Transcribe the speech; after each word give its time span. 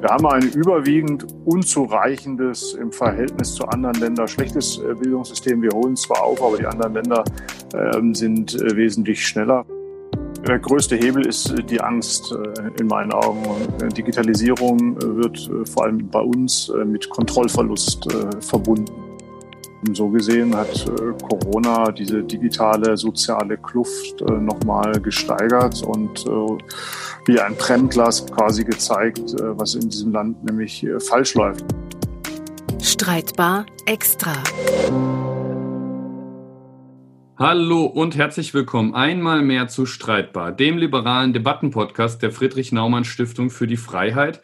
Wir 0.00 0.10
haben 0.10 0.26
ein 0.26 0.52
überwiegend 0.52 1.26
unzureichendes 1.46 2.74
im 2.74 2.92
Verhältnis 2.92 3.54
zu 3.54 3.66
anderen 3.66 3.96
Ländern 3.96 4.28
schlechtes 4.28 4.78
äh, 4.78 4.94
Bildungssystem. 4.94 5.62
Wir 5.62 5.70
holen 5.70 5.96
zwar 5.96 6.22
auf, 6.22 6.42
aber 6.42 6.58
die 6.58 6.66
anderen 6.66 6.94
Länder 6.94 7.24
äh, 7.72 8.14
sind 8.14 8.54
äh, 8.54 8.76
wesentlich 8.76 9.26
schneller. 9.26 9.64
Der 10.46 10.58
größte 10.58 10.96
Hebel 10.96 11.26
ist 11.26 11.50
äh, 11.50 11.62
die 11.62 11.80
Angst 11.80 12.34
in 12.78 12.86
meinen 12.88 13.12
Augen. 13.12 13.42
Digitalisierung 13.96 14.96
wird 15.00 15.50
vor 15.72 15.84
allem 15.84 16.08
bei 16.08 16.20
uns 16.20 16.70
mit 16.84 17.08
Kontrollverlust 17.08 18.06
verbunden. 18.40 19.05
So 19.92 20.08
gesehen 20.08 20.54
hat 20.54 20.86
Corona 21.28 21.90
diese 21.92 22.22
digitale 22.22 22.96
soziale 22.96 23.56
Kluft 23.56 24.20
nochmal 24.20 25.00
gesteigert 25.00 25.82
und 25.82 26.24
wie 27.26 27.40
ein 27.40 27.56
Brennglas 27.56 28.24
quasi 28.26 28.64
gezeigt, 28.64 29.18
äh, 29.18 29.58
was 29.58 29.74
in 29.74 29.88
diesem 29.88 30.12
Land 30.12 30.44
nämlich 30.44 30.84
äh, 30.84 31.00
falsch 31.00 31.34
läuft. 31.34 31.64
Streitbar 32.80 33.66
extra. 33.84 34.32
Hallo 37.36 37.84
und 37.84 38.16
herzlich 38.16 38.54
willkommen 38.54 38.94
einmal 38.94 39.42
mehr 39.42 39.66
zu 39.68 39.86
Streitbar, 39.86 40.52
dem 40.52 40.78
liberalen 40.78 41.32
Debattenpodcast 41.32 42.22
der 42.22 42.30
Friedrich 42.30 42.72
Naumann 42.72 43.04
Stiftung 43.04 43.50
für 43.50 43.66
die 43.66 43.76
Freiheit. 43.76 44.40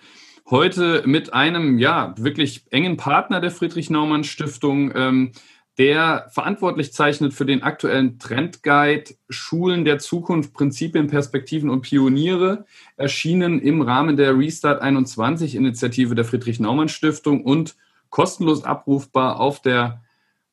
Heute 0.53 1.03
mit 1.07 1.33
einem, 1.33 1.79
ja, 1.79 2.13
wirklich 2.19 2.67
engen 2.71 2.99
Partner 2.99 3.41
der 3.41 3.51
Friedrich 3.51 3.89
Naumann 3.89 4.23
Stiftung, 4.23 4.93
ähm, 4.95 5.33
der 5.79 6.27
verantwortlich 6.31 6.93
zeichnet 6.93 7.33
für 7.33 7.47
den 7.47 7.63
aktuellen 7.63 8.19
Trendguide 8.19 9.15
Schulen 9.31 9.87
der 9.87 9.99
Zukunft, 9.99 10.53
Prinzipien, 10.53 11.07
Perspektiven 11.07 11.71
und 11.71 11.81
Pioniere, 11.81 12.67
erschienen 12.99 13.61
im 13.63 13.81
Rahmen 13.81 14.19
der 14.19 14.37
Restart 14.37 14.83
21 14.83 15.55
Initiative 15.55 16.15
der 16.15 16.27
Friedrich-Naumann-Stiftung 16.27 17.45
und 17.45 17.75
kostenlos 18.11 18.63
abrufbar 18.63 19.41
auf 19.41 19.63
der 19.63 20.03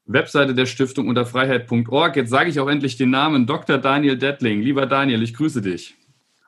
Webseite 0.05 0.55
der 0.55 0.65
Stiftung 0.65 1.09
unter 1.09 1.25
freiheit.org. 1.25 2.15
Jetzt 2.15 2.29
sage 2.29 2.49
ich 2.49 2.61
auch 2.61 2.69
endlich 2.69 2.95
den 2.95 3.09
Namen 3.09 3.47
Dr. 3.47 3.77
Daniel 3.77 4.17
Dettling. 4.17 4.61
Lieber 4.61 4.85
Daniel, 4.85 5.21
ich 5.23 5.33
grüße 5.33 5.61
dich. 5.61 5.97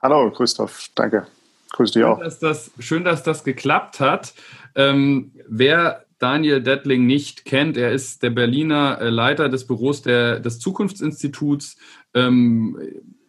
Hallo, 0.02 0.32
Christoph. 0.32 0.88
Danke. 0.96 1.28
Grüße 1.74 1.94
dich 1.94 2.04
auch. 2.04 2.18
Schön, 2.18 2.24
dass 2.26 2.40
das, 2.40 2.72
schön, 2.80 3.04
dass 3.04 3.24
das 3.24 3.44
geklappt 3.44 4.00
hat. 4.00 4.34
Ähm, 4.76 5.32
wer 5.48 6.06
Daniel 6.20 6.62
Dettling 6.62 7.06
nicht 7.06 7.46
kennt, 7.46 7.78
er 7.78 7.92
ist 7.92 8.24
der 8.24 8.30
Berliner 8.30 9.00
äh, 9.02 9.10
Leiter 9.10 9.50
des 9.50 9.66
Büros 9.66 10.02
der, 10.02 10.40
des 10.40 10.60
Zukunftsinstituts, 10.60 11.78
ähm, 12.14 12.78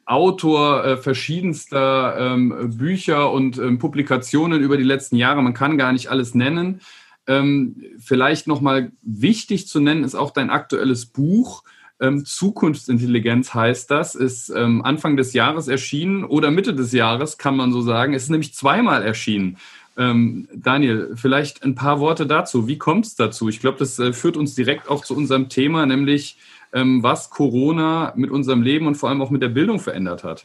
Autor 0.05 0.85
äh, 0.85 0.97
verschiedenster 0.97 2.17
ähm, 2.19 2.77
Bücher 2.77 3.33
und 3.33 3.57
ähm, 3.59 3.79
Publikationen 3.79 4.61
über 4.61 4.77
die 4.77 4.83
letzten 4.83 5.17
Jahre. 5.17 5.43
Man 5.43 5.55
kann 5.55 5.79
gar 5.79 5.93
nicht 5.93 6.09
alles 6.09 6.35
nennen. 6.35 6.81
Ähm, 7.27 7.77
vielleicht 7.99 8.49
nochmal 8.49 8.91
wichtig 9.01 9.69
zu 9.69 9.81
nennen 9.81 10.03
ist 10.03 10.17
auch 10.17 10.33
dein 10.33 10.51
aktuelles 10.51 11.07
Buch. 11.07 11.63
Ähm, 12.03 12.25
Zukunftsintelligenz 12.25 13.55
heißt 13.55 13.89
das, 13.89 14.17
ist 14.17 14.49
ähm, 14.51 14.85
Anfang 14.85 15.17
des 15.17 15.35
Jahres 15.35 15.69
erschienen 15.69 16.25
oder 16.25 16.51
Mitte 16.51 16.75
des 16.75 16.91
Jahres, 16.93 17.39
kann 17.39 17.57
man 17.57 17.73
so 17.73 17.81
sagen. 17.81 18.13
Es 18.13 18.25
ist 18.25 18.31
nämlich 18.31 18.55
zweimal 18.55 19.05
erschienen. 19.05 19.57
Ähm, 19.97 20.49
Daniel, 20.53 21.13
vielleicht 21.15 21.63
ein 21.63 21.77
paar 21.77 22.01
Worte 22.01 22.27
dazu. 22.27 22.67
Wie 22.67 22.77
kommt 22.77 23.07
es 23.07 23.15
dazu? 23.15 23.49
Ich 23.49 23.61
glaube, 23.61 23.79
das 23.79 24.01
äh, 24.01 24.13
führt 24.13 24.37
uns 24.37 24.57
direkt 24.57 24.91
auch 24.91 25.05
zu 25.05 25.17
unserem 25.17 25.49
Thema, 25.49 25.87
nämlich 25.87 26.39
ähm, 26.73 27.05
was 27.05 27.31
Corona 27.31 28.13
mit 28.17 28.33
unserem 28.33 28.63
Leben 28.63 28.89
und 28.89 28.97
vor 28.97 29.09
allem 29.09 29.23
auch 29.23 29.31
mit 29.31 29.43
der 29.43 29.51
Bildung 29.51 29.79
verändert 29.79 30.25
hat. 30.25 30.45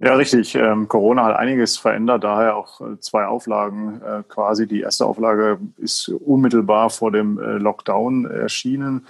Ja, 0.00 0.14
richtig. 0.14 0.56
Ähm, 0.56 0.88
Corona 0.88 1.26
hat 1.26 1.36
einiges 1.36 1.76
verändert, 1.76 2.24
daher 2.24 2.56
auch 2.56 2.80
äh, 2.80 2.98
zwei 2.98 3.26
Auflagen 3.26 4.00
äh, 4.02 4.22
quasi. 4.28 4.66
Die 4.66 4.80
erste 4.80 5.04
Auflage 5.04 5.60
ist 5.76 6.08
unmittelbar 6.08 6.90
vor 6.90 7.12
dem 7.12 7.38
äh, 7.38 7.58
Lockdown 7.58 8.26
erschienen 8.26 9.06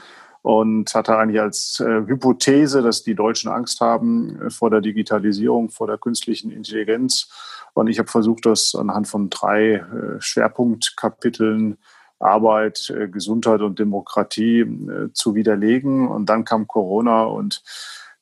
und 0.49 0.95
hatte 0.95 1.19
eigentlich 1.19 1.41
als 1.43 1.79
äh, 1.81 2.07
Hypothese, 2.07 2.81
dass 2.81 3.03
die 3.03 3.15
Deutschen 3.15 3.51
Angst 3.51 3.83
haben 3.83 4.41
äh, 4.41 4.51
vor 4.51 4.71
der 4.71 4.81
Digitalisierung, 4.81 5.69
vor 5.69 5.87
der 5.87 5.99
künstlichen 5.99 6.51
Intelligenz 6.51 7.29
und 7.75 7.87
ich 7.87 7.99
habe 7.99 8.09
versucht, 8.09 8.45
das 8.47 8.75
anhand 8.75 9.07
von 9.07 9.31
drei 9.31 9.75
äh, 9.75 10.21
Schwerpunktkapiteln 10.21 11.79
Arbeit, 12.19 12.91
äh, 12.91 13.09
Gesundheit 13.09 13.61
und 13.61 13.79
Demokratie 13.79 14.61
äh, 14.63 15.13
zu 15.13 15.37
widerlegen. 15.37 16.09
Und 16.09 16.27
dann 16.27 16.45
kam 16.45 16.67
Corona 16.67 17.23
und 17.23 17.63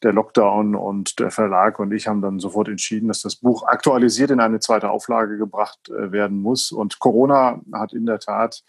der 0.03 0.13
Lockdown 0.13 0.75
und 0.75 1.19
der 1.21 1.31
Verlag 1.31 1.79
und 1.79 1.91
ich 1.93 2.07
haben 2.07 2.21
dann 2.21 2.39
sofort 2.39 2.69
entschieden, 2.69 3.09
dass 3.09 3.23
das 3.23 3.37
Buch 3.37 3.63
aktualisiert 3.63 4.31
in 4.31 4.41
eine 4.41 4.61
zweite 4.61 4.91
Auflage 4.91 5.39
gebracht 5.39 5.89
werden 5.89 6.43
muss. 6.43 6.71
Und 6.71 6.99
Corona 6.99 7.63
hat 7.73 7.95
in 7.95 8.05
der 8.05 8.19
Tat 8.19 8.63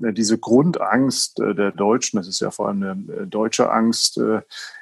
diese 0.00 0.38
Grundangst 0.38 1.38
der 1.38 1.70
Deutschen, 1.72 2.16
das 2.16 2.26
ist 2.26 2.40
ja 2.40 2.50
vor 2.50 2.68
allem 2.68 2.82
eine 2.82 3.26
deutsche 3.26 3.70
Angst, 3.70 4.20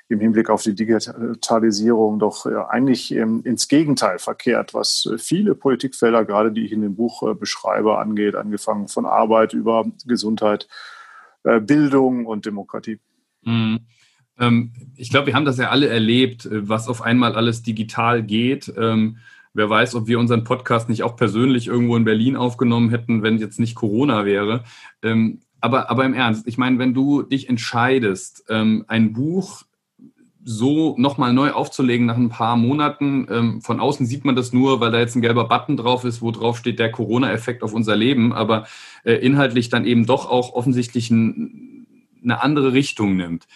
im 0.08 0.20
Hinblick 0.20 0.48
auf 0.48 0.62
die 0.62 0.74
Digitalisierung 0.74 2.18
doch 2.18 2.46
eigentlich 2.46 3.12
ähm, 3.12 3.42
ins 3.44 3.68
Gegenteil 3.68 4.18
verkehrt, 4.18 4.72
was 4.72 5.06
äh, 5.06 5.18
viele 5.18 5.54
Politikfelder, 5.54 6.24
gerade 6.24 6.50
die 6.50 6.64
ich 6.64 6.72
in 6.72 6.80
dem 6.80 6.96
Buch 6.96 7.22
äh, 7.22 7.34
beschreibe, 7.34 7.98
angeht, 7.98 8.34
angefangen 8.34 8.88
von 8.88 9.04
Arbeit 9.04 9.52
über 9.52 9.84
Gesundheit, 10.06 10.66
äh, 11.44 11.60
Bildung 11.60 12.24
und 12.24 12.46
Demokratie. 12.46 13.00
Mhm. 13.42 13.80
Ähm, 14.38 14.72
ich 14.96 15.10
glaube, 15.10 15.26
wir 15.26 15.34
haben 15.34 15.44
das 15.44 15.58
ja 15.58 15.68
alle 15.68 15.88
erlebt, 15.88 16.48
was 16.50 16.88
auf 16.88 17.02
einmal 17.02 17.34
alles 17.34 17.62
digital 17.62 18.22
geht. 18.22 18.72
Ähm, 19.48 19.54
wer 19.54 19.70
weiß, 19.70 19.94
ob 19.94 20.06
wir 20.06 20.18
unseren 20.18 20.44
Podcast 20.44 20.88
nicht 20.88 21.02
auch 21.02 21.16
persönlich 21.16 21.66
irgendwo 21.68 21.96
in 21.96 22.04
Berlin 22.04 22.36
aufgenommen 22.36 22.90
hätten, 22.90 23.22
wenn 23.22 23.38
jetzt 23.38 23.60
nicht 23.60 23.74
Corona 23.74 24.24
wäre. 24.24 24.64
aber, 25.60 25.90
aber 25.90 26.04
im 26.04 26.14
Ernst, 26.14 26.46
ich 26.46 26.58
meine, 26.58 26.78
wenn 26.78 26.94
du 26.94 27.22
dich 27.22 27.48
entscheidest, 27.48 28.44
ein 28.48 29.12
Buch 29.12 29.64
so 30.50 30.94
nochmal 30.96 31.34
neu 31.34 31.50
aufzulegen 31.50 32.06
nach 32.06 32.16
ein 32.16 32.30
paar 32.30 32.56
Monaten. 32.56 33.26
Ähm, 33.30 33.60
von 33.60 33.80
außen 33.80 34.06
sieht 34.06 34.24
man 34.24 34.34
das 34.34 34.54
nur, 34.54 34.80
weil 34.80 34.90
da 34.90 34.98
jetzt 34.98 35.14
ein 35.14 35.20
gelber 35.20 35.46
Button 35.46 35.76
drauf 35.76 36.04
ist, 36.04 36.22
wo 36.22 36.30
drauf 36.30 36.56
steht 36.56 36.78
der 36.78 36.90
Corona-Effekt 36.90 37.62
auf 37.62 37.74
unser 37.74 37.96
Leben, 37.96 38.32
aber 38.32 38.66
äh, 39.04 39.12
inhaltlich 39.14 39.68
dann 39.68 39.84
eben 39.84 40.06
doch 40.06 40.30
auch 40.30 40.54
offensichtlich 40.54 41.10
ein, 41.10 41.86
eine 42.22 42.42
andere 42.42 42.72
Richtung 42.72 43.16
nimmt. 43.16 43.46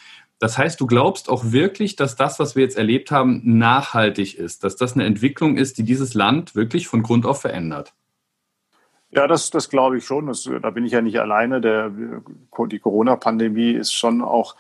Das 0.43 0.59
heißt, 0.59 0.81
du 0.81 0.89
glaubst 0.89 1.31
auch 1.31 1.53
wirklich, 1.53 1.95
dass 1.95 2.17
das, 2.17 2.41
was 2.41 2.57
wir 2.57 2.65
jetzt 2.65 2.77
erlebt 2.77 3.13
haben, 3.13 3.43
nachhaltig 3.45 4.37
ist, 4.37 4.65
dass 4.65 4.75
das 4.75 4.95
eine 4.95 5.05
Entwicklung 5.05 5.57
ist, 5.57 5.79
die 5.79 5.85
dieses 5.85 6.15
Land 6.15 6.57
wirklich 6.57 6.89
von 6.89 7.05
Grund 7.05 7.27
auf 7.27 7.41
verändert. 7.41 7.95
Ja, 9.11 9.29
das, 9.29 9.51
das 9.51 9.71
glaube 9.71 9.99
ich 9.99 10.05
schon. 10.05 10.27
Das, 10.27 10.51
da 10.61 10.71
bin 10.71 10.85
ich 10.85 10.91
ja 10.91 11.01
nicht 11.01 11.21
alleine. 11.21 11.61
Der, 11.61 11.93
die 11.93 12.79
Corona-Pandemie 12.81 13.71
ist 13.71 13.93
schon 13.93 14.21
auch 14.21 14.57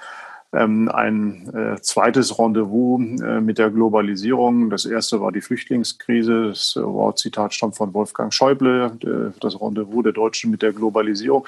ein 0.55 1.49
äh, 1.55 1.81
zweites 1.81 2.39
Rendezvous 2.39 3.01
äh, 3.23 3.41
mit 3.41 3.57
der 3.57 3.71
Globalisierung. 3.71 4.69
Das 4.69 4.85
erste 4.85 5.21
war 5.21 5.33
die 5.33 5.41
Flüchtlingskrise. 5.41 6.49
Das 6.49 6.77
äh, 6.77 6.83
Wortzitat 6.83 7.55
stammt 7.55 7.77
von 7.77 7.95
Wolfgang 7.95 8.35
Schäuble, 8.35 8.93
das 9.41 9.61
Rendezvous 9.61 10.03
der 10.03 10.13
Deutschen 10.13 10.51
mit 10.51 10.63
der 10.63 10.73
Globalisierung. 10.73 11.47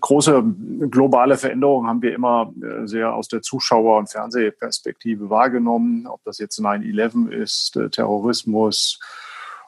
Große 0.00 0.42
globale 0.90 1.36
Veränderungen 1.36 1.88
haben 1.88 2.02
wir 2.02 2.14
immer 2.14 2.52
sehr 2.84 3.14
aus 3.14 3.28
der 3.28 3.42
Zuschauer- 3.42 3.98
und 3.98 4.10
Fernsehperspektive 4.10 5.28
wahrgenommen. 5.28 6.06
Ob 6.06 6.22
das 6.24 6.38
jetzt 6.38 6.58
9-11 6.58 7.28
ist, 7.30 7.78
Terrorismus, 7.92 8.98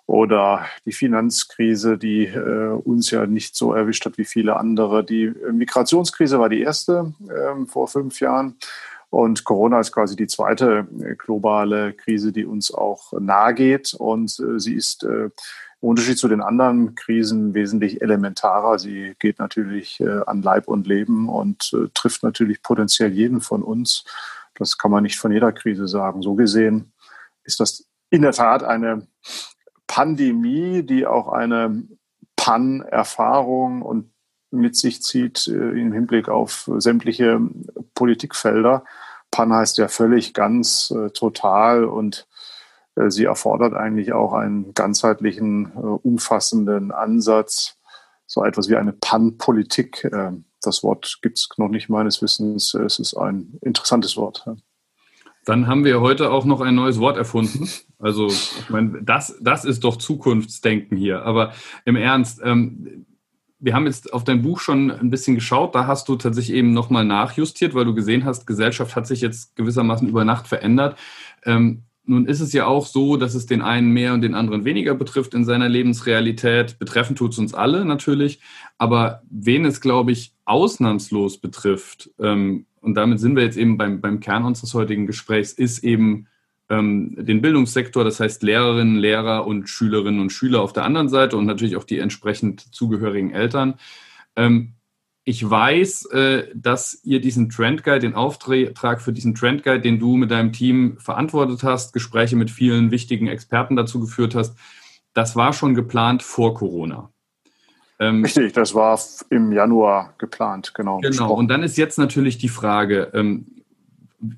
oder 0.07 0.67
die 0.85 0.93
Finanzkrise, 0.93 1.97
die 1.97 2.27
äh, 2.27 2.69
uns 2.69 3.11
ja 3.11 3.27
nicht 3.27 3.57
so 3.57 3.73
erwischt 3.73 4.05
hat 4.05 4.19
wie 4.19 4.25
viele 4.25 4.57
andere. 4.57 5.05
Die 5.05 5.25
äh, 5.25 5.53
Migrationskrise 5.53 6.39
war 6.39 6.49
die 6.49 6.61
erste 6.61 7.15
äh, 7.29 7.67
vor 7.67 7.89
fünf 7.89 8.21
Jahren. 8.21 8.57
Und 9.09 9.45
Corona 9.45 9.81
ist 9.81 9.93
quasi 9.93 10.17
die 10.17 10.27
zweite 10.27 10.87
äh, 11.01 11.15
globale 11.15 11.95
Krise, 11.95 12.33
die 12.33 12.45
uns 12.45 12.73
auch 12.73 13.13
nahe 13.19 13.55
geht. 13.55 13.95
Und 13.95 14.39
äh, 14.41 14.59
sie 14.61 14.75
ist 14.75 15.05
im 15.05 15.33
Unterschied 15.81 16.19
zu 16.19 16.29
den 16.29 16.43
anderen 16.43 16.95
Krisen 16.95 17.55
wesentlich 17.55 18.03
elementarer. 18.03 18.79
Sie 18.79 19.15
geht 19.19 19.39
natürlich 19.39 20.03
an 20.25 20.41
Leib 20.41 20.67
und 20.67 20.87
Leben 20.87 21.29
und 21.29 21.77
trifft 21.93 22.23
natürlich 22.23 22.63
potenziell 22.63 23.13
jeden 23.13 23.43
von 23.43 23.63
uns. 23.63 24.07
Das 24.55 24.79
kann 24.79 24.91
man 24.91 25.03
nicht 25.03 25.19
von 25.19 25.31
jeder 25.31 25.53
Krise 25.53 25.87
sagen. 25.87 26.23
So 26.23 26.37
gesehen 26.37 26.91
ist 27.45 27.61
das 27.61 27.85
in 28.09 28.23
der 28.23 28.33
Tat 28.33 28.63
eine 28.63 29.07
Pandemie, 29.95 30.83
die 30.83 31.07
auch 31.07 31.29
eine 31.29 31.85
Pan-Erfahrung 32.35 33.81
und 33.81 34.11
mit 34.51 34.75
sich 34.75 35.05
zieht 35.05 35.47
äh, 35.47 35.53
im 35.53 35.93
Hinblick 35.93 36.29
auf 36.29 36.69
sämtliche 36.79 37.41
Politikfelder. 37.95 38.85
Pan 39.31 39.53
heißt 39.53 39.79
ja 39.79 39.87
völlig, 39.87 40.35
ganz, 40.35 40.91
äh, 40.91 41.11
total 41.11 41.85
und 41.85 42.27
äh, 42.97 43.09
sie 43.09 43.23
erfordert 43.23 43.75
eigentlich 43.75 44.13
auch 44.13 44.33
einen 44.33 44.75
ganzheitlichen, 44.75 45.71
umfassenden 45.71 46.91
Ansatz, 46.91 47.77
so 48.27 48.45
etwas 48.45 48.69
wie 48.69 48.75
eine 48.75 48.95
Pan-Politik. 48.95 50.11
Das 50.61 50.83
Wort 50.83 51.21
gibt 51.23 51.39
es 51.39 51.49
noch 51.57 51.69
nicht 51.69 51.89
meines 51.89 52.21
Wissens. 52.21 52.75
Es 52.75 52.99
ist 52.99 53.15
ein 53.15 53.59
interessantes 53.61 54.17
Wort. 54.17 54.45
Dann 55.45 55.67
haben 55.67 55.85
wir 55.85 56.01
heute 56.01 56.31
auch 56.31 56.45
noch 56.45 56.61
ein 56.61 56.75
neues 56.75 56.99
Wort 56.99 57.17
erfunden. 57.17 57.69
Also, 57.99 58.27
ich 58.27 58.69
meine, 58.69 59.03
das, 59.03 59.39
das 59.41 59.65
ist 59.65 59.83
doch 59.85 59.97
Zukunftsdenken 59.97 60.97
hier. 60.97 61.23
Aber 61.23 61.53
im 61.87 61.97
Ernst, 61.97 62.41
ähm, 62.45 63.07
wir 63.59 63.75
haben 63.75 63.87
jetzt 63.87 64.13
auf 64.13 64.25
dein 64.25 64.43
Buch 64.43 64.61
schon 64.61 64.91
ein 64.91 65.09
bisschen 65.09 65.37
geschaut. 65.37 65.75
Da 65.75 65.87
hast 65.87 66.09
du 66.09 66.17
tatsächlich 66.17 66.55
eben 66.55 66.75
nochmal 66.75 67.07
nachjustiert, 67.07 67.75
weil 67.75 67.87
du 67.87 67.95
gesehen 67.95 68.27
hast, 68.27 68.47
Gesellschaft 68.47 68.95
hat 68.95 69.07
sich 69.07 69.23
jetzt 69.23 69.57
gewissermaßen 69.57 70.07
über 70.07 70.25
Nacht 70.27 70.49
verändert. 70.49 70.99
Ähm, 71.45 71.85
nun 72.07 72.27
ist 72.27 72.41
es 72.41 72.53
ja 72.53 72.67
auch 72.67 72.85
so, 72.85 73.17
dass 73.17 73.35
es 73.35 73.47
den 73.47 73.63
einen 73.63 73.91
mehr 73.91 74.13
und 74.13 74.21
den 74.21 74.35
anderen 74.35 74.67
weniger 74.67 74.95
betrifft 74.95 75.33
in 75.33 75.47
seiner 75.47 75.71
Lebensrealität. 75.71 76.79
Betreffen 76.79 77.17
tut 77.17 77.33
es 77.33 77.39
uns 77.39 77.55
alle 77.55 77.87
natürlich. 77.87 78.41
Aber 78.77 79.23
wen 79.31 79.65
es, 79.65 79.81
glaube 79.81 80.13
ich, 80.13 80.35
ausnahmslos 80.45 81.39
betrifft, 81.39 82.11
ähm, 82.19 82.67
und 82.85 82.95
damit 82.95 83.19
sind 83.19 83.35
wir 83.35 83.43
jetzt 83.43 83.57
eben 83.57 83.79
beim, 83.79 84.01
beim 84.01 84.21
Kern 84.21 84.45
unseres 84.45 84.75
heutigen 84.75 85.07
Gesprächs, 85.07 85.53
ist 85.53 85.83
eben 85.83 86.27
ähm, 86.69 87.15
den 87.19 87.41
Bildungssektor, 87.41 88.05
das 88.05 88.21
heißt 88.21 88.43
Lehrerinnen, 88.43 88.97
Lehrer 88.97 89.47
und 89.47 89.69
Schülerinnen 89.69 90.21
und 90.21 90.31
Schüler 90.31 90.61
auf 90.61 90.73
der 90.73 90.85
anderen 90.85 91.09
Seite 91.09 91.37
und 91.37 91.47
natürlich 91.47 91.77
auch 91.77 91.85
die 91.85 91.99
entsprechend 91.99 92.75
zugehörigen 92.75 93.31
Eltern. 93.31 93.75
Ähm, 94.37 94.75
ich 95.25 95.49
weiß, 95.49 96.07
äh, 96.13 96.49
dass 96.55 97.01
ihr 97.03 97.21
diesen 97.21 97.49
Trendguide, 97.49 98.01
den 98.01 98.15
Auftrag 98.15 99.01
für 99.01 99.13
diesen 99.15 99.35
Trendguide, 99.35 99.81
den 99.81 99.99
du 99.99 100.17
mit 100.17 100.31
deinem 100.31 100.53
Team 100.53 100.99
verantwortet 100.99 101.63
hast, 101.63 101.95
Gespräche 101.95 102.37
mit 102.37 102.51
vielen 102.51 102.91
wichtigen 102.91 103.29
Experten 103.29 103.77
dazu 103.77 104.01
geführt 104.01 104.35
hast, 104.35 104.59
das 105.15 105.37
war 105.37 105.55
schon 105.55 105.75
geplant 105.75 106.23
vor 106.23 106.53
Corona. 106.53 107.14
Ähm, 108.01 108.23
Richtig, 108.25 108.53
das 108.53 108.75
war 108.75 108.99
im 109.31 109.53
Januar 109.53 110.15
geplant, 110.19 110.73
genau. 110.75 110.99
Genau, 110.99 111.09
besprochen. 111.09 111.39
und 111.39 111.49
dann 111.49 111.63
ist 111.63 111.77
jetzt 111.77 111.99
natürlich 111.99 112.39
die 112.39 112.49
Frage, 112.49 113.11
ähm, 113.15 113.47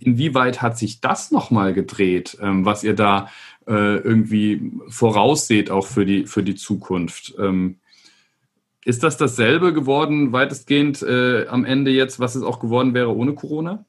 inwieweit 0.01 0.63
hat 0.63 0.77
sich 0.79 1.01
das 1.01 1.31
nochmal 1.31 1.73
gedreht, 1.73 2.37
ähm, 2.41 2.65
was 2.65 2.85
ihr 2.85 2.95
da 2.95 3.29
äh, 3.67 3.97
irgendwie 3.97 4.73
vorausseht, 4.89 5.71
auch 5.71 5.87
für 5.87 6.05
die, 6.05 6.27
für 6.27 6.43
die 6.43 6.55
Zukunft? 6.55 7.35
Ähm, 7.39 7.77
ist 8.85 9.03
das 9.03 9.17
dasselbe 9.17 9.73
geworden, 9.73 10.33
weitestgehend 10.33 11.03
äh, 11.03 11.47
am 11.49 11.65
Ende 11.65 11.91
jetzt, 11.91 12.21
was 12.21 12.37
es 12.37 12.43
auch 12.43 12.61
geworden 12.61 12.95
wäre 12.95 13.15
ohne 13.15 13.35
Corona? 13.35 13.85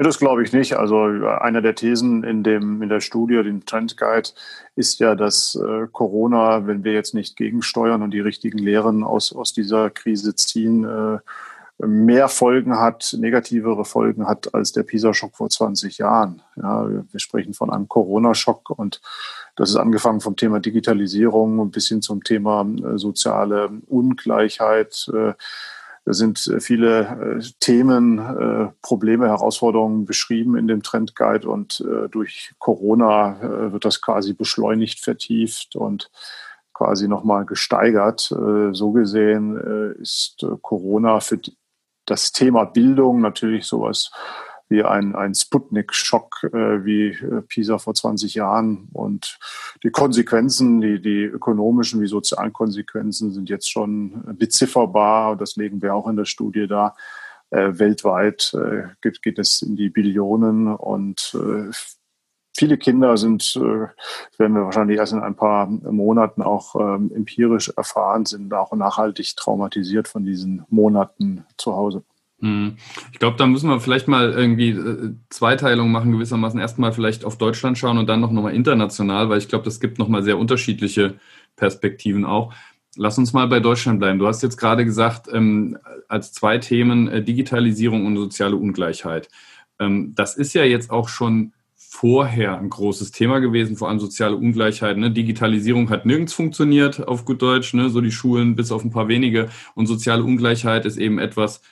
Das 0.00 0.18
glaube 0.18 0.44
ich 0.44 0.52
nicht. 0.52 0.76
Also 0.76 1.02
eine 1.02 1.60
der 1.60 1.74
Thesen 1.74 2.22
in, 2.22 2.44
dem, 2.44 2.82
in 2.82 2.88
der 2.88 3.00
Studie, 3.00 3.42
den 3.42 3.66
Trend 3.66 3.96
Guide, 3.96 4.30
ist 4.76 5.00
ja, 5.00 5.16
dass 5.16 5.56
äh, 5.56 5.88
Corona, 5.90 6.68
wenn 6.68 6.84
wir 6.84 6.92
jetzt 6.92 7.14
nicht 7.14 7.36
gegensteuern 7.36 8.02
und 8.02 8.12
die 8.12 8.20
richtigen 8.20 8.58
Lehren 8.58 9.02
aus, 9.02 9.34
aus 9.34 9.52
dieser 9.52 9.90
Krise 9.90 10.36
ziehen, 10.36 10.84
äh, 10.84 11.18
mehr 11.84 12.28
Folgen 12.28 12.78
hat, 12.78 13.16
negativere 13.18 13.84
Folgen 13.84 14.26
hat 14.26 14.54
als 14.54 14.72
der 14.72 14.82
PISA-Schock 14.82 15.36
vor 15.36 15.48
20 15.48 15.98
Jahren. 15.98 16.42
Ja, 16.56 16.88
wir 16.88 17.20
sprechen 17.20 17.54
von 17.54 17.70
einem 17.70 17.88
Corona-Schock 17.88 18.70
und 18.70 19.00
das 19.56 19.70
ist 19.70 19.76
angefangen 19.76 20.20
vom 20.20 20.36
Thema 20.36 20.60
Digitalisierung 20.60 21.70
bis 21.70 21.88
hin 21.88 22.02
zum 22.02 22.22
Thema 22.22 22.62
äh, 22.62 22.98
soziale 22.98 23.70
Ungleichheit. 23.88 25.08
Äh, 25.12 25.34
da 26.08 26.14
sind 26.14 26.38
viele 26.60 27.38
äh, 27.38 27.42
Themen, 27.60 28.18
äh, 28.18 28.72
Probleme, 28.80 29.28
Herausforderungen 29.28 30.06
beschrieben 30.06 30.56
in 30.56 30.66
dem 30.66 30.82
Trendguide 30.82 31.46
und 31.46 31.84
äh, 31.86 32.08
durch 32.08 32.54
Corona 32.58 33.38
äh, 33.42 33.72
wird 33.74 33.84
das 33.84 34.00
quasi 34.00 34.32
beschleunigt, 34.32 35.00
vertieft 35.00 35.76
und 35.76 36.10
quasi 36.72 37.08
nochmal 37.08 37.44
gesteigert. 37.44 38.32
Äh, 38.32 38.72
so 38.72 38.92
gesehen 38.92 39.58
äh, 39.58 40.00
ist 40.00 40.46
Corona 40.62 41.20
für 41.20 41.40
das 42.06 42.32
Thema 42.32 42.64
Bildung 42.64 43.20
natürlich 43.20 43.66
sowas 43.66 44.10
wie 44.68 44.82
ein, 44.82 45.14
ein 45.14 45.34
Sputnik-Schock 45.34 46.50
äh, 46.52 46.84
wie 46.84 47.08
äh, 47.08 47.42
Pisa 47.42 47.78
vor 47.78 47.94
20 47.94 48.34
Jahren. 48.34 48.88
Und 48.92 49.38
die 49.82 49.90
Konsequenzen, 49.90 50.80
die, 50.80 51.00
die 51.00 51.22
ökonomischen 51.22 52.00
wie 52.00 52.06
sozialen 52.06 52.52
Konsequenzen 52.52 53.32
sind 53.32 53.48
jetzt 53.48 53.70
schon 53.70 54.36
bezifferbar. 54.38 55.36
Das 55.36 55.56
legen 55.56 55.82
wir 55.82 55.94
auch 55.94 56.08
in 56.08 56.16
der 56.16 56.26
Studie 56.26 56.66
da. 56.66 56.94
Äh, 57.50 57.78
weltweit 57.78 58.52
äh, 58.54 58.88
geht, 59.00 59.22
geht 59.22 59.38
es 59.38 59.62
in 59.62 59.76
die 59.76 59.88
Billionen 59.88 60.68
und 60.68 61.36
viele 62.56 62.76
Kinder 62.76 63.16
sind, 63.16 63.54
werden 63.54 64.54
wir 64.54 64.64
wahrscheinlich 64.64 64.98
erst 64.98 65.12
in 65.12 65.20
ein 65.20 65.36
paar 65.36 65.66
Monaten 65.66 66.42
auch 66.42 66.74
ähm, 66.74 67.12
empirisch 67.14 67.68
erfahren, 67.76 68.26
sind 68.26 68.52
auch 68.52 68.72
nachhaltig 68.72 69.36
traumatisiert 69.36 70.08
von 70.08 70.24
diesen 70.24 70.64
Monaten 70.68 71.44
zu 71.56 71.76
Hause. 71.76 72.02
Hm. 72.40 72.76
Ich 73.12 73.18
glaube, 73.18 73.36
da 73.36 73.46
müssen 73.46 73.68
wir 73.68 73.80
vielleicht 73.80 74.06
mal 74.06 74.30
irgendwie 74.30 74.70
äh, 74.70 75.14
Zweiteilung 75.28 75.90
machen, 75.90 76.12
gewissermaßen 76.12 76.60
erstmal 76.60 76.92
vielleicht 76.92 77.24
auf 77.24 77.36
Deutschland 77.36 77.78
schauen 77.78 77.98
und 77.98 78.08
dann 78.08 78.20
noch 78.20 78.30
mal 78.30 78.54
international, 78.54 79.28
weil 79.28 79.38
ich 79.38 79.48
glaube, 79.48 79.64
das 79.64 79.80
gibt 79.80 79.98
noch 79.98 80.08
mal 80.08 80.22
sehr 80.22 80.38
unterschiedliche 80.38 81.14
Perspektiven 81.56 82.24
auch. 82.24 82.54
Lass 82.96 83.18
uns 83.18 83.32
mal 83.32 83.48
bei 83.48 83.60
Deutschland 83.60 83.98
bleiben. 83.98 84.18
Du 84.18 84.26
hast 84.26 84.42
jetzt 84.42 84.56
gerade 84.56 84.84
gesagt, 84.84 85.26
ähm, 85.32 85.78
als 86.08 86.32
zwei 86.32 86.58
Themen 86.58 87.08
äh, 87.08 87.22
Digitalisierung 87.22 88.06
und 88.06 88.16
soziale 88.16 88.56
Ungleichheit. 88.56 89.28
Ähm, 89.80 90.14
das 90.14 90.36
ist 90.36 90.54
ja 90.54 90.64
jetzt 90.64 90.90
auch 90.90 91.08
schon 91.08 91.52
vorher 91.90 92.58
ein 92.58 92.70
großes 92.70 93.10
Thema 93.12 93.40
gewesen, 93.40 93.76
vor 93.76 93.88
allem 93.88 93.98
soziale 93.98 94.36
Ungleichheit. 94.36 94.98
Ne? 94.98 95.10
Digitalisierung 95.10 95.90
hat 95.90 96.06
nirgends 96.06 96.34
funktioniert, 96.34 97.08
auf 97.08 97.24
gut 97.24 97.42
Deutsch, 97.42 97.74
ne? 97.74 97.88
so 97.88 98.00
die 98.00 98.12
Schulen 98.12 98.54
bis 98.54 98.70
auf 98.70 98.84
ein 98.84 98.90
paar 98.90 99.08
wenige. 99.08 99.48
Und 99.74 99.86
soziale 99.86 100.22
Ungleichheit 100.22 100.86
ist 100.86 100.98
eben 100.98 101.18
etwas, 101.18 101.62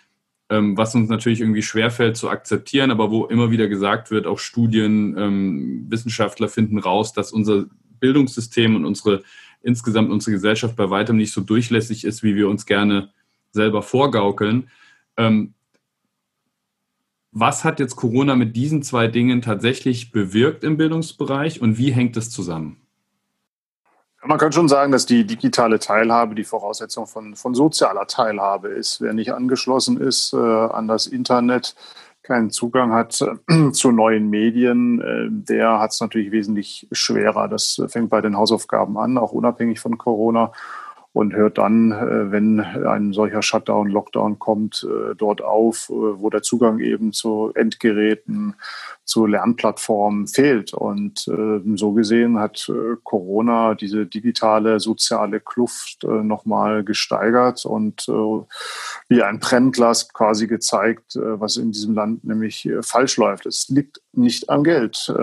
was 0.76 0.94
uns 0.94 1.08
natürlich 1.08 1.40
irgendwie 1.40 1.62
schwerfällt 1.62 2.16
zu 2.16 2.30
akzeptieren, 2.30 2.90
aber 2.90 3.10
wo 3.10 3.26
immer 3.26 3.50
wieder 3.50 3.68
gesagt 3.68 4.10
wird, 4.10 4.26
auch 4.26 4.38
Studien, 4.38 5.16
ähm, 5.18 5.86
Wissenschaftler 5.88 6.48
finden 6.48 6.78
raus, 6.78 7.12
dass 7.12 7.32
unser 7.32 7.66
Bildungssystem 8.00 8.76
und 8.76 8.84
unsere 8.84 9.22
insgesamt 9.62 10.10
unsere 10.10 10.32
Gesellschaft 10.32 10.76
bei 10.76 10.90
weitem 10.90 11.16
nicht 11.16 11.32
so 11.32 11.40
durchlässig 11.40 12.04
ist, 12.04 12.22
wie 12.22 12.36
wir 12.36 12.48
uns 12.48 12.66
gerne 12.66 13.10
selber 13.50 13.82
vorgaukeln. 13.82 14.70
Ähm, 15.16 15.54
was 17.32 17.64
hat 17.64 17.80
jetzt 17.80 17.96
Corona 17.96 18.36
mit 18.36 18.54
diesen 18.56 18.82
zwei 18.82 19.08
Dingen 19.08 19.42
tatsächlich 19.42 20.12
bewirkt 20.12 20.62
im 20.64 20.76
Bildungsbereich 20.76 21.60
und 21.60 21.76
wie 21.78 21.92
hängt 21.92 22.16
es 22.16 22.30
zusammen? 22.30 22.85
Man 24.26 24.38
kann 24.38 24.52
schon 24.52 24.68
sagen, 24.68 24.92
dass 24.92 25.06
die 25.06 25.24
digitale 25.24 25.78
Teilhabe 25.78 26.34
die 26.34 26.44
Voraussetzung 26.44 27.06
von, 27.06 27.36
von 27.36 27.54
sozialer 27.54 28.06
Teilhabe 28.06 28.68
ist. 28.68 29.00
Wer 29.00 29.12
nicht 29.12 29.32
angeschlossen 29.32 30.00
ist 30.00 30.32
äh, 30.32 30.36
an 30.36 30.88
das 30.88 31.06
Internet, 31.06 31.74
keinen 32.26 32.50
Zugang 32.50 32.92
hat 32.92 33.22
äh, 33.22 33.70
zu 33.72 33.92
neuen 33.92 34.28
Medien, 34.28 35.00
äh, 35.00 35.28
der 35.30 35.78
hat 35.78 35.92
es 35.92 36.00
natürlich 36.00 36.32
wesentlich 36.32 36.88
schwerer. 36.90 37.48
Das 37.48 37.80
fängt 37.86 38.10
bei 38.10 38.20
den 38.20 38.36
Hausaufgaben 38.36 38.98
an, 38.98 39.16
auch 39.16 39.32
unabhängig 39.32 39.78
von 39.78 39.96
Corona 39.96 40.52
und 41.16 41.32
hört 41.32 41.56
dann, 41.56 41.92
äh, 41.92 42.30
wenn 42.30 42.60
ein 42.60 43.14
solcher 43.14 43.40
Shutdown, 43.40 43.88
Lockdown 43.88 44.38
kommt, 44.38 44.86
äh, 44.86 45.14
dort 45.14 45.40
auf, 45.40 45.88
äh, 45.88 45.94
wo 45.94 46.28
der 46.28 46.42
Zugang 46.42 46.78
eben 46.78 47.14
zu 47.14 47.52
Endgeräten, 47.54 48.54
zu 49.06 49.24
Lernplattformen 49.24 50.26
fehlt. 50.26 50.74
Und 50.74 51.30
so 51.76 51.92
gesehen 51.92 52.40
hat 52.40 52.68
Corona 53.04 53.76
diese 53.76 54.04
digitale 54.04 54.80
soziale 54.80 55.38
Kluft 55.38 56.02
nochmal 56.02 56.82
gesteigert 56.82 57.64
und 57.64 58.08
wie 58.08 59.22
ein 59.22 59.38
Brennglas 59.38 60.12
quasi 60.12 60.48
gezeigt, 60.48 61.14
was 61.14 61.56
in 61.56 61.70
diesem 61.70 61.94
Land 61.94 62.24
nämlich 62.24 62.68
falsch 62.80 63.16
läuft. 63.16 63.46
Es 63.46 63.68
liegt 63.68 64.00
nicht 64.12 64.50
am 64.50 64.64
Geld. 64.64 65.14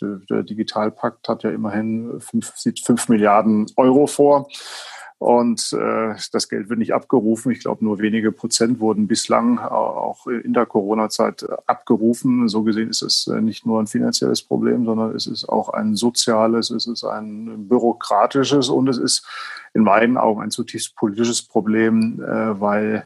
Der 0.00 0.42
Digitalpakt 0.42 1.28
hat 1.28 1.42
ja 1.42 1.50
immerhin 1.50 2.22
fünf, 2.22 2.54
fünf 2.82 3.10
Milliarden 3.10 3.66
Euro 3.76 4.06
vor. 4.06 4.48
Und 5.18 5.72
äh, 5.72 6.14
das 6.30 6.48
Geld 6.48 6.68
wird 6.68 6.78
nicht 6.78 6.94
abgerufen. 6.94 7.50
Ich 7.50 7.58
glaube, 7.60 7.84
nur 7.84 7.98
wenige 7.98 8.30
Prozent 8.30 8.78
wurden 8.78 9.08
bislang 9.08 9.58
auch 9.58 10.28
in 10.28 10.52
der 10.52 10.64
Corona-Zeit 10.64 11.44
abgerufen. 11.66 12.48
So 12.48 12.62
gesehen 12.62 12.88
ist 12.88 13.02
es 13.02 13.26
äh, 13.26 13.40
nicht 13.40 13.66
nur 13.66 13.80
ein 13.80 13.88
finanzielles 13.88 14.42
Problem, 14.42 14.84
sondern 14.84 15.16
es 15.16 15.26
ist 15.26 15.48
auch 15.48 15.70
ein 15.70 15.96
soziales, 15.96 16.70
es 16.70 16.86
ist 16.86 17.02
ein 17.04 17.68
bürokratisches 17.68 18.68
und 18.68 18.88
es 18.88 18.98
ist 18.98 19.26
in 19.74 19.82
meinen 19.82 20.18
Augen 20.18 20.40
ein 20.40 20.52
zutiefst 20.52 20.94
politisches 20.94 21.42
Problem, 21.42 22.22
äh, 22.22 22.60
weil 22.60 23.04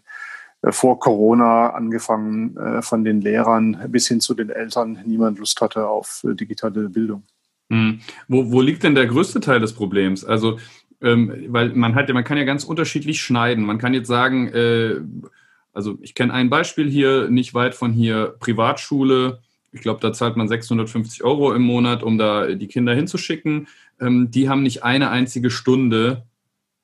äh, 0.60 0.70
vor 0.70 0.98
Corona 1.00 1.70
angefangen 1.70 2.56
äh, 2.58 2.82
von 2.82 3.04
den 3.04 3.22
Lehrern 3.22 3.86
bis 3.88 4.08
hin 4.08 4.20
zu 4.20 4.34
den 4.34 4.50
Eltern 4.50 4.98
niemand 5.06 5.38
Lust 5.38 5.58
hatte 5.62 5.86
auf 5.88 6.24
äh, 6.28 6.34
digitale 6.34 6.90
Bildung. 6.90 7.22
Hm. 7.70 8.00
Wo, 8.28 8.52
wo 8.52 8.60
liegt 8.60 8.82
denn 8.82 8.94
der 8.94 9.06
größte 9.06 9.40
Teil 9.40 9.60
des 9.60 9.72
Problems? 9.72 10.26
Also 10.26 10.58
ähm, 11.02 11.46
weil 11.48 11.70
man 11.70 11.94
hat 11.94 12.08
man 12.12 12.24
kann 12.24 12.38
ja 12.38 12.44
ganz 12.44 12.64
unterschiedlich 12.64 13.20
schneiden. 13.20 13.64
Man 13.64 13.78
kann 13.78 13.94
jetzt 13.94 14.08
sagen, 14.08 14.48
äh, 14.48 15.00
also 15.72 15.98
ich 16.00 16.14
kenne 16.14 16.32
ein 16.32 16.50
Beispiel 16.50 16.88
hier, 16.88 17.28
nicht 17.28 17.54
weit 17.54 17.74
von 17.74 17.92
hier, 17.92 18.34
Privatschule. 18.40 19.40
Ich 19.72 19.80
glaube, 19.80 20.00
da 20.00 20.12
zahlt 20.12 20.36
man 20.36 20.48
650 20.48 21.24
Euro 21.24 21.52
im 21.52 21.62
Monat, 21.62 22.02
um 22.02 22.18
da 22.18 22.48
die 22.48 22.68
Kinder 22.68 22.94
hinzuschicken. 22.94 23.68
Ähm, 24.00 24.30
die 24.30 24.48
haben 24.48 24.62
nicht 24.62 24.84
eine 24.84 25.10
einzige 25.10 25.50
Stunde 25.50 26.24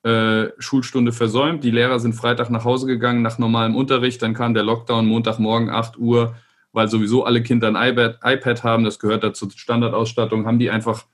äh, 0.03 0.47
Schulstunde 0.59 1.13
versäumt. 1.13 1.65
Die 1.65 1.71
Lehrer 1.71 2.01
sind 2.01 2.15
Freitag 2.15 2.51
nach 2.51 2.65
Hause 2.65 2.87
gegangen 2.87 3.23
nach 3.23 3.39
normalem 3.39 3.77
Unterricht. 3.77 4.23
Dann 4.23 4.35
kam 4.35 4.55
der 4.55 4.63
Lockdown, 4.63 5.07
Montagmorgen 5.07 5.71
8 5.71 5.99
Uhr 5.99 6.35
weil 6.73 6.89
sowieso 6.89 7.25
alle 7.25 7.43
Kinder 7.43 7.69
ein 7.69 7.91
iPad, 7.91 8.19
iPad 8.23 8.65
haben, 8.65 8.85
das 8.85 8.99
gehört 8.99 9.25
dazu 9.25 9.49
Standardausstattung, 9.51 10.47
haben 10.47 10.59
die 10.59 10.71
einfach 10.71 11.07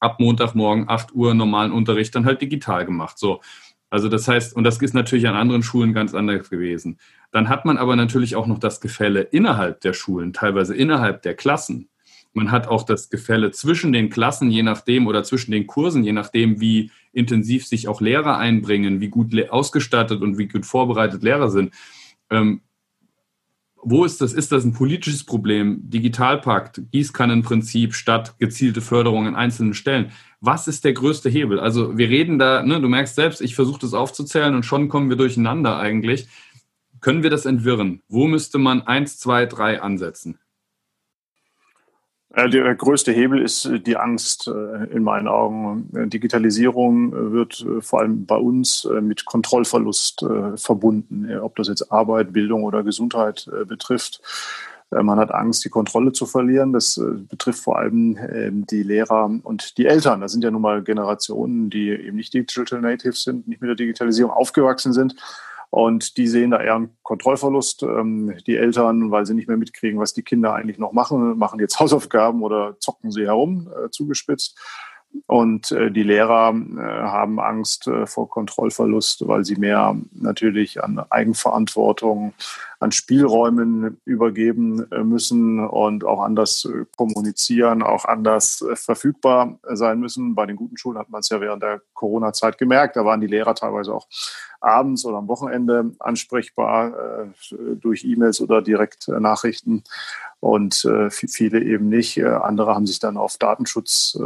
ab 0.00 0.18
Montagmorgen 0.18 0.88
8 0.88 1.14
Uhr 1.14 1.34
normalen 1.34 1.72
Unterricht 1.72 2.14
dann 2.14 2.24
halt 2.24 2.42
digital 2.42 2.84
gemacht. 2.84 3.18
So. 3.18 3.40
Also 3.90 4.08
das 4.08 4.28
heißt, 4.28 4.56
und 4.56 4.64
das 4.64 4.80
ist 4.80 4.94
natürlich 4.94 5.28
an 5.28 5.34
anderen 5.34 5.62
Schulen 5.62 5.92
ganz 5.92 6.14
anders 6.14 6.48
gewesen. 6.48 6.98
Dann 7.32 7.48
hat 7.48 7.64
man 7.64 7.76
aber 7.76 7.96
natürlich 7.96 8.36
auch 8.36 8.46
noch 8.46 8.58
das 8.58 8.80
Gefälle 8.80 9.22
innerhalb 9.22 9.80
der 9.80 9.92
Schulen, 9.92 10.32
teilweise 10.32 10.74
innerhalb 10.74 11.22
der 11.22 11.34
Klassen. 11.34 11.88
Man 12.32 12.52
hat 12.52 12.68
auch 12.68 12.84
das 12.84 13.10
Gefälle 13.10 13.50
zwischen 13.50 13.92
den 13.92 14.08
Klassen, 14.08 14.50
je 14.50 14.62
nachdem, 14.62 15.08
oder 15.08 15.24
zwischen 15.24 15.50
den 15.50 15.66
Kursen, 15.66 16.04
je 16.04 16.12
nachdem, 16.12 16.60
wie 16.60 16.92
intensiv 17.12 17.66
sich 17.66 17.88
auch 17.88 18.00
Lehrer 18.00 18.38
einbringen, 18.38 19.00
wie 19.00 19.08
gut 19.08 19.34
ausgestattet 19.50 20.22
und 20.22 20.38
wie 20.38 20.46
gut 20.46 20.64
vorbereitet 20.64 21.24
Lehrer 21.24 21.50
sind. 21.50 21.74
Ähm, 22.30 22.60
wo 23.82 24.04
ist 24.04 24.20
das? 24.20 24.32
Ist 24.32 24.52
das 24.52 24.64
ein 24.64 24.72
politisches 24.72 25.24
Problem? 25.24 25.80
Digitalpakt, 25.88 26.82
Gießkannenprinzip 26.92 27.94
statt 27.94 28.34
gezielte 28.38 28.80
Förderung 28.80 29.26
an 29.26 29.34
einzelnen 29.34 29.74
Stellen. 29.74 30.12
Was 30.40 30.68
ist 30.68 30.84
der 30.84 30.92
größte 30.92 31.28
Hebel? 31.28 31.60
Also 31.60 31.96
wir 31.96 32.08
reden 32.08 32.38
da, 32.38 32.62
ne, 32.62 32.80
du 32.80 32.88
merkst 32.88 33.14
selbst, 33.14 33.40
ich 33.40 33.54
versuche 33.54 33.80
das 33.80 33.94
aufzuzählen 33.94 34.54
und 34.54 34.64
schon 34.64 34.88
kommen 34.88 35.08
wir 35.08 35.16
durcheinander 35.16 35.78
eigentlich. 35.78 36.28
Können 37.00 37.22
wir 37.22 37.30
das 37.30 37.46
entwirren? 37.46 38.02
Wo 38.08 38.26
müsste 38.26 38.58
man 38.58 38.82
eins, 38.82 39.18
zwei, 39.18 39.46
drei 39.46 39.80
ansetzen? 39.80 40.38
Der 42.36 42.76
größte 42.76 43.10
Hebel 43.10 43.42
ist 43.42 43.64
äh, 43.64 43.80
die 43.80 43.96
Angst 43.96 44.46
äh, 44.46 44.84
in 44.94 45.02
meinen 45.02 45.26
Augen. 45.26 45.88
Digitalisierung 46.10 47.12
äh, 47.12 47.32
wird 47.32 47.66
vor 47.80 48.00
allem 48.00 48.24
bei 48.24 48.36
uns 48.36 48.88
mit 49.00 49.24
Kontrollverlust 49.24 50.24
verbunden, 50.56 51.38
ob 51.38 51.56
das 51.56 51.68
jetzt 51.68 51.90
Arbeit, 51.90 52.32
Bildung 52.32 52.64
oder 52.64 52.82
Gesundheit 52.82 53.48
betrifft. 53.66 54.20
Man 54.90 55.18
hat 55.20 55.32
Angst, 55.32 55.64
die 55.64 55.68
Kontrolle 55.68 56.12
zu 56.12 56.26
verlieren. 56.26 56.72
Das 56.72 57.00
betrifft 57.28 57.60
vor 57.60 57.78
allem 57.78 58.18
ähm, 58.32 58.66
die 58.66 58.82
Lehrer 58.82 59.30
und 59.42 59.78
die 59.78 59.86
Eltern. 59.86 60.20
Das 60.20 60.32
sind 60.32 60.42
ja 60.42 60.50
nun 60.50 60.62
mal 60.62 60.82
Generationen, 60.82 61.70
die 61.70 61.90
eben 61.90 62.16
nicht 62.16 62.34
Digital 62.34 62.80
Natives 62.80 63.22
sind, 63.22 63.46
nicht 63.46 63.60
mit 63.60 63.68
der 63.68 63.76
Digitalisierung 63.76 64.32
aufgewachsen 64.32 64.92
sind 64.92 65.14
und 65.70 66.16
die 66.16 66.26
sehen 66.26 66.50
da 66.50 66.60
eher 66.60 66.74
einen 66.74 66.96
Kontrollverlust. 67.02 67.84
Ähm, 67.84 68.34
die 68.46 68.56
Eltern, 68.56 69.10
weil 69.10 69.24
sie 69.24 69.34
nicht 69.34 69.48
mehr 69.48 69.56
mitkriegen, 69.56 70.00
was 70.00 70.12
die 70.12 70.22
Kinder 70.22 70.52
eigentlich 70.54 70.78
noch 70.78 70.92
machen, 70.92 71.38
machen 71.38 71.60
jetzt 71.60 71.78
Hausaufgaben 71.80 72.42
oder 72.42 72.76
zocken 72.80 73.12
sie 73.12 73.26
herum, 73.26 73.72
äh, 73.72 73.90
zugespitzt. 73.90 74.58
Und 75.26 75.72
äh, 75.72 75.90
die 75.90 76.04
Lehrer 76.04 76.50
äh, 76.50 76.80
haben 76.80 77.40
Angst 77.40 77.86
äh, 77.86 78.06
vor 78.06 78.28
Kontrollverlust, 78.28 79.26
weil 79.26 79.44
sie 79.44 79.56
mehr 79.56 79.96
natürlich 80.12 80.82
an 80.82 81.00
Eigenverantwortung, 81.10 82.32
an 82.80 82.92
Spielräumen 82.92 84.00
übergeben 84.06 84.90
äh, 84.90 85.04
müssen 85.04 85.60
und 85.68 86.02
auch 86.02 86.22
anders 86.22 86.64
äh, 86.64 86.86
kommunizieren, 86.96 87.82
auch 87.82 88.06
anders 88.06 88.62
äh, 88.62 88.74
verfügbar 88.74 89.58
sein 89.64 90.00
müssen. 90.00 90.34
Bei 90.34 90.46
den 90.46 90.56
guten 90.56 90.78
Schulen 90.78 90.98
hat 90.98 91.10
man 91.10 91.20
es 91.20 91.28
ja 91.28 91.42
während 91.42 91.62
der 91.62 91.82
Corona-Zeit 91.92 92.56
gemerkt. 92.56 92.96
Da 92.96 93.04
waren 93.04 93.20
die 93.20 93.26
Lehrer 93.26 93.54
teilweise 93.54 93.92
auch 93.92 94.08
abends 94.62 95.04
oder 95.04 95.18
am 95.18 95.28
Wochenende 95.28 95.92
ansprechbar 96.00 97.28
durch 97.80 98.04
E-Mails 98.04 98.42
oder 98.42 98.60
Direktnachrichten 98.60 99.84
und 100.38 100.84
äh, 100.84 101.08
viele 101.10 101.62
eben 101.62 101.88
nicht. 101.88 102.22
Andere 102.22 102.74
haben 102.74 102.86
sich 102.86 102.98
dann 102.98 103.16
auf 103.16 103.38
Datenschutz 103.38 104.18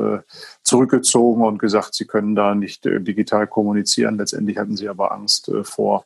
zurückgezogen 0.64 1.44
und 1.44 1.58
gesagt, 1.58 1.94
sie 1.94 2.06
können 2.06 2.34
da 2.34 2.56
nicht 2.56 2.84
digital 2.84 3.46
kommunizieren. 3.46 4.18
Letztendlich 4.18 4.58
hatten 4.58 4.76
sie 4.76 4.88
aber 4.88 5.12
Angst 5.12 5.52
vor 5.62 6.04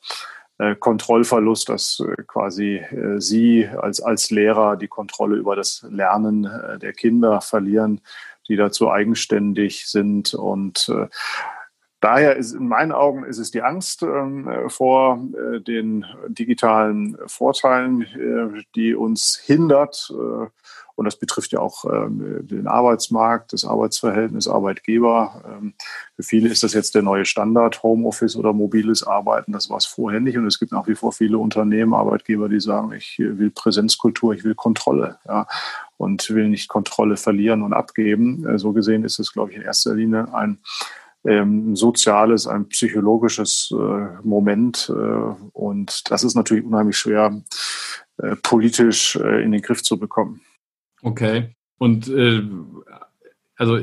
Kontrollverlust, 0.74 1.68
dass 1.68 2.00
äh, 2.00 2.22
quasi 2.26 2.76
äh, 2.76 3.20
sie 3.20 3.68
als, 3.68 4.00
als 4.00 4.30
Lehrer 4.30 4.76
die 4.76 4.88
Kontrolle 4.88 5.36
über 5.36 5.56
das 5.56 5.86
Lernen 5.88 6.44
äh, 6.44 6.78
der 6.78 6.92
Kinder 6.92 7.40
verlieren, 7.40 8.00
die 8.48 8.56
dazu 8.56 8.90
eigenständig 8.90 9.86
sind 9.86 10.34
und 10.34 10.88
äh, 10.88 11.06
Daher 12.00 12.36
ist 12.36 12.52
in 12.52 12.68
meinen 12.68 12.92
Augen 12.92 13.24
ist 13.24 13.38
es 13.38 13.50
die 13.50 13.62
Angst 13.62 14.04
ähm, 14.04 14.48
vor 14.68 15.20
äh, 15.34 15.60
den 15.60 16.06
digitalen 16.28 17.18
Vorteilen, 17.26 18.02
äh, 18.02 18.62
die 18.76 18.94
uns 18.94 19.36
hindert. 19.36 20.12
Und 20.98 21.04
das 21.04 21.14
betrifft 21.14 21.52
ja 21.52 21.60
auch 21.60 21.84
ähm, 21.84 22.40
den 22.44 22.66
Arbeitsmarkt, 22.66 23.52
das 23.52 23.64
Arbeitsverhältnis 23.64 24.48
Arbeitgeber. 24.48 25.44
Ähm, 25.48 25.74
für 26.16 26.24
viele 26.24 26.48
ist 26.48 26.64
das 26.64 26.72
jetzt 26.72 26.96
der 26.96 27.02
neue 27.02 27.24
Standard, 27.24 27.84
Homeoffice 27.84 28.34
oder 28.34 28.52
mobiles 28.52 29.04
Arbeiten. 29.04 29.52
Das 29.52 29.70
war 29.70 29.76
es 29.76 29.86
vorher 29.86 30.18
nicht. 30.18 30.36
Und 30.36 30.48
es 30.48 30.58
gibt 30.58 30.72
nach 30.72 30.88
wie 30.88 30.96
vor 30.96 31.12
viele 31.12 31.38
Unternehmen, 31.38 31.94
Arbeitgeber, 31.94 32.48
die 32.48 32.58
sagen, 32.58 32.90
ich 32.90 33.16
will 33.20 33.50
Präsenzkultur, 33.50 34.34
ich 34.34 34.42
will 34.42 34.56
Kontrolle. 34.56 35.18
Ja, 35.24 35.46
und 35.98 36.28
will 36.30 36.48
nicht 36.48 36.68
Kontrolle 36.68 37.16
verlieren 37.16 37.62
und 37.62 37.74
abgeben. 37.74 38.44
Äh, 38.44 38.58
so 38.58 38.72
gesehen 38.72 39.04
ist 39.04 39.20
es, 39.20 39.32
glaube 39.32 39.52
ich, 39.52 39.56
in 39.56 39.62
erster 39.62 39.94
Linie 39.94 40.34
ein 40.34 40.58
ähm, 41.24 41.76
soziales, 41.76 42.48
ein 42.48 42.68
psychologisches 42.70 43.72
äh, 43.72 44.06
Moment. 44.24 44.92
Äh, 44.92 45.46
und 45.52 46.10
das 46.10 46.24
ist 46.24 46.34
natürlich 46.34 46.64
unheimlich 46.64 46.98
schwer 46.98 47.40
äh, 48.20 48.34
politisch 48.42 49.14
äh, 49.14 49.44
in 49.44 49.52
den 49.52 49.62
Griff 49.62 49.84
zu 49.84 49.96
bekommen. 49.96 50.40
Okay. 51.02 51.54
Und 51.78 52.08
äh, 52.08 52.42
also 53.56 53.78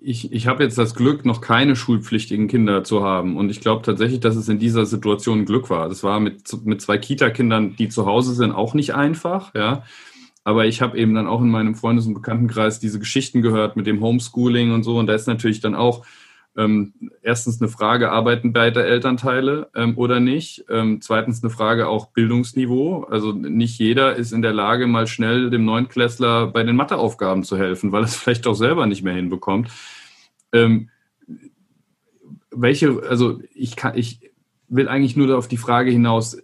ich, 0.00 0.32
ich 0.32 0.46
habe 0.46 0.62
jetzt 0.62 0.78
das 0.78 0.94
Glück, 0.94 1.24
noch 1.24 1.40
keine 1.40 1.76
schulpflichtigen 1.76 2.48
Kinder 2.48 2.84
zu 2.84 3.02
haben. 3.04 3.36
Und 3.36 3.50
ich 3.50 3.60
glaube 3.60 3.82
tatsächlich, 3.82 4.20
dass 4.20 4.36
es 4.36 4.48
in 4.48 4.58
dieser 4.58 4.86
Situation 4.86 5.44
Glück 5.44 5.70
war. 5.70 5.88
Das 5.88 6.02
war 6.02 6.20
mit, 6.20 6.42
mit 6.64 6.80
zwei 6.80 6.98
Kita-Kindern, 6.98 7.76
die 7.76 7.88
zu 7.88 8.06
Hause 8.06 8.34
sind, 8.34 8.52
auch 8.52 8.74
nicht 8.74 8.94
einfach, 8.94 9.54
ja. 9.54 9.84
Aber 10.44 10.64
ich 10.64 10.80
habe 10.80 10.96
eben 10.96 11.14
dann 11.14 11.26
auch 11.26 11.42
in 11.42 11.50
meinem 11.50 11.74
Freundes- 11.74 12.06
und 12.06 12.14
Bekanntenkreis 12.14 12.80
diese 12.80 12.98
Geschichten 12.98 13.42
gehört 13.42 13.76
mit 13.76 13.86
dem 13.86 14.00
Homeschooling 14.00 14.72
und 14.72 14.82
so. 14.82 14.96
Und 14.96 15.06
da 15.06 15.14
ist 15.14 15.26
natürlich 15.26 15.60
dann 15.60 15.74
auch 15.74 16.06
ähm, 16.58 16.92
erstens 17.22 17.60
eine 17.60 17.70
Frage, 17.70 18.10
arbeiten 18.10 18.52
beide 18.52 18.84
Elternteile 18.84 19.70
ähm, 19.76 19.96
oder 19.96 20.18
nicht? 20.18 20.64
Ähm, 20.68 21.00
zweitens 21.00 21.42
eine 21.42 21.50
Frage 21.50 21.86
auch 21.86 22.06
Bildungsniveau. 22.06 23.04
Also 23.04 23.32
nicht 23.32 23.78
jeder 23.78 24.16
ist 24.16 24.32
in 24.32 24.42
der 24.42 24.52
Lage, 24.52 24.88
mal 24.88 25.06
schnell 25.06 25.50
dem 25.50 25.64
Neunklässler 25.64 26.48
bei 26.48 26.64
den 26.64 26.74
Matheaufgaben 26.74 27.44
zu 27.44 27.56
helfen, 27.56 27.92
weil 27.92 28.02
er 28.02 28.06
es 28.06 28.16
vielleicht 28.16 28.48
auch 28.48 28.54
selber 28.54 28.86
nicht 28.86 29.04
mehr 29.04 29.14
hinbekommt. 29.14 29.70
Ähm, 30.52 30.90
welche, 32.50 33.04
also 33.08 33.40
ich 33.54 33.76
kann, 33.76 33.96
ich 33.96 34.32
will 34.68 34.88
eigentlich 34.88 35.16
nur 35.16 35.38
auf 35.38 35.46
die 35.46 35.58
Frage 35.58 35.92
hinaus, 35.92 36.42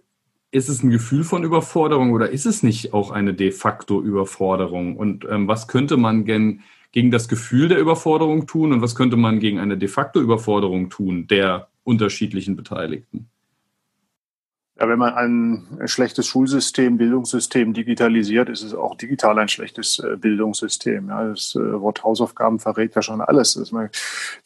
ist 0.51 0.69
es 0.69 0.81
ein 0.81 0.91
Gefühl 0.91 1.25
von 1.25 1.43
Überforderung 1.43 2.13
oder 2.13 2.29
ist 2.29 2.45
es 2.45 2.63
nicht 2.63 2.93
auch 2.93 3.11
eine 3.11 3.33
de 3.33 3.51
facto 3.51 4.01
Überforderung? 4.01 4.95
Und 4.95 5.27
ähm, 5.29 5.49
was 5.49 5.67
könnte 5.67 5.97
man 5.97 6.23
gen, 6.23 6.61
gegen 6.95 7.11
das 7.11 7.27
Gefühl 7.27 7.67
der 7.67 7.79
Überforderung 7.79 8.47
tun 8.47 8.71
und 8.71 8.81
was 8.81 8.95
könnte 8.95 9.17
man 9.17 9.41
gegen 9.41 9.59
eine 9.59 9.77
de 9.77 9.89
facto 9.89 10.21
Überforderung 10.21 10.89
tun 10.89 11.27
der 11.27 11.67
unterschiedlichen 11.83 12.55
Beteiligten? 12.55 13.29
Ja, 14.77 14.89
wenn 14.89 14.99
man 14.99 15.13
ein 15.13 15.87
schlechtes 15.87 16.27
Schulsystem, 16.27 16.97
Bildungssystem 16.97 17.73
digitalisiert, 17.73 18.49
ist 18.49 18.61
es 18.61 18.73
auch 18.73 18.95
digital 18.95 19.39
ein 19.39 19.47
schlechtes 19.47 19.99
äh, 19.99 20.17
Bildungssystem. 20.17 21.07
Ja, 21.07 21.29
das 21.29 21.55
äh, 21.55 21.79
Wort 21.79 22.03
Hausaufgaben 22.03 22.59
verrät 22.59 22.93
ja 22.93 23.01
schon 23.01 23.21
alles. 23.21 23.53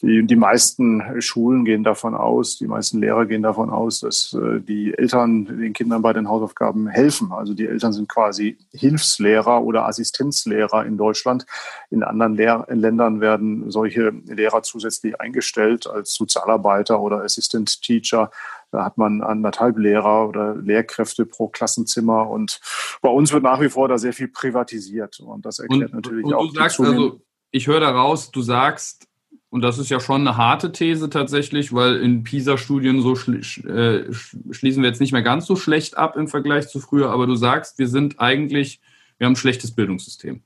Die, 0.04 0.24
die 0.24 0.36
meisten 0.36 1.20
Schulen 1.20 1.66
gehen 1.66 1.84
davon 1.84 2.14
aus, 2.14 2.60
die 2.60 2.68
meisten 2.68 3.00
Lehrer 3.00 3.26
gehen 3.26 3.42
davon 3.42 3.72
aus, 3.72 4.02
dass 4.02 4.34
äh, 4.36 4.60
die 4.60 4.96
Eltern 4.96 5.46
den 5.46 5.74
Kindern 5.74 6.04
bei 6.04 6.14
den 6.14 6.30
Hausaufgaben 6.30 6.88
helfen. 6.88 7.32
Also 7.32 7.56
die 7.56 7.66
Eltern 7.66 7.92
sind 7.92 8.08
quasi 8.08 8.60
Hilfslehrer 8.72 9.64
oder 9.64 9.88
Assistenzlehrer 9.88 10.86
in 10.86 10.96
Deutschland. 10.96 11.48
In 11.90 12.04
anderen 12.04 12.36
Lehr 12.36 12.68
Ländern 12.70 13.20
werden 13.20 13.72
solche 13.72 14.14
Lehrer 14.28 14.62
zusätzlich 14.62 15.20
eingestellt 15.20 15.88
als 15.88 16.14
Sozialarbeiter 16.14 17.02
oder 17.02 17.24
Assistant 17.24 17.82
Teacher 17.82 18.30
da 18.72 18.86
hat 18.86 18.98
man 18.98 19.22
anderthalb 19.22 19.78
Lehrer 19.78 20.28
oder 20.28 20.56
Lehrkräfte 20.56 21.26
pro 21.26 21.48
Klassenzimmer. 21.48 22.30
Und 22.30 22.60
bei 23.02 23.10
uns 23.10 23.34
wird 23.34 23.44
nach 23.44 23.62
wie 23.62 23.70
vor 23.70 23.88
da 23.88 23.98
sehr 23.98 24.14
viel 24.14 24.28
privatisiert. 24.28 25.20
Und 25.20 25.46
das 25.46 25.60
erklärt 25.60 25.92
und, 25.92 25.96
natürlich 25.96 26.26
und 26.26 26.34
auch. 26.34 26.48
Du 26.48 26.54
sagst 26.54 26.80
also, 26.80 27.22
ich 27.52 27.68
höre 27.68 27.80
daraus, 27.80 28.32
du 28.32 28.42
sagst, 28.42 29.08
und 29.50 29.62
das 29.62 29.80
ist 29.80 29.90
ja 29.90 30.00
schon 30.00 30.22
eine 30.22 30.38
harte 30.38 30.72
These 30.72 31.10
tatsächlich, 31.10 31.74
weil 31.74 31.98
in 31.98 32.24
PISA-Studien 32.24 33.02
so 33.02 33.16
schl 33.16 33.40
äh, 33.68 34.14
schließen 34.52 34.84
wir 34.84 34.90
jetzt 34.90 35.02
nicht 35.02 35.12
mehr 35.12 35.24
ganz 35.24 35.48
so 35.48 35.56
schlecht 35.56 35.98
ab 35.98 36.16
im 36.16 36.28
Vergleich 36.28 36.68
zu 36.68 36.80
früher, 36.80 37.10
aber 37.10 37.26
du 37.26 37.36
sagst, 37.36 37.80
wir 37.80 37.88
sind 37.88 38.20
eigentlich, 38.20 38.80
wir 39.18 39.26
haben 39.26 39.34
ein 39.34 39.38
schlechtes 39.38 39.72
Bildungssystem. 39.72 40.44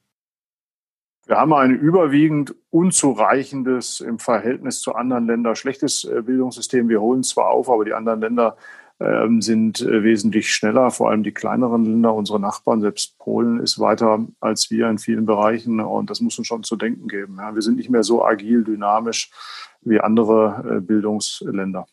Wir 1.25 1.37
haben 1.37 1.53
ein 1.53 1.71
überwiegend 1.71 2.53
unzureichendes 2.69 4.01
im 4.01 4.19
Verhältnis 4.19 4.81
zu 4.81 4.93
anderen 4.93 5.25
Ländern 5.25 5.55
schlechtes 5.55 6.03
äh, 6.03 6.21
Bildungssystem. 6.21 6.89
Wir 6.89 6.99
holen 6.99 7.23
zwar 7.23 7.47
auf, 7.47 7.69
aber 7.69 7.85
die 7.85 7.93
anderen 7.93 8.19
Länder 8.19 8.57
ähm, 8.99 9.41
sind 9.41 9.81
äh, 9.81 10.03
wesentlich 10.03 10.53
schneller, 10.53 10.91
vor 10.91 11.09
allem 11.09 11.23
die 11.23 11.31
kleineren 11.31 11.85
Länder, 11.85 12.13
unsere 12.13 12.39
Nachbarn, 12.39 12.81
selbst 12.81 13.17
Polen 13.19 13.59
ist 13.59 13.79
weiter 13.79 14.25
als 14.41 14.69
wir 14.69 14.89
in 14.89 14.97
vielen 14.97 15.25
Bereichen 15.25 15.79
und 15.79 16.09
das 16.09 16.19
muss 16.19 16.37
uns 16.37 16.47
schon 16.47 16.63
zu 16.63 16.75
denken 16.75 17.07
geben. 17.07 17.37
Wir 17.37 17.61
sind 17.61 17.77
nicht 17.77 17.89
mehr 17.89 18.03
so 18.03 18.23
agil, 18.23 18.63
dynamisch 18.63 19.31
wie 19.81 19.99
andere 20.01 20.77
äh, 20.77 20.81
Bildungsländer. 20.81 21.85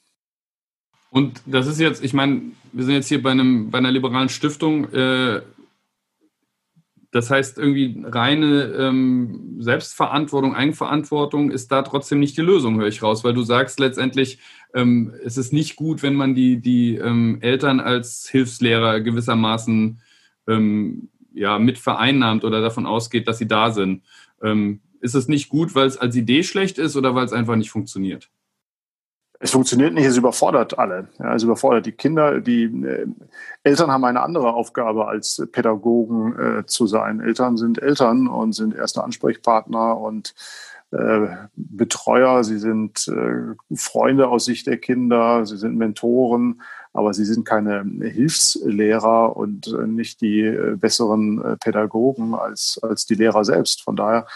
Und 1.10 1.40
das 1.46 1.66
ist 1.66 1.80
jetzt, 1.80 2.04
ich 2.04 2.14
meine, 2.14 2.42
wir 2.72 2.84
sind 2.84 2.94
jetzt 2.94 3.08
hier 3.08 3.22
bei, 3.22 3.30
einem, 3.30 3.70
bei 3.70 3.78
einer 3.78 3.90
liberalen 3.90 4.28
Stiftung. 4.28 4.86
Das 7.12 7.30
heißt, 7.30 7.58
irgendwie 7.58 8.02
reine 8.04 8.72
ähm, 8.78 9.56
Selbstverantwortung, 9.58 10.54
Eigenverantwortung 10.54 11.50
ist 11.50 11.72
da 11.72 11.82
trotzdem 11.82 12.20
nicht 12.20 12.36
die 12.36 12.42
Lösung, 12.42 12.78
höre 12.78 12.86
ich 12.86 13.02
raus, 13.02 13.24
weil 13.24 13.34
du 13.34 13.42
sagst 13.42 13.80
letztendlich, 13.80 14.38
ähm, 14.74 15.12
es 15.24 15.36
ist 15.36 15.52
nicht 15.52 15.74
gut, 15.74 16.02
wenn 16.04 16.14
man 16.14 16.34
die, 16.34 16.60
die 16.60 16.96
ähm, 16.96 17.38
Eltern 17.40 17.80
als 17.80 18.28
Hilfslehrer 18.28 19.00
gewissermaßen 19.00 20.00
ähm, 20.46 21.08
ja, 21.34 21.58
mit 21.58 21.78
vereinnahmt 21.78 22.44
oder 22.44 22.60
davon 22.60 22.86
ausgeht, 22.86 23.26
dass 23.26 23.38
sie 23.38 23.48
da 23.48 23.72
sind. 23.72 24.02
Ähm, 24.42 24.80
ist 25.00 25.14
es 25.14 25.26
nicht 25.26 25.48
gut, 25.48 25.74
weil 25.74 25.86
es 25.86 25.96
als 25.96 26.14
Idee 26.14 26.44
schlecht 26.44 26.78
ist 26.78 26.96
oder 26.96 27.14
weil 27.14 27.24
es 27.24 27.32
einfach 27.32 27.56
nicht 27.56 27.70
funktioniert? 27.70 28.30
Es 29.42 29.52
funktioniert 29.52 29.94
nicht, 29.94 30.04
es 30.04 30.18
überfordert 30.18 30.78
alle. 30.78 31.08
Ja, 31.18 31.34
es 31.34 31.42
überfordert 31.42 31.86
die 31.86 31.92
Kinder. 31.92 32.40
Die 32.40 32.64
äh, 32.64 33.06
Eltern 33.62 33.90
haben 33.90 34.04
eine 34.04 34.20
andere 34.20 34.52
Aufgabe 34.52 35.08
als 35.08 35.42
Pädagogen 35.50 36.38
äh, 36.38 36.66
zu 36.66 36.86
sein. 36.86 37.20
Eltern 37.20 37.56
sind 37.56 37.80
Eltern 37.80 38.28
und 38.28 38.52
sind 38.52 38.74
erste 38.74 39.02
Ansprechpartner 39.02 39.96
und 39.98 40.34
äh, 40.90 41.28
Betreuer. 41.56 42.44
Sie 42.44 42.58
sind 42.58 43.08
äh, 43.08 43.54
Freunde 43.74 44.28
aus 44.28 44.44
Sicht 44.44 44.66
der 44.66 44.76
Kinder. 44.76 45.46
Sie 45.46 45.56
sind 45.56 45.78
Mentoren, 45.78 46.60
aber 46.92 47.14
sie 47.14 47.24
sind 47.24 47.46
keine 47.46 47.82
Hilfslehrer 47.82 49.34
und 49.38 49.68
äh, 49.68 49.86
nicht 49.86 50.20
die 50.20 50.42
äh, 50.42 50.76
besseren 50.76 51.56
Pädagogen 51.60 52.34
als, 52.34 52.78
als 52.82 53.06
die 53.06 53.14
Lehrer 53.14 53.46
selbst. 53.46 53.80
Von 53.84 53.96
daher 53.96 54.26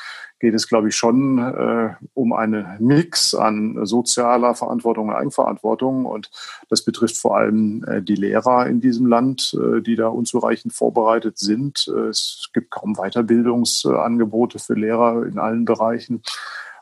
geht 0.44 0.54
es, 0.54 0.68
glaube 0.68 0.88
ich, 0.88 0.96
schon 0.96 1.38
äh, 1.38 1.94
um 2.12 2.34
einen 2.34 2.66
Mix 2.78 3.34
an 3.34 3.86
sozialer 3.86 4.54
Verantwortung 4.54 5.08
und 5.08 5.14
Eigenverantwortung. 5.14 6.04
Und 6.04 6.30
das 6.68 6.84
betrifft 6.84 7.16
vor 7.16 7.38
allem 7.38 7.82
äh, 7.88 8.02
die 8.02 8.14
Lehrer 8.14 8.66
in 8.66 8.82
diesem 8.82 9.06
Land, 9.06 9.56
äh, 9.58 9.80
die 9.80 9.96
da 9.96 10.08
unzureichend 10.08 10.74
vorbereitet 10.74 11.38
sind. 11.38 11.88
Äh, 11.88 12.08
es 12.08 12.50
gibt 12.52 12.70
kaum 12.70 12.96
Weiterbildungsangebote 12.96 14.58
für 14.58 14.74
Lehrer 14.74 15.24
in 15.24 15.38
allen 15.38 15.64
Bereichen. 15.64 16.20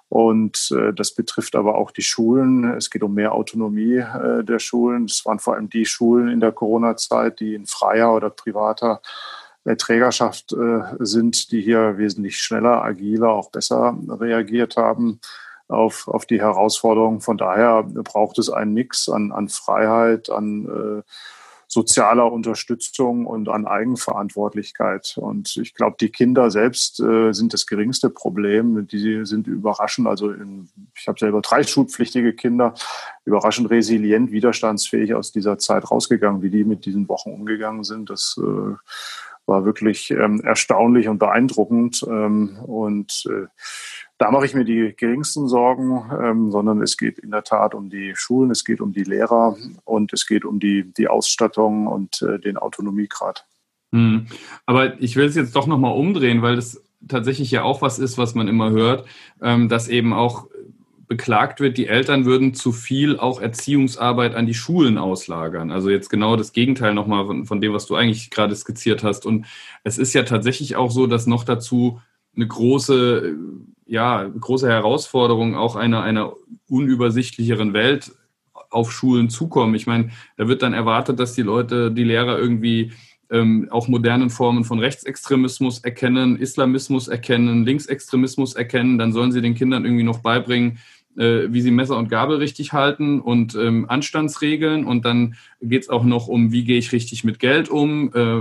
Und 0.09 0.75
äh, 0.76 0.92
das 0.92 1.14
betrifft 1.14 1.54
aber 1.54 1.76
auch 1.76 1.92
die 1.92 2.02
Schulen. 2.02 2.64
Es 2.73 2.90
geht 2.90 3.04
um 3.04 3.14
mehr 3.14 3.33
Autonomie 3.33 3.99
äh, 3.99 4.42
der 4.42 4.59
Schulen. 4.59 5.04
Es 5.04 5.25
waren 5.25 5.38
vor 5.38 5.54
allem 5.54 5.71
die 5.71 5.87
Schulen 5.87 6.28
in 6.28 6.40
der 6.40 6.50
Corona-Zeit, 6.50 7.38
die 7.38 7.54
in 7.54 7.66
freier 7.66 8.12
oder 8.12 8.28
privater 8.28 9.00
Trägerschaft 9.64 10.52
äh, 10.52 10.83
sind, 10.99 11.52
die 11.52 11.61
hier 11.61 11.99
wesentlich 11.99 12.38
schneller, 12.38 12.83
agiler, 12.83 13.31
auch 13.31 13.50
besser 13.50 13.97
reagiert 14.09 14.76
haben 14.76 15.21
auf, 15.69 16.09
auf 16.09 16.26
die 16.26 16.40
Herausforderungen. 16.40 17.21
Von 17.21 17.38
daher 17.38 17.83
braucht 17.83 18.38
es 18.38 18.50
einen 18.50 18.75
Mix 18.75 19.09
an, 19.09 19.33
an 19.33 19.49
Freiheit, 19.49 20.31
an 20.31 20.66
äh, 20.66 21.02
sozialer 21.73 22.31
Unterstützung 22.31 23.25
und 23.25 23.49
an 23.49 23.66
Eigenverantwortlichkeit. 23.66 25.16
Und 25.16 25.57
ich 25.57 25.73
glaube, 25.73 25.97
die 25.99 26.11
Kinder 26.11 26.50
selbst 26.50 27.00
äh, 27.00 27.33
sind 27.33 27.54
das 27.54 27.66
geringste 27.66 28.11
Problem. 28.11 28.87
Die 28.88 29.25
sind 29.25 29.47
überraschend, 29.47 30.07
also 30.07 30.31
in, 30.31 30.69
ich 30.95 31.09
habe 31.09 31.19
selber 31.19 31.40
drei 31.40 31.62
schulpflichtige 31.62 32.35
Kinder, 32.35 32.75
überraschend 33.25 33.71
resilient, 33.71 34.33
widerstandsfähig 34.33 35.14
aus 35.14 35.33
dieser 35.33 35.57
Zeit 35.57 35.90
rausgegangen, 35.90 36.42
wie 36.42 36.50
die 36.50 36.64
mit 36.64 36.85
diesen 36.85 37.09
Wochen 37.09 37.31
umgegangen 37.31 37.85
sind. 37.85 38.11
Das 38.11 38.38
äh, 38.38 38.75
war 39.46 39.64
wirklich 39.64 40.11
ähm, 40.11 40.40
erstaunlich 40.42 41.08
und 41.08 41.18
beeindruckend. 41.18 42.04
Ähm, 42.08 42.58
und 42.64 43.25
äh, 43.28 43.46
da 44.18 44.30
mache 44.30 44.46
ich 44.46 44.54
mir 44.54 44.64
die 44.64 44.94
geringsten 44.96 45.49
Sorgen, 45.49 46.11
ähm, 46.22 46.50
sondern 46.50 46.80
es 46.80 46.96
geht 46.96 47.18
in 47.18 47.30
der 47.30 47.42
Tat 47.42 47.75
um 47.75 47.90
die 47.90 48.14
Schulen, 48.14 48.50
es 48.50 48.64
geht 48.64 48.80
um 48.80 48.92
die 48.92 49.04
Lehrer 49.04 49.56
und 49.84 50.12
es 50.12 50.26
geht 50.26 50.44
um 50.44 50.61
die, 50.61 50.92
die 50.92 51.08
Ausstattung 51.08 51.87
und 51.87 52.22
äh, 52.22 52.38
den 52.38 52.56
Autonomiegrad. 52.56 53.46
Hm. 53.92 54.26
Aber 54.64 55.00
ich 55.00 55.16
will 55.16 55.26
es 55.26 55.34
jetzt 55.34 55.56
doch 55.56 55.66
nochmal 55.66 55.94
umdrehen, 55.94 56.40
weil 56.42 56.56
das 56.56 56.80
tatsächlich 57.08 57.50
ja 57.50 57.62
auch 57.62 57.82
was 57.82 57.99
ist, 57.99 58.16
was 58.16 58.34
man 58.34 58.49
immer 58.49 58.70
hört, 58.70 59.06
ähm, 59.40 59.68
dass 59.68 59.88
eben 59.88 60.12
auch 60.12 60.46
beklagt 61.12 61.61
wird, 61.61 61.76
die 61.76 61.88
Eltern 61.88 62.25
würden 62.25 62.54
zu 62.54 62.73
viel 62.73 63.19
auch 63.19 63.38
Erziehungsarbeit 63.38 64.35
an 64.35 64.47
die 64.47 64.54
Schulen 64.54 64.97
auslagern. 64.97 65.70
Also 65.70 65.90
jetzt 65.90 66.09
genau 66.09 66.37
das 66.37 66.55
Gegenteil 66.55 66.94
nochmal 66.94 67.27
von, 67.27 67.44
von 67.44 67.61
dem, 67.61 67.75
was 67.75 67.85
du 67.85 67.96
eigentlich 67.96 68.31
gerade 68.31 68.57
skizziert 68.57 69.05
hast. 69.05 69.27
Und 69.27 69.44
es 69.85 69.98
ist 69.98 70.14
ja 70.14 70.22
tatsächlich 70.22 70.75
auch 70.77 70.90
so, 70.90 71.07
dass 71.07 71.27
noch 71.27 71.44
dazu 71.44 72.01
eine 72.35 72.46
große, 72.46 73.37
ja, 73.85 74.25
große 74.25 74.66
Herausforderung 74.66 75.55
auch 75.55 75.77
einer, 75.77 76.03
einer 76.03 76.33
unübersichtlicheren 76.66 77.75
Welt 77.75 78.12
auf 78.70 78.90
Schulen 78.90 79.29
zukommen. 79.29 79.75
Ich 79.75 79.87
meine, 79.87 80.12
da 80.38 80.48
wird 80.48 80.62
dann 80.62 80.72
erwartet, 80.72 81.20
dass 81.20 81.35
die 81.35 81.42
Leute, 81.42 81.90
die 81.90 82.05
Lehrer 82.05 82.38
irgendwie 82.38 82.92
ähm, 83.33 83.68
auch 83.70 83.88
modernen 83.88 84.31
Formen 84.31 84.64
von 84.64 84.79
Rechtsextremismus 84.79 85.81
erkennen, 85.81 86.37
Islamismus 86.37 87.09
erkennen, 87.09 87.64
Linksextremismus 87.64 88.55
erkennen. 88.55 88.98
Dann 88.98 89.12
sollen 89.12 89.33
sie 89.33 89.40
den 89.40 89.55
Kindern 89.55 89.85
irgendwie 89.85 90.05
noch 90.05 90.18
beibringen, 90.18 90.72
äh, 90.72 90.79
wie 91.14 91.61
sie 91.61 91.70
Messer 91.70 91.98
und 91.98 92.09
Gabel 92.09 92.38
richtig 92.38 92.72
halten 92.72 93.20
und 93.20 93.55
ähm, 93.55 93.87
Anstandsregeln. 93.88 94.85
Und 94.85 95.05
dann 95.05 95.35
geht 95.61 95.83
es 95.83 95.88
auch 95.88 96.05
noch 96.05 96.29
um, 96.29 96.53
wie 96.53 96.64
gehe 96.64 96.79
ich 96.79 96.92
richtig 96.92 97.25
mit 97.25 97.38
Geld 97.38 97.68
um. 97.68 98.12
Äh, 98.14 98.40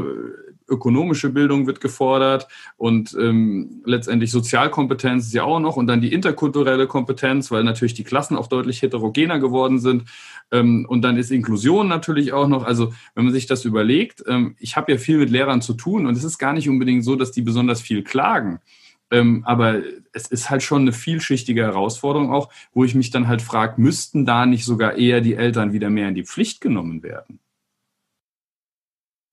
ökonomische 0.71 1.29
Bildung 1.29 1.67
wird 1.67 1.81
gefordert 1.81 2.47
und 2.77 3.15
ähm, 3.19 3.81
letztendlich 3.85 4.31
Sozialkompetenz 4.31 5.27
ist 5.27 5.33
ja 5.33 5.43
auch 5.43 5.59
noch 5.59 5.75
und 5.75 5.87
dann 5.87 6.01
die 6.01 6.13
interkulturelle 6.13 6.87
Kompetenz, 6.87 7.51
weil 7.51 7.63
natürlich 7.63 7.93
die 7.93 8.05
Klassen 8.05 8.37
auch 8.37 8.47
deutlich 8.47 8.81
heterogener 8.81 9.39
geworden 9.39 9.79
sind. 9.79 10.05
Ähm, 10.51 10.85
und 10.87 11.01
dann 11.01 11.17
ist 11.17 11.29
Inklusion 11.29 11.87
natürlich 11.87 12.33
auch 12.33 12.47
noch. 12.47 12.63
Also 12.63 12.93
wenn 13.13 13.25
man 13.25 13.33
sich 13.33 13.45
das 13.45 13.65
überlegt, 13.65 14.23
ähm, 14.27 14.55
ich 14.59 14.77
habe 14.77 14.93
ja 14.93 14.97
viel 14.97 15.17
mit 15.17 15.29
Lehrern 15.29 15.61
zu 15.61 15.73
tun 15.73 16.07
und 16.07 16.15
es 16.15 16.23
ist 16.23 16.37
gar 16.37 16.53
nicht 16.53 16.69
unbedingt 16.69 17.03
so, 17.03 17.15
dass 17.15 17.31
die 17.31 17.41
besonders 17.41 17.81
viel 17.81 18.03
klagen. 18.03 18.59
Ähm, 19.11 19.43
aber 19.45 19.81
es 20.13 20.27
ist 20.27 20.49
halt 20.49 20.63
schon 20.63 20.83
eine 20.83 20.93
vielschichtige 20.93 21.63
Herausforderung 21.63 22.31
auch, 22.31 22.49
wo 22.73 22.83
ich 22.83 22.95
mich 22.95 23.11
dann 23.11 23.27
halt 23.27 23.41
frage, 23.41 23.81
müssten 23.81 24.25
da 24.25 24.45
nicht 24.45 24.65
sogar 24.65 24.97
eher 24.97 25.21
die 25.21 25.35
Eltern 25.35 25.73
wieder 25.73 25.89
mehr 25.89 26.07
in 26.07 26.15
die 26.15 26.25
Pflicht 26.25 26.61
genommen 26.61 27.03
werden? 27.03 27.39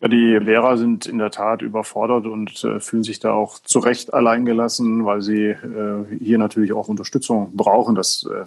Ja, 0.01 0.07
die 0.07 0.37
Lehrer 0.37 0.77
sind 0.77 1.07
in 1.07 1.19
der 1.19 1.33
Tat 1.33 1.61
überfordert 1.61 2.27
und 2.27 2.63
äh, 2.63 2.79
fühlen 2.79 3.03
sich 3.03 3.19
da 3.19 3.33
auch 3.33 3.59
zu 3.59 3.81
Recht 3.81 4.15
alleingelassen, 4.15 5.05
weil 5.05 5.23
sie 5.23 5.47
äh, 5.47 6.05
hier 6.21 6.39
natürlich 6.39 6.73
auch 6.73 6.87
Unterstützung 6.87 7.57
brauchen. 7.57 7.97
Das 7.97 8.25
äh, 8.25 8.45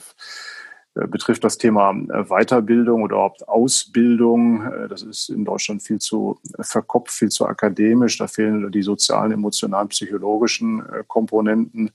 betrifft 0.94 1.44
das 1.44 1.58
Thema 1.58 1.92
äh, 1.92 2.26
Weiterbildung 2.26 3.04
oder 3.04 3.16
überhaupt 3.16 3.48
Ausbildung. 3.48 4.66
Äh, 4.66 4.88
das 4.90 5.04
ist 5.04 5.30
in 5.30 5.46
Deutschland 5.46 5.82
viel 5.82 6.00
zu 6.00 6.40
verkopft, 6.60 7.14
viel 7.14 7.30
zu 7.30 7.46
akademisch. 7.46 8.18
Da 8.18 8.28
fehlen 8.28 8.70
die 8.72 8.82
sozialen, 8.82 9.32
emotionalen, 9.32 9.88
psychologischen 9.88 10.84
Komponenten. 11.08 11.92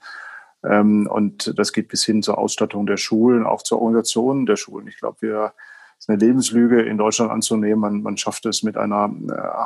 Ähm, 0.65 1.07
und 1.11 1.53
das 1.59 1.73
geht 1.73 1.89
bis 1.89 2.05
hin 2.05 2.23
zur 2.23 2.39
Ausstattung 2.39 2.87
der 2.87 2.97
Schulen, 2.97 3.45
auch 3.45 3.63
zur 3.63 3.81
Organisation 3.83 4.47
der 4.47 4.57
Schulen. 4.57 4.89
Ich 4.89 4.97
glaube, 4.97 5.19
wir 5.21 5.53
es 5.99 6.05
ist 6.05 6.11
eine 6.11 6.19
Lebenslüge 6.19 6.83
in 6.83 6.99
Deutschland 6.99 7.31
anzunehmen. 7.31 7.81
Man, 7.81 8.03
man 8.03 8.19
schafft 8.19 8.45
es 8.45 8.63
mit 8.63 8.77
einer 8.77 9.11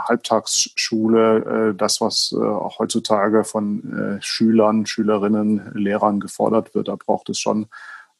Halbtagsschule, 0.07 1.75
das, 1.77 2.01
was 2.01 2.33
auch 2.33 2.79
heutzutage 2.79 3.43
von 3.43 4.19
Schülern, 4.21 4.87
Schülerinnen, 4.87 5.73
Lehrern 5.75 6.21
gefordert 6.21 6.73
wird. 6.73 6.87
Da 6.87 6.95
braucht 6.95 7.31
es 7.31 7.40
schon 7.40 7.66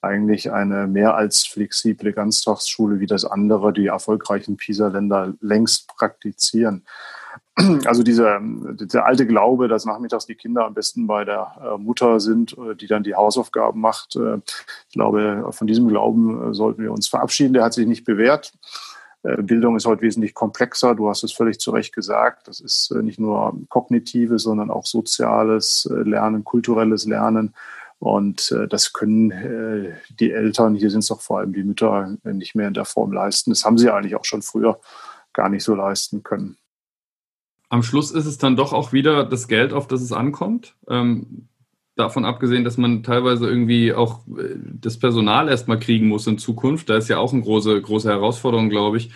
eigentlich 0.03 0.53
eine 0.53 0.87
mehr 0.87 1.15
als 1.15 1.47
flexible 1.47 2.13
Ganztagsschule, 2.13 3.01
wie 3.01 3.07
das 3.07 3.25
andere, 3.25 3.73
die 3.73 3.87
erfolgreichen 3.87 4.57
PISA-Länder 4.57 5.35
längst 5.41 5.89
praktizieren. 5.89 6.85
Also 7.85 8.03
dieser, 8.03 8.41
dieser 8.41 9.05
alte 9.05 9.27
Glaube, 9.27 9.69
dass 9.69 9.85
nachmittags 9.85 10.27
die 10.27 10.35
Kinder 10.35 10.65
am 10.65 10.75
besten 10.75 11.07
bei 11.07 11.25
der 11.25 11.53
äh, 11.63 11.79
Mutter 11.79 12.21
sind, 12.21 12.57
äh, 12.57 12.75
die 12.75 12.87
dann 12.87 13.03
die 13.03 13.15
Hausaufgaben 13.15 13.81
macht. 13.81 14.17
Äh, 14.17 14.39
ich 14.89 14.95
glaube, 14.95 15.47
von 15.51 15.67
diesem 15.67 15.89
Glauben 15.89 16.55
sollten 16.55 16.83
wir 16.83 16.93
uns 16.93 17.09
verabschieden. 17.09 17.53
Der 17.53 17.65
hat 17.65 17.75
sich 17.75 17.87
nicht 17.87 18.05
bewährt. 18.05 18.53
Bildung 19.23 19.77
ist 19.77 19.85
heute 19.85 20.01
wesentlich 20.01 20.33
komplexer. 20.33 20.95
Du 20.95 21.11
hast 21.11 21.25
es 21.25 21.33
völlig 21.33 21.61
zu 21.61 21.73
Recht 21.73 21.95
gesagt. 21.95 22.49
Das 22.49 22.59
ist 22.59 22.91
nicht 22.91 23.21
nur 23.21 23.55
kognitives, 23.69 24.45
sondern 24.45 24.71
auch 24.71 24.87
soziales 24.87 25.87
Lernen, 25.91 26.43
kulturelles 26.43 27.05
Lernen. 27.05 27.53
Und 28.01 28.51
äh, 28.51 28.67
das 28.67 28.95
können 28.95 29.31
äh, 29.31 29.93
die 30.19 30.33
Eltern, 30.33 30.75
hier 30.75 30.91
sind 30.91 31.01
es 31.01 31.09
doch 31.09 31.21
vor 31.21 31.39
allem 31.39 31.53
die 31.53 31.63
Mütter, 31.63 32.17
nicht 32.25 32.55
mehr 32.55 32.67
in 32.67 32.75
der 32.75 32.87
Form 32.87 33.13
leisten. 33.13 33.51
Das 33.51 33.65
haben 33.65 33.77
sie 33.77 33.93
eigentlich 33.93 34.17
auch 34.17 34.25
schon 34.25 34.41
früher 34.41 34.81
gar 35.35 35.51
nicht 35.51 35.63
so 35.63 35.75
leisten 35.75 36.23
können. 36.23 36.57
Am 37.69 37.83
Schluss 37.83 38.11
ist 38.11 38.25
es 38.25 38.39
dann 38.39 38.57
doch 38.57 38.73
auch 38.73 38.95
wieder 38.95 39.25
das 39.25 39.49
Geld, 39.49 39.75
auf 39.75 39.87
das 39.87 40.01
es 40.01 40.13
ankommt. 40.13 40.75
Ähm, 40.89 41.47
davon 41.95 42.25
abgesehen, 42.25 42.65
dass 42.65 42.79
man 42.79 43.03
teilweise 43.03 43.47
irgendwie 43.47 43.93
auch 43.93 44.27
äh, 44.29 44.57
das 44.57 44.99
Personal 44.99 45.49
erstmal 45.49 45.79
kriegen 45.79 46.09
muss 46.09 46.27
in 46.27 46.39
Zukunft. 46.39 46.89
Da 46.89 46.97
ist 46.97 47.09
ja 47.09 47.19
auch 47.19 47.35
eine 47.35 47.43
große, 47.43 47.83
große 47.83 48.09
Herausforderung, 48.09 48.71
glaube 48.71 48.97
ich. 48.97 49.11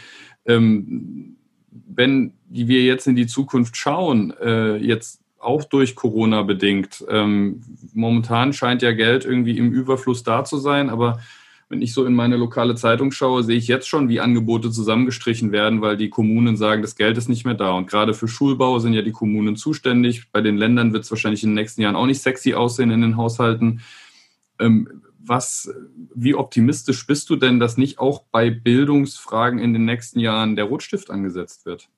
Ähm, 0.45 1.39
wenn 1.71 2.35
wir 2.49 2.83
jetzt 2.83 3.07
in 3.07 3.17
die 3.17 3.27
Zukunft 3.27 3.79
schauen, 3.79 4.35
äh, 4.41 4.77
jetzt 4.77 5.24
auch 5.45 5.65
durch 5.65 5.95
Corona 5.95 6.43
bedingt. 6.43 7.05
Ähm, 7.09 7.63
momentan 7.93 8.53
scheint 8.53 8.83
ja 8.83 8.93
Geld 8.93 9.25
irgendwie 9.25 9.59
im 9.59 9.73
Überfluss 9.73 10.23
da 10.23 10.45
zu 10.45 10.59
sein, 10.59 10.91
aber 10.91 11.21
wenn 11.69 11.83
ich 11.83 11.95
so 11.95 12.05
in 12.05 12.15
meine 12.15 12.37
lokale 12.37 12.75
Zeitung 12.75 13.11
schaue, 13.11 13.43
sehe 13.43 13.57
ich 13.57 13.69
jetzt 13.69 13.89
schon, 13.89 14.09
wie 14.09 14.21
Angebote 14.21 14.71
zusammengestrichen 14.71 15.51
werden, 15.51 15.81
weil 15.81 15.97
die 15.97 16.11
Kommunen 16.11 16.57
sagen, 16.57 16.83
das 16.83 16.95
Geld 16.95 17.17
ist 17.17 17.29
nicht 17.29 17.45
mehr 17.45 17.55
da. 17.55 17.73
Und 17.73 17.89
gerade 17.89 18.15
für 18.15 18.29
Schulbau 18.29 18.79
sind 18.79 18.93
ja 18.93 19.03
die 19.03 19.13
Kommunen 19.13 19.57
zuständig. 19.57 20.31
Bei 20.31 20.41
den 20.41 20.57
Ländern 20.57 20.93
wird 20.93 21.05
es 21.05 21.11
wahrscheinlich 21.11 21.43
in 21.43 21.51
den 21.51 21.55
nächsten 21.55 21.81
Jahren 21.83 21.97
auch 21.97 22.07
nicht 22.07 22.21
sexy 22.21 22.55
aussehen 22.55 22.91
in 22.91 23.01
den 23.01 23.17
Haushalten. 23.17 23.81
Ähm, 24.61 25.03
was, 25.19 25.73
wie 26.15 26.35
optimistisch 26.35 27.07
bist 27.07 27.31
du 27.31 27.37
denn, 27.37 27.59
dass 27.59 27.79
nicht 27.79 27.99
auch 27.99 28.25
bei 28.31 28.51
Bildungsfragen 28.51 29.59
in 29.59 29.73
den 29.73 29.87
nächsten 29.87 30.21
Jahren 30.21 30.57
der 30.57 30.67
Rotstift 30.67 31.11
angesetzt 31.11 31.65
wird? 31.65 31.89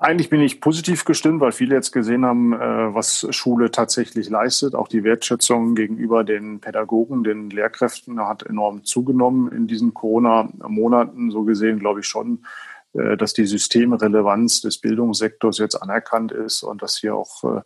Eigentlich 0.00 0.30
bin 0.30 0.40
ich 0.40 0.60
positiv 0.60 1.04
gestimmt, 1.04 1.40
weil 1.40 1.50
viele 1.50 1.74
jetzt 1.74 1.90
gesehen 1.90 2.24
haben, 2.24 2.52
äh, 2.52 2.94
was 2.94 3.26
Schule 3.30 3.72
tatsächlich 3.72 4.30
leistet. 4.30 4.76
Auch 4.76 4.86
die 4.86 5.02
Wertschätzung 5.02 5.74
gegenüber 5.74 6.22
den 6.22 6.60
Pädagogen, 6.60 7.24
den 7.24 7.50
Lehrkräften 7.50 8.20
hat 8.20 8.44
enorm 8.44 8.84
zugenommen 8.84 9.50
in 9.50 9.66
diesen 9.66 9.94
Corona-Monaten. 9.94 11.32
So 11.32 11.42
gesehen 11.42 11.80
glaube 11.80 12.00
ich 12.00 12.06
schon, 12.06 12.44
äh, 12.92 13.16
dass 13.16 13.32
die 13.32 13.44
Systemrelevanz 13.44 14.60
des 14.60 14.78
Bildungssektors 14.78 15.58
jetzt 15.58 15.74
anerkannt 15.74 16.30
ist 16.30 16.62
und 16.62 16.80
dass 16.80 16.98
hier 16.98 17.16
auch 17.16 17.42
äh, 17.42 17.60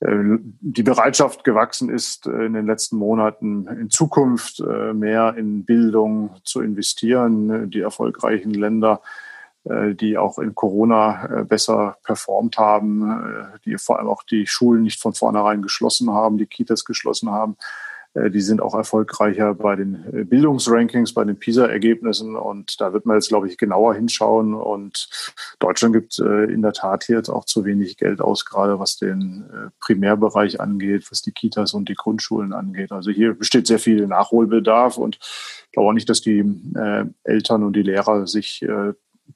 die 0.00 0.82
Bereitschaft 0.82 1.44
gewachsen 1.44 1.88
ist, 1.88 2.26
in 2.26 2.54
den 2.54 2.66
letzten 2.66 2.96
Monaten 2.96 3.66
in 3.66 3.90
Zukunft 3.90 4.64
mehr 4.94 5.34
in 5.36 5.66
Bildung 5.66 6.36
zu 6.42 6.62
investieren. 6.62 7.70
Die 7.70 7.80
erfolgreichen 7.80 8.54
Länder 8.54 9.02
die 9.64 10.16
auch 10.16 10.38
in 10.38 10.54
Corona 10.54 11.40
äh, 11.40 11.44
besser 11.44 11.98
performt 12.02 12.56
haben, 12.56 13.10
äh, 13.10 13.58
die 13.66 13.76
vor 13.76 13.98
allem 13.98 14.08
auch 14.08 14.22
die 14.22 14.46
Schulen 14.46 14.82
nicht 14.82 15.00
von 15.00 15.12
vornherein 15.12 15.60
geschlossen 15.60 16.10
haben, 16.10 16.38
die 16.38 16.46
Kitas 16.46 16.84
geschlossen 16.84 17.30
haben. 17.30 17.56
Die 18.12 18.40
sind 18.40 18.60
auch 18.60 18.74
erfolgreicher 18.74 19.54
bei 19.54 19.76
den 19.76 20.26
Bildungsrankings, 20.28 21.14
bei 21.14 21.22
den 21.22 21.38
PISA-Ergebnissen. 21.38 22.34
Und 22.34 22.80
da 22.80 22.92
wird 22.92 23.06
man 23.06 23.14
jetzt, 23.14 23.28
glaube 23.28 23.46
ich, 23.46 23.56
genauer 23.56 23.94
hinschauen. 23.94 24.52
Und 24.52 25.08
Deutschland 25.60 25.94
gibt 25.94 26.18
in 26.18 26.60
der 26.60 26.72
Tat 26.72 27.04
hier 27.04 27.18
jetzt 27.18 27.28
auch 27.28 27.44
zu 27.44 27.64
wenig 27.64 27.98
Geld 27.98 28.20
aus, 28.20 28.44
gerade 28.44 28.80
was 28.80 28.96
den 28.96 29.70
Primärbereich 29.78 30.60
angeht, 30.60 31.06
was 31.12 31.22
die 31.22 31.30
Kitas 31.30 31.72
und 31.72 31.88
die 31.88 31.94
Grundschulen 31.94 32.52
angeht. 32.52 32.90
Also 32.90 33.12
hier 33.12 33.34
besteht 33.34 33.68
sehr 33.68 33.78
viel 33.78 34.04
Nachholbedarf. 34.08 34.96
Und 34.96 35.20
ich 35.20 35.70
glaube 35.70 35.90
auch 35.90 35.94
nicht, 35.94 36.08
dass 36.08 36.20
die 36.20 36.44
Eltern 37.22 37.62
und 37.62 37.76
die 37.76 37.84
Lehrer 37.84 38.26
sich 38.26 38.66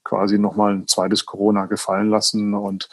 quasi 0.03 0.37
nochmal 0.37 0.73
ein 0.73 0.87
zweites 0.87 1.25
Corona 1.25 1.65
gefallen 1.65 2.09
lassen. 2.09 2.53
Und 2.53 2.89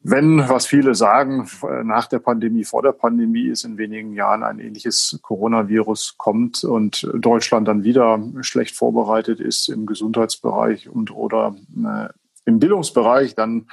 wenn, 0.00 0.48
was 0.48 0.66
viele 0.66 0.94
sagen, 0.94 1.48
nach 1.82 2.06
der 2.06 2.20
Pandemie, 2.20 2.64
vor 2.64 2.82
der 2.82 2.92
Pandemie 2.92 3.48
ist 3.48 3.64
in 3.64 3.78
wenigen 3.78 4.12
Jahren 4.12 4.42
ein 4.44 4.60
ähnliches 4.60 5.18
Coronavirus 5.22 6.14
kommt 6.16 6.62
und 6.62 7.08
Deutschland 7.14 7.66
dann 7.66 7.82
wieder 7.82 8.22
schlecht 8.40 8.76
vorbereitet 8.76 9.40
ist 9.40 9.68
im 9.68 9.86
Gesundheitsbereich 9.86 10.88
und 10.88 11.10
oder 11.10 11.56
äh, 11.84 12.08
im 12.44 12.60
Bildungsbereich, 12.60 13.34
dann 13.34 13.66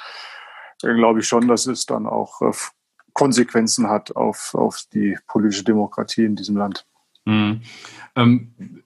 äh, 0.82 0.94
glaube 0.96 1.20
ich 1.20 1.28
schon, 1.28 1.48
dass 1.48 1.68
es 1.68 1.86
dann 1.86 2.08
auch 2.08 2.42
äh, 2.42 2.52
Konsequenzen 3.14 3.90
hat 3.90 4.16
auf, 4.16 4.56
auf 4.56 4.84
die 4.92 5.18
politische 5.28 5.64
Demokratie 5.64 6.26
in 6.26 6.36
diesem 6.36 6.58
Land. 6.58 6.86
Mhm. 7.26 7.62
Ähm, 8.16 8.83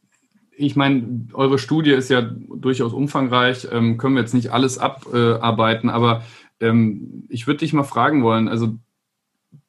ich 0.58 0.76
meine, 0.76 1.28
eure 1.34 1.60
Studie 1.60 1.92
ist 1.92 2.10
ja 2.10 2.22
durchaus 2.22 2.92
umfangreich, 2.92 3.68
ähm, 3.72 3.98
können 3.98 4.16
wir 4.16 4.22
jetzt 4.22 4.34
nicht 4.34 4.52
alles 4.52 4.80
abarbeiten, 4.80 5.90
aber 5.90 6.24
ähm, 6.60 7.26
ich 7.30 7.46
würde 7.46 7.60
dich 7.60 7.74
mal 7.74 7.84
fragen 7.84 8.24
wollen, 8.24 8.48
also 8.48 8.78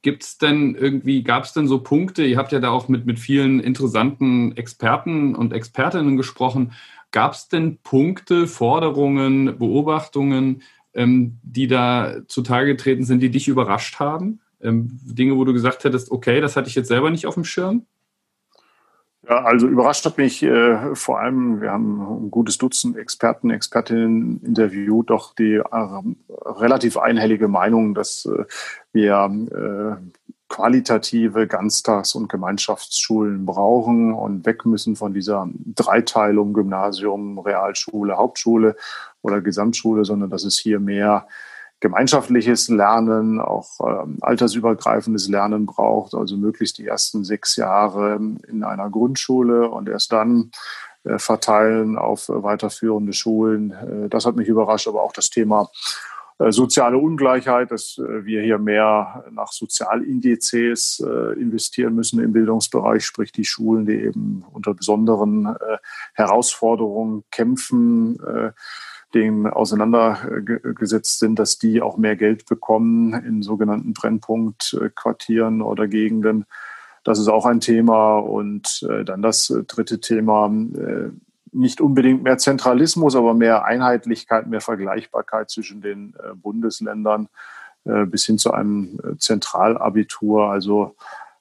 gibt 0.03 0.22
es 0.22 0.38
denn 0.38 0.74
irgendwie, 0.74 1.22
gab 1.22 1.44
es 1.44 1.53
denn 1.53 1.68
so 1.68 1.81
Punkte, 1.81 2.24
ihr 2.24 2.38
habt 2.38 2.53
ja 2.53 2.61
da 2.61 2.70
auch 2.70 2.88
mit, 2.88 3.05
mit 3.05 3.18
vielen 3.18 3.61
interessanten 3.61 4.57
Experten 4.57 5.35
und 5.35 5.53
Expertinnen 5.53 6.16
gesprochen, 6.16 6.72
gab 7.11 7.33
es 7.33 7.48
denn 7.48 7.79
Punkte, 7.83 8.46
Forderungen, 8.46 9.59
Beobachtungen, 9.59 10.62
ähm, 10.94 11.38
die 11.42 11.66
da 11.66 12.16
zutage 12.27 12.74
getreten 12.77 13.05
sind, 13.05 13.20
die 13.20 13.31
dich 13.31 13.48
überrascht 13.48 14.01
haben? 14.01 14.40
Ähm, 14.61 14.98
Dinge, 15.03 15.37
wo 15.37 15.44
du 15.44 15.53
gesagt 15.53 15.85
hättest, 15.85 16.11
okay, 16.11 16.40
das 16.40 16.57
hatte 16.57 16.68
ich 16.68 16.74
jetzt 16.74 16.88
selber 16.88 17.11
nicht 17.11 17.27
auf 17.27 17.35
dem 17.35 17.44
Schirm? 17.44 17.85
Ja, 19.28 19.44
also 19.44 19.66
überrascht 19.66 20.06
hat 20.06 20.16
mich 20.16 20.42
äh, 20.42 20.94
vor 20.94 21.20
allem, 21.20 21.60
wir 21.60 21.70
haben 21.70 22.00
ein 22.00 22.30
gutes 22.30 22.56
Dutzend 22.56 22.96
Experten, 22.96 23.50
Expertinnen 23.50 24.40
interviewt, 24.42 25.10
doch 25.10 25.34
die 25.34 25.56
äh, 25.56 26.02
relativ 26.30 26.96
einhellige 26.96 27.46
Meinung, 27.46 27.94
dass 27.94 28.24
äh, 28.24 28.44
wir 28.92 30.00
äh, 30.00 30.18
qualitative 30.48 31.46
Ganztags- 31.46 32.14
und 32.14 32.30
Gemeinschaftsschulen 32.30 33.44
brauchen 33.44 34.14
und 34.14 34.46
weg 34.46 34.64
müssen 34.64 34.96
von 34.96 35.12
dieser 35.12 35.46
Dreiteilung 35.74 36.54
Gymnasium, 36.54 37.38
Realschule, 37.38 38.16
Hauptschule 38.16 38.76
oder 39.20 39.42
Gesamtschule, 39.42 40.06
sondern 40.06 40.30
dass 40.30 40.44
es 40.44 40.58
hier 40.58 40.80
mehr 40.80 41.28
gemeinschaftliches 41.80 42.68
Lernen, 42.68 43.40
auch 43.40 43.68
ähm, 43.86 44.18
altersübergreifendes 44.20 45.28
Lernen 45.28 45.66
braucht, 45.66 46.14
also 46.14 46.36
möglichst 46.36 46.78
die 46.78 46.86
ersten 46.86 47.24
sechs 47.24 47.56
Jahre 47.56 48.18
in 48.48 48.64
einer 48.64 48.90
Grundschule 48.90 49.70
und 49.70 49.88
erst 49.88 50.12
dann 50.12 50.50
äh, 51.04 51.18
verteilen 51.18 51.96
auf 51.96 52.28
äh, 52.28 52.42
weiterführende 52.42 53.12
Schulen. 53.12 53.70
Äh, 53.70 54.08
das 54.08 54.26
hat 54.26 54.36
mich 54.36 54.48
überrascht, 54.48 54.88
aber 54.88 55.02
auch 55.02 55.12
das 55.12 55.30
Thema 55.30 55.70
äh, 56.38 56.50
soziale 56.50 56.98
Ungleichheit, 56.98 57.70
dass 57.70 57.98
äh, 57.98 58.24
wir 58.24 58.42
hier 58.42 58.58
mehr 58.58 59.24
nach 59.30 59.52
Sozialindizes 59.52 61.00
investieren 61.36 61.94
müssen 61.94 62.20
im 62.20 62.32
Bildungsbereich, 62.32 63.04
sprich 63.04 63.30
die 63.30 63.44
Schulen, 63.44 63.86
die 63.86 63.94
eben 63.94 64.44
unter 64.52 64.74
besonderen 64.74 65.54
Herausforderungen 66.14 67.24
kämpfen 67.30 68.18
dem 69.14 69.46
auseinandergesetzt 69.46 71.18
sind, 71.18 71.38
dass 71.38 71.58
die 71.58 71.80
auch 71.80 71.96
mehr 71.96 72.16
Geld 72.16 72.46
bekommen 72.46 73.14
in 73.14 73.42
sogenannten 73.42 73.94
Brennpunktquartieren 73.94 75.62
oder 75.62 75.88
Gegenden. 75.88 76.44
Das 77.04 77.18
ist 77.18 77.28
auch 77.28 77.46
ein 77.46 77.60
Thema. 77.60 78.18
Und 78.18 78.86
äh, 78.88 79.04
dann 79.04 79.22
das 79.22 79.52
dritte 79.66 80.00
Thema, 80.00 80.46
äh, 80.46 81.10
nicht 81.52 81.80
unbedingt 81.80 82.22
mehr 82.22 82.36
Zentralismus, 82.36 83.16
aber 83.16 83.32
mehr 83.32 83.64
Einheitlichkeit, 83.64 84.46
mehr 84.46 84.60
Vergleichbarkeit 84.60 85.48
zwischen 85.48 85.80
den 85.80 86.14
äh, 86.22 86.34
Bundesländern 86.34 87.28
bis 87.84 88.26
hin 88.26 88.36
zu 88.36 88.52
einem 88.52 88.98
Zentralabitur. 89.18 90.50
Also 90.50 90.94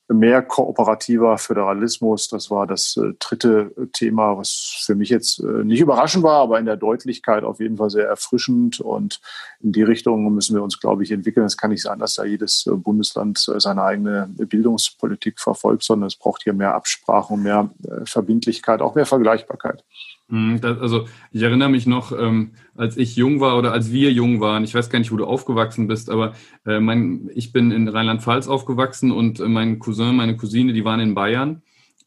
mehr 0.09 0.41
kooperativer 0.41 1.37
Föderalismus. 1.37 2.29
Das 2.29 2.49
war 2.49 2.65
das 2.65 2.97
äh, 2.97 3.13
dritte 3.19 3.71
Thema, 3.93 4.37
was 4.37 4.83
für 4.85 4.95
mich 4.95 5.09
jetzt 5.09 5.39
äh, 5.39 5.63
nicht 5.63 5.81
überraschend 5.81 6.23
war, 6.23 6.41
aber 6.41 6.59
in 6.59 6.65
der 6.65 6.77
Deutlichkeit 6.77 7.43
auf 7.43 7.59
jeden 7.59 7.77
Fall 7.77 7.89
sehr 7.89 8.07
erfrischend. 8.07 8.79
Und 8.79 9.19
in 9.61 9.73
die 9.73 9.83
Richtung 9.83 10.33
müssen 10.33 10.55
wir 10.55 10.63
uns, 10.63 10.79
glaube 10.79 11.03
ich, 11.03 11.11
entwickeln. 11.11 11.45
Es 11.45 11.57
kann 11.57 11.71
nicht 11.71 11.81
sein, 11.81 11.99
dass 11.99 12.15
da 12.15 12.23
jedes 12.23 12.65
äh, 12.67 12.71
Bundesland 12.71 13.37
seine 13.37 13.83
eigene 13.83 14.29
Bildungspolitik 14.37 15.39
verfolgt, 15.39 15.83
sondern 15.83 16.07
es 16.07 16.15
braucht 16.15 16.43
hier 16.43 16.53
mehr 16.53 16.73
Absprache 16.73 17.33
und 17.33 17.43
mehr 17.43 17.69
Verbindlichkeit, 18.05 18.81
auch 18.81 18.95
mehr 18.95 19.05
Vergleichbarkeit. 19.05 19.83
Mhm, 20.29 20.59
das, 20.59 20.79
also 20.79 21.07
ich 21.31 21.41
erinnere 21.41 21.69
mich 21.69 21.87
noch, 21.87 22.11
ähm, 22.11 22.51
als 22.75 22.97
ich 22.97 23.15
jung 23.15 23.39
war 23.39 23.57
oder 23.57 23.71
als 23.71 23.91
wir 23.91 24.11
jung 24.11 24.41
waren, 24.41 24.63
ich 24.65 24.73
weiß 24.75 24.89
gar 24.89 24.99
nicht, 24.99 25.11
wo 25.11 25.15
du 25.17 25.25
aufgewachsen 25.25 25.87
bist, 25.87 26.09
aber 26.09 26.33
äh, 26.65 26.79
mein, 26.81 27.29
ich 27.33 27.53
bin 27.53 27.71
in 27.71 27.87
Rheinland-Pfalz 27.87 28.47
aufgewachsen 28.47 29.11
und 29.11 29.39
äh, 29.39 29.47
mein 29.47 29.79
Cousin, 29.79 30.15
meine 30.17 30.35
Cousine, 30.35 30.73
die 30.73 30.83
waren 30.83 30.99
in 30.99 31.15
Bayern. 31.15 31.61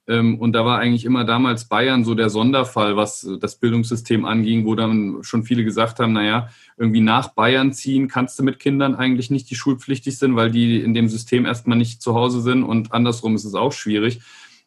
Ähm, 0.06 0.38
und 0.38 0.52
da 0.52 0.66
war 0.66 0.78
eigentlich 0.78 1.06
immer 1.06 1.24
damals 1.24 1.66
Bayern 1.68 2.04
so 2.04 2.14
der 2.14 2.28
Sonderfall, 2.28 2.96
was 2.96 3.26
das 3.40 3.56
Bildungssystem 3.56 4.24
anging, 4.26 4.66
wo 4.66 4.74
dann 4.74 5.18
schon 5.22 5.44
viele 5.44 5.64
gesagt 5.64 5.98
haben, 5.98 6.12
naja, 6.12 6.48
irgendwie 6.76 7.00
nach 7.00 7.28
Bayern 7.28 7.72
ziehen 7.72 8.09
kannst 8.09 8.38
du 8.38 8.42
mit 8.42 8.59
Kindern 8.59 8.94
eigentlich 8.96 9.30
nicht, 9.30 9.48
die 9.50 9.54
schulpflichtig 9.56 10.18
sind, 10.18 10.37
weil 10.37 10.50
die 10.50 10.80
in 10.80 10.92
dem 10.92 11.09
System 11.09 11.46
erstmal 11.46 11.78
nicht 11.78 12.02
zu 12.02 12.14
Hause 12.14 12.42
sind 12.42 12.64
und 12.64 12.92
andersrum 12.92 13.35
ist 13.35 13.44
es 13.44 13.54
auch 13.54 13.72
schwierig. 13.72 14.20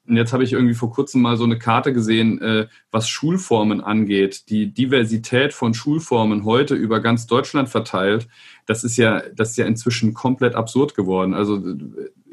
Und 0.06 0.18
jetzt 0.18 0.34
habe 0.34 0.44
ich 0.44 0.52
irgendwie 0.52 0.74
vor 0.74 0.92
kurzem 0.92 1.22
mal 1.22 1.38
so 1.38 1.46
eine 1.46 1.58
Karte 1.58 1.94
gesehen, 1.94 2.42
äh, 2.42 2.68
was 2.92 3.08
Schulformen 3.08 3.82
angeht. 3.82 4.50
Die 4.50 4.74
Diversität 4.74 5.54
von 5.54 5.74
Schulformen 5.74 6.44
heute 6.44 6.76
über 6.76 7.00
ganz 7.00 7.26
Deutschland 7.26 7.70
verteilt, 7.70 8.28
das 8.66 8.84
ist 8.84 8.98
ja, 8.98 9.22
das 9.34 9.52
ist 9.52 9.58
ja 9.58 9.66
inzwischen 9.66 10.14
komplett 10.14 10.56
absurd 10.56 10.96
geworden. 10.96 11.34
Also 11.34 11.62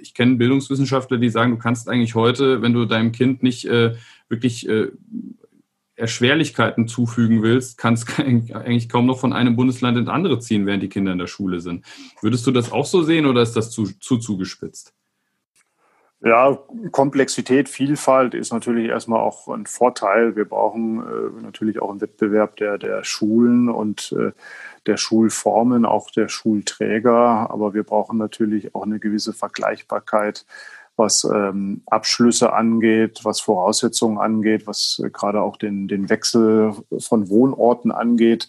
ich 0.01 0.15
kenne 0.15 0.37
Bildungswissenschaftler, 0.37 1.19
die 1.19 1.31
sagen, 1.31 1.53
du 1.53 1.59
kannst 1.59 1.89
eigentlich 1.89 2.15
heute, 2.15 2.63
wenn 2.63 2.73
du 2.73 2.87
deinem 2.87 3.13
Kind 3.13 3.43
nicht 3.43 3.67
äh, 3.67 3.95
wirklich 4.29 4.69
äh, 4.69 4.89
Erschwerlichkeiten 5.95 6.89
zufügen 6.89 7.43
willst, 7.43 7.79
kannst 7.79 8.19
eigentlich 8.19 8.89
kaum 8.89 9.07
noch 9.07 9.21
von 9.21 9.33
einem 9.33 9.55
Bundesland 9.55 9.97
ins 9.97 10.09
andere 10.09 10.41
ziehen, 10.41 10.67
während 10.67 10.83
die 10.83 10.89
Kinder 10.89 11.13
in 11.13 11.19
der 11.19 11.29
Schule 11.29 11.61
sind. 11.61 11.85
Würdest 12.21 12.47
du 12.47 12.51
das 12.51 12.73
auch 12.73 12.87
so 12.87 13.03
sehen 13.03 13.27
oder 13.27 13.43
ist 13.43 13.55
das 13.55 13.71
zu, 13.71 13.85
zu 14.01 14.17
zugespitzt? 14.17 14.95
Ja, 16.23 16.59
Komplexität, 16.93 17.71
Vielfalt 17.71 18.35
ist 18.35 18.53
natürlich 18.53 18.91
erstmal 18.91 19.21
auch 19.21 19.49
ein 19.49 19.65
Vorteil. 19.65 20.37
Wir 20.37 20.45
brauchen 20.45 21.01
äh, 21.01 21.43
natürlich 21.43 21.81
auch 21.81 21.91
einen 21.91 22.03
Wettbewerb 22.03 22.57
der, 22.57 22.77
der 22.77 23.05
Schulen 23.05 23.71
und 23.71 24.13
äh, 24.13 24.33
der 24.87 24.99
Schulformen, 24.99 25.87
auch 25.87 26.11
der 26.11 26.29
Schulträger. 26.29 27.51
Aber 27.51 27.73
wir 27.73 27.85
brauchen 27.85 28.19
natürlich 28.19 28.75
auch 28.75 28.83
eine 28.83 28.99
gewisse 28.99 29.33
Vergleichbarkeit 29.33 30.45
was 31.01 31.25
ähm, 31.25 31.83
Abschlüsse 31.87 32.53
angeht, 32.53 33.21
was 33.25 33.41
Voraussetzungen 33.41 34.19
angeht, 34.19 34.67
was 34.67 35.03
äh, 35.03 35.09
gerade 35.09 35.41
auch 35.41 35.57
den, 35.57 35.89
den 35.89 36.11
Wechsel 36.11 36.75
von 36.99 37.29
Wohnorten 37.31 37.91
angeht. 37.91 38.49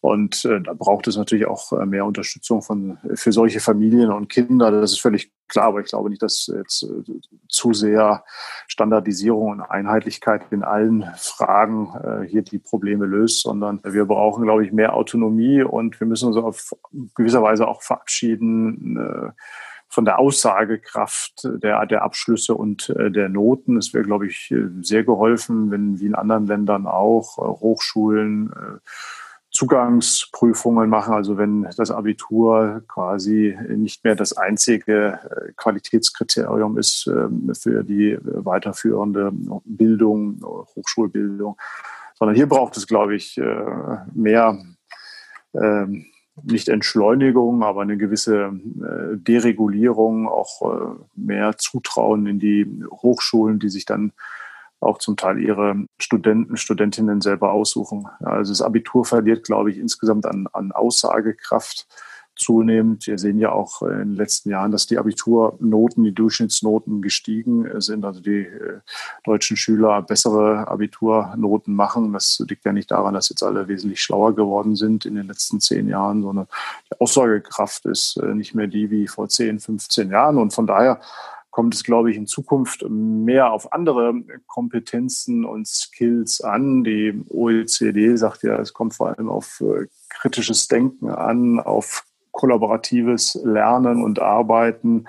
Und 0.00 0.46
äh, 0.46 0.62
da 0.62 0.72
braucht 0.72 1.06
es 1.08 1.16
natürlich 1.16 1.46
auch 1.46 1.72
äh, 1.72 1.84
mehr 1.84 2.06
Unterstützung 2.06 2.62
von, 2.62 2.98
für 3.14 3.32
solche 3.32 3.60
Familien 3.60 4.10
und 4.10 4.28
Kinder. 4.28 4.70
Das 4.70 4.92
ist 4.92 5.00
völlig 5.00 5.30
klar, 5.46 5.66
aber 5.66 5.80
ich 5.80 5.88
glaube 5.88 6.08
nicht, 6.08 6.22
dass 6.22 6.50
jetzt 6.54 6.84
äh, 6.84 7.12
zu 7.48 7.74
sehr 7.74 8.24
Standardisierung 8.66 9.50
und 9.50 9.60
Einheitlichkeit 9.60 10.42
in 10.52 10.62
allen 10.62 11.04
Fragen 11.16 11.92
äh, 12.02 12.26
hier 12.26 12.40
die 12.40 12.58
Probleme 12.58 13.04
löst, 13.04 13.42
sondern 13.42 13.80
wir 13.84 14.06
brauchen, 14.06 14.44
glaube 14.44 14.64
ich, 14.64 14.72
mehr 14.72 14.94
Autonomie 14.94 15.62
und 15.62 16.00
wir 16.00 16.06
müssen 16.06 16.28
uns 16.28 16.36
auf 16.38 16.74
gewisser 17.14 17.42
Weise 17.42 17.68
auch 17.68 17.82
verabschieden 17.82 18.96
äh, 18.96 19.32
von 19.90 20.04
der 20.04 20.20
Aussagekraft 20.20 21.46
der, 21.62 21.84
der 21.84 22.02
Abschlüsse 22.02 22.54
und 22.54 22.88
äh, 22.90 23.10
der 23.10 23.28
Noten. 23.28 23.76
Es 23.76 23.92
wäre, 23.92 24.04
glaube 24.04 24.28
ich, 24.28 24.54
sehr 24.80 25.04
geholfen, 25.04 25.70
wenn 25.70 26.00
wie 26.00 26.06
in 26.06 26.14
anderen 26.14 26.46
Ländern 26.46 26.86
auch 26.86 27.38
äh, 27.38 27.42
Hochschulen 27.42 28.52
äh, 28.52 28.78
Zugangsprüfungen 29.52 30.88
machen, 30.88 31.12
also 31.12 31.36
wenn 31.36 31.66
das 31.76 31.90
Abitur 31.90 32.82
quasi 32.86 33.56
nicht 33.68 34.04
mehr 34.04 34.14
das 34.14 34.36
einzige 34.36 35.18
äh, 35.24 35.52
Qualitätskriterium 35.56 36.78
ist 36.78 37.08
ähm, 37.08 37.50
für 37.54 37.82
die 37.82 38.16
weiterführende 38.22 39.32
Bildung, 39.64 40.40
Hochschulbildung, 40.76 41.56
sondern 42.14 42.36
hier 42.36 42.48
braucht 42.48 42.76
es, 42.76 42.86
glaube 42.86 43.16
ich, 43.16 43.38
äh, 43.38 43.64
mehr, 44.14 44.56
ähm, 45.54 46.06
nicht 46.42 46.68
Entschleunigung, 46.68 47.64
aber 47.64 47.82
eine 47.82 47.96
gewisse 47.96 48.52
äh, 48.54 49.16
Deregulierung, 49.16 50.28
auch 50.28 50.96
mehr 51.16 51.58
Zutrauen 51.58 52.26
in 52.26 52.38
die 52.38 52.66
Hochschulen, 52.90 53.58
die 53.58 53.68
sich 53.68 53.84
dann 53.84 54.12
auch 54.80 54.98
zum 54.98 55.16
Teil 55.16 55.38
ihre 55.38 55.86
Studenten, 55.98 56.56
Studentinnen 56.56 57.20
selber 57.20 57.52
aussuchen. 57.52 58.06
Also 58.20 58.52
das 58.52 58.62
Abitur 58.62 59.04
verliert, 59.04 59.44
glaube 59.44 59.70
ich, 59.70 59.78
insgesamt 59.78 60.26
an, 60.26 60.48
an 60.52 60.72
Aussagekraft 60.72 61.86
zunehmend. 62.40 63.06
Wir 63.06 63.18
sehen 63.18 63.38
ja 63.38 63.52
auch 63.52 63.82
in 63.82 63.98
den 63.98 64.16
letzten 64.16 64.50
Jahren, 64.50 64.72
dass 64.72 64.86
die 64.86 64.98
Abiturnoten, 64.98 66.02
die 66.02 66.14
Durchschnittsnoten 66.14 67.02
gestiegen 67.02 67.80
sind. 67.80 68.04
Also 68.04 68.20
die 68.20 68.46
äh, 68.46 68.80
deutschen 69.24 69.56
Schüler 69.56 70.02
bessere 70.02 70.66
Abiturnoten 70.68 71.74
machen. 71.74 72.12
Das 72.12 72.42
liegt 72.48 72.64
ja 72.64 72.72
nicht 72.72 72.90
daran, 72.90 73.14
dass 73.14 73.28
jetzt 73.28 73.42
alle 73.42 73.68
wesentlich 73.68 74.00
schlauer 74.00 74.34
geworden 74.34 74.74
sind 74.74 75.04
in 75.04 75.14
den 75.14 75.26
letzten 75.26 75.60
zehn 75.60 75.88
Jahren, 75.88 76.22
sondern 76.22 76.46
die 76.90 77.00
Aussagekraft 77.00 77.84
ist 77.84 78.16
äh, 78.16 78.34
nicht 78.34 78.54
mehr 78.54 78.66
die 78.66 78.90
wie 78.90 79.06
vor 79.06 79.28
zehn, 79.28 79.60
15 79.60 80.10
Jahren. 80.10 80.38
Und 80.38 80.54
von 80.54 80.66
daher 80.66 81.00
kommt 81.50 81.74
es, 81.74 81.84
glaube 81.84 82.10
ich, 82.10 82.16
in 82.16 82.26
Zukunft 82.26 82.86
mehr 82.88 83.52
auf 83.52 83.70
andere 83.72 84.14
Kompetenzen 84.46 85.44
und 85.44 85.66
Skills 85.66 86.40
an. 86.40 86.82
Die 86.84 87.22
OECD 87.28 88.16
sagt 88.16 88.42
ja, 88.42 88.58
es 88.58 88.72
kommt 88.72 88.94
vor 88.94 89.08
allem 89.08 89.28
auf 89.28 89.60
äh, 89.60 89.86
kritisches 90.08 90.68
Denken 90.68 91.10
an, 91.10 91.60
auf 91.60 92.06
kollaboratives 92.30 93.38
Lernen 93.42 94.04
und 94.04 94.20
Arbeiten 94.20 95.06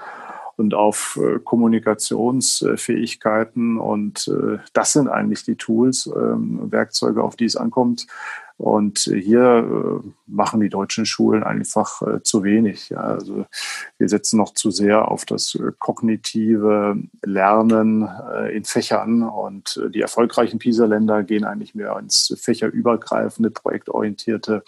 und 0.58 0.74
auf 0.74 1.18
äh, 1.22 1.38
Kommunikationsfähigkeiten. 1.40 3.80
Und 3.80 4.28
äh, 4.28 4.58
das 4.74 4.92
sind 4.94 5.08
eigentlich 5.08 5.44
die 5.44 5.56
Tools, 5.56 6.12
ähm, 6.16 6.72
Werkzeuge, 6.72 7.24
auf 7.24 7.36
die 7.36 7.46
es 7.46 7.56
ankommt, 7.56 8.08
und 8.62 9.00
hier 9.00 10.04
äh, 10.04 10.08
machen 10.28 10.60
die 10.60 10.70
deutschen 10.70 11.08
Schulen 11.08 11.44
einfach 11.44 12.04
äh, 12.04 12.22
zu 12.22 12.44
wenig. 12.44 12.96
Also 12.96 13.48
wir 13.98 14.08
setzen 14.08 14.38
noch 14.38 14.54
zu 14.54 14.70
sehr 14.70 15.10
auf 15.10 15.26
das 15.26 15.56
äh, 15.56 15.72
kognitive 15.80 16.96
Lernen 17.26 18.08
in 18.54 18.64
Fächern 18.64 19.24
und 19.24 19.82
die 19.94 20.02
erfolgreichen 20.02 20.60
PISA-Länder 20.60 21.24
gehen 21.24 21.44
eigentlich 21.44 21.74
mehr 21.74 21.98
ins 21.98 22.36
fächerübergreifende, 22.40 23.50
projektorientierte 23.50 24.64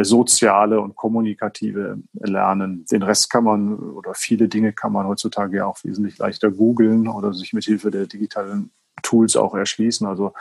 soziale 0.00 0.80
und 0.80 0.96
kommunikative 0.96 1.98
Lernen. 2.14 2.86
Den 2.90 3.02
Rest 3.02 3.30
kann 3.30 3.44
man 3.44 3.78
oder 3.78 4.14
viele 4.14 4.48
Dinge 4.48 4.72
kann 4.72 4.92
man 4.92 5.06
heutzutage 5.06 5.58
ja 5.58 5.66
auch 5.66 5.78
wesentlich 5.84 6.18
leichter 6.18 6.50
googeln 6.50 7.08
oder 7.08 7.34
sich 7.34 7.52
mit 7.52 7.64
Hilfe 7.64 7.90
der 7.90 8.06
digitalen 8.06 8.70
Tools 9.02 9.36
auch 9.36 9.54
erschließen. 9.54 10.06
Also 10.06 10.32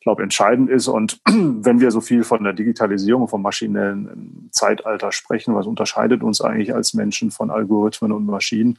ich 0.00 0.04
glaube, 0.04 0.22
entscheidend 0.22 0.70
ist. 0.70 0.88
Und 0.88 1.20
wenn 1.26 1.80
wir 1.80 1.90
so 1.90 2.00
viel 2.00 2.24
von 2.24 2.42
der 2.42 2.54
Digitalisierung, 2.54 3.28
vom 3.28 3.42
maschinellen 3.42 4.48
Zeitalter 4.50 5.12
sprechen, 5.12 5.54
was 5.54 5.66
unterscheidet 5.66 6.22
uns 6.22 6.40
eigentlich 6.40 6.74
als 6.74 6.94
Menschen 6.94 7.30
von 7.30 7.50
Algorithmen 7.50 8.10
und 8.10 8.24
Maschinen, 8.24 8.78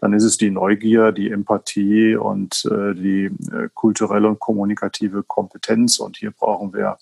dann 0.00 0.14
ist 0.14 0.24
es 0.24 0.38
die 0.38 0.50
Neugier, 0.50 1.12
die 1.12 1.30
Empathie 1.30 2.16
und 2.16 2.64
äh, 2.64 2.94
die 2.94 3.26
äh, 3.26 3.68
kulturelle 3.74 4.28
und 4.28 4.40
kommunikative 4.40 5.22
Kompetenz. 5.22 5.98
Und 5.98 6.16
hier 6.16 6.30
brauchen 6.30 6.72
wir 6.72 6.96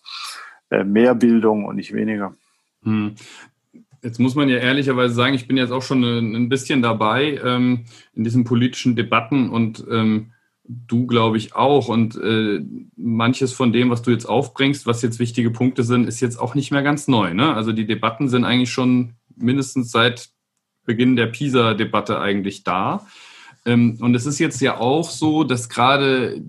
äh, 0.71 0.83
mehr 0.83 1.15
Bildung 1.15 1.65
und 1.65 1.77
nicht 1.77 1.95
weniger. 1.95 2.35
Hm. 2.83 3.15
Jetzt 4.03 4.19
muss 4.19 4.35
man 4.35 4.49
ja 4.49 4.57
ehrlicherweise 4.57 5.15
sagen, 5.15 5.35
ich 5.35 5.47
bin 5.47 5.57
jetzt 5.57 5.71
auch 5.71 5.83
schon 5.83 6.03
ein 6.03 6.49
bisschen 6.49 6.83
dabei 6.83 7.39
ähm, 7.45 7.85
in 8.15 8.25
diesen 8.25 8.43
politischen 8.43 8.97
Debatten 8.97 9.49
und 9.49 9.85
ähm, 9.89 10.33
du, 10.87 11.07
glaube 11.07 11.37
ich, 11.37 11.55
auch. 11.55 11.89
Und 11.89 12.17
äh, 12.17 12.61
manches 12.97 13.53
von 13.53 13.73
dem, 13.73 13.91
was 13.91 14.03
du 14.03 14.11
jetzt 14.11 14.27
aufbringst, 14.27 14.87
was 14.87 15.03
jetzt 15.03 15.19
wichtige 15.19 15.51
Punkte 15.51 15.83
sind, 15.83 16.07
ist 16.07 16.21
jetzt 16.21 16.39
auch 16.39 16.55
nicht 16.55 16.71
mehr 16.71 16.83
ganz 16.83 17.09
neu. 17.09 17.35
Ne? 17.35 17.55
Also 17.55 17.73
die 17.73 17.87
Debatten 17.87 18.29
sind 18.29 18.45
eigentlich 18.45 18.71
schon 18.71 19.15
mindestens 19.37 19.91
seit 19.91 20.31
Beginn 20.85 21.17
der 21.17 21.27
PISA-Debatte 21.27 22.21
eigentlich 22.21 22.65
da. 22.65 23.07
Ähm, 23.65 23.99
und 24.01 24.15
es 24.15 24.27
ist 24.27 24.39
jetzt 24.39 24.61
ja 24.61 24.79
auch 24.79 25.11
so, 25.11 25.45
dass 25.45 25.69
gerade 25.69 26.43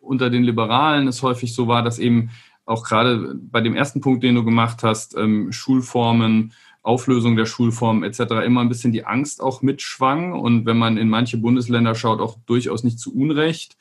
unter 0.00 0.30
den 0.30 0.42
Liberalen 0.42 1.06
es 1.08 1.22
häufig 1.22 1.54
so 1.54 1.68
war, 1.68 1.82
dass 1.82 1.98
eben 1.98 2.30
auch 2.64 2.84
gerade 2.84 3.34
bei 3.34 3.60
dem 3.60 3.74
ersten 3.74 4.00
Punkt, 4.00 4.22
den 4.22 4.34
du 4.34 4.44
gemacht 4.44 4.82
hast, 4.82 5.16
ähm, 5.16 5.52
Schulformen, 5.52 6.52
Auflösung 6.82 7.36
der 7.36 7.46
Schulform 7.46 8.02
etc. 8.02 8.20
immer 8.44 8.60
ein 8.60 8.68
bisschen 8.68 8.92
die 8.92 9.04
Angst 9.04 9.40
auch 9.40 9.62
mitschwang 9.62 10.32
und 10.32 10.66
wenn 10.66 10.78
man 10.78 10.96
in 10.96 11.08
manche 11.08 11.38
Bundesländer 11.38 11.94
schaut, 11.94 12.20
auch 12.20 12.38
durchaus 12.46 12.82
nicht 12.82 12.98
zu 12.98 13.14
Unrecht, 13.14 13.76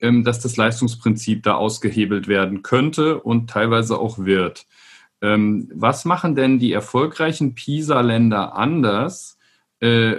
ähm, 0.00 0.24
dass 0.24 0.40
das 0.40 0.56
Leistungsprinzip 0.56 1.42
da 1.42 1.54
ausgehebelt 1.54 2.28
werden 2.28 2.62
könnte 2.62 3.20
und 3.20 3.48
teilweise 3.48 3.98
auch 3.98 4.18
wird. 4.18 4.66
Ähm, 5.22 5.70
was 5.72 6.04
machen 6.04 6.34
denn 6.34 6.58
die 6.58 6.72
erfolgreichen 6.72 7.54
PISA-Länder 7.54 8.54
anders, 8.54 9.38
äh, 9.80 10.16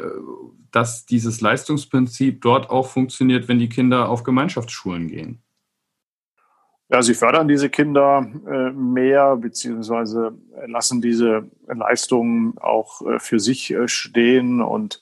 dass 0.72 1.06
dieses 1.06 1.42
Leistungsprinzip 1.42 2.42
dort 2.42 2.70
auch 2.72 2.88
funktioniert, 2.88 3.48
wenn 3.48 3.60
die 3.60 3.70
Kinder 3.70 4.10
auf 4.10 4.24
Gemeinschaftsschulen 4.24 5.08
gehen? 5.08 5.45
Ja, 6.88 7.02
sie 7.02 7.15
fördern 7.15 7.48
diese 7.48 7.69
Kinder 7.69 8.28
äh, 8.48 8.69
mehr, 8.69 9.38
beziehungsweise 9.38 10.34
lassen 10.67 11.02
diese 11.02 11.50
Leistungen 11.67 12.60
auch 12.60 13.02
äh, 13.02 13.17
für 13.17 13.39
sich 13.39 13.71
äh, 13.71 13.88
stehen. 13.88 14.62
Und 14.62 15.02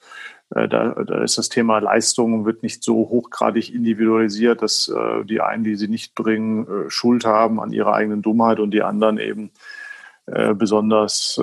äh, 0.56 0.69
da, 0.69 0.91
da 1.04 1.22
ist 1.22 1.38
das 1.38 1.50
Thema 1.50 1.80
Leistung 1.80 2.46
wird 2.46 2.63
nicht 2.63 2.84
so 2.86 3.10
hochgradig 3.10 3.74
individualisiert, 3.74 4.62
dass 4.62 4.88
äh, 4.88 5.26
die 5.26 5.41
einen, 5.41 5.65
die 5.65 5.76
sie 5.76 5.89
nicht 5.89 6.15
bringen, 6.15 6.65
äh, 6.67 6.89
Schuld 6.89 7.26
haben 7.26 7.60
an 7.60 7.74
ihrer 7.74 7.93
eigenen 7.93 8.22
Dummheit 8.22 8.60
und 8.60 8.72
die 8.72 8.82
anderen 8.82 9.17
eben 9.17 9.52
besonders 10.26 11.38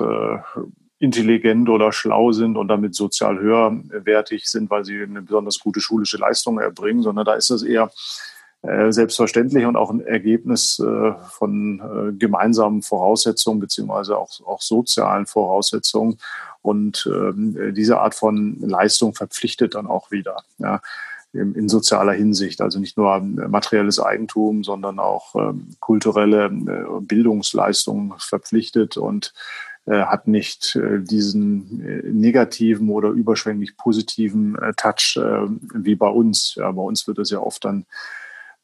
intelligent 0.97 1.69
oder 1.69 1.91
schlau 1.91 2.31
sind 2.31 2.57
und 2.57 2.67
damit 2.67 2.95
sozial 2.95 3.37
höherwertig 3.37 4.49
sind, 4.49 4.71
weil 4.71 4.85
sie 4.85 5.03
eine 5.03 5.21
besonders 5.21 5.59
gute 5.59 5.81
schulische 5.81 6.17
Leistung 6.17 6.57
erbringen, 6.57 7.03
sondern 7.03 7.25
da 7.25 7.35
ist 7.35 7.51
das 7.51 7.61
eher 7.61 7.91
selbstverständlich 8.89 9.65
und 9.65 9.75
auch 9.75 9.89
ein 9.89 10.05
Ergebnis 10.05 10.79
äh, 10.79 11.13
von 11.29 11.79
äh, 11.79 12.13
gemeinsamen 12.13 12.81
Voraussetzungen 12.81 13.59
beziehungsweise 13.59 14.17
auch, 14.17 14.29
auch 14.45 14.61
sozialen 14.61 15.25
Voraussetzungen. 15.25 16.17
Und 16.61 17.09
ähm, 17.11 17.73
diese 17.73 17.99
Art 17.99 18.13
von 18.13 18.59
Leistung 18.59 19.15
verpflichtet 19.15 19.73
dann 19.73 19.87
auch 19.87 20.11
wieder. 20.11 20.43
Ja 20.59 20.79
in, 21.33 21.69
sozialer 21.69 22.13
Hinsicht. 22.13 22.61
Also 22.61 22.79
nicht 22.79 22.97
nur 22.97 23.19
materielles 23.19 23.99
Eigentum, 23.99 24.63
sondern 24.63 24.99
auch 24.99 25.35
ähm, 25.35 25.67
kulturelle 25.79 26.45
äh, 26.47 27.01
Bildungsleistungen 27.01 28.13
verpflichtet 28.17 28.97
und 28.97 29.33
äh, 29.85 30.03
hat 30.03 30.27
nicht 30.27 30.75
äh, 30.75 30.99
diesen 30.99 31.81
äh, 31.85 32.01
negativen 32.11 32.89
oder 32.89 33.09
überschwänglich 33.09 33.77
positiven 33.77 34.55
äh, 34.59 34.73
Touch 34.75 35.17
äh, 35.17 35.47
wie 35.73 35.95
bei 35.95 36.09
uns. 36.09 36.55
Ja, 36.55 36.71
bei 36.71 36.81
uns 36.81 37.07
wird 37.07 37.17
das 37.17 37.29
ja 37.29 37.39
oft 37.39 37.63
dann 37.65 37.85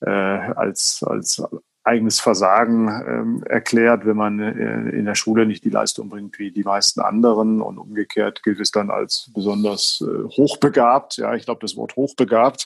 äh, 0.01 0.09
als, 0.09 1.03
als 1.03 1.41
eigenes 1.87 2.19
Versagen 2.19 2.89
ähm, 3.07 3.43
erklärt, 3.43 4.05
wenn 4.05 4.17
man 4.17 4.39
äh, 4.39 4.89
in 4.89 5.05
der 5.05 5.15
Schule 5.15 5.45
nicht 5.45 5.63
die 5.63 5.69
Leistung 5.69 6.09
bringt 6.09 6.37
wie 6.37 6.51
die 6.51 6.63
meisten 6.63 6.99
anderen. 6.99 7.61
Und 7.61 7.77
umgekehrt 7.77 8.43
gilt 8.43 8.59
es 8.59 8.71
dann 8.71 8.91
als 8.91 9.31
besonders 9.33 10.03
äh, 10.05 10.23
hochbegabt. 10.25 11.17
Ja, 11.17 11.33
ich 11.33 11.45
glaube, 11.45 11.61
das 11.61 11.77
Wort 11.77 11.95
hochbegabt 11.95 12.65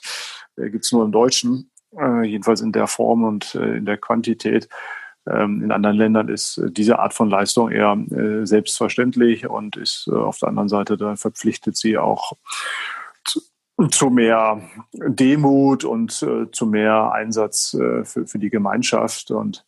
äh, 0.56 0.70
gibt 0.70 0.84
es 0.84 0.92
nur 0.92 1.04
im 1.04 1.12
Deutschen, 1.12 1.70
äh, 1.96 2.24
jedenfalls 2.24 2.60
in 2.60 2.72
der 2.72 2.88
Form 2.88 3.22
und 3.22 3.54
äh, 3.54 3.76
in 3.76 3.84
der 3.84 3.96
Quantität. 3.96 4.68
Ähm, 5.30 5.62
in 5.62 5.70
anderen 5.70 5.96
Ländern 5.96 6.28
ist 6.28 6.58
äh, 6.58 6.72
diese 6.72 6.98
Art 6.98 7.14
von 7.14 7.30
Leistung 7.30 7.70
eher 7.70 7.96
äh, 8.10 8.44
selbstverständlich 8.44 9.46
und 9.48 9.76
ist 9.76 10.08
auf 10.08 10.38
der 10.38 10.48
anderen 10.48 10.68
Seite 10.68 10.96
dann 10.96 11.16
verpflichtet, 11.16 11.76
sie 11.76 11.96
auch 11.96 12.32
zu, 13.90 14.10
mehr 14.10 14.62
Demut 14.92 15.84
und 15.84 16.22
äh, 16.22 16.50
zu 16.50 16.66
mehr 16.66 17.12
Einsatz 17.12 17.74
äh, 17.74 18.04
für, 18.04 18.26
für 18.26 18.38
die 18.38 18.50
Gemeinschaft. 18.50 19.30
Und 19.30 19.64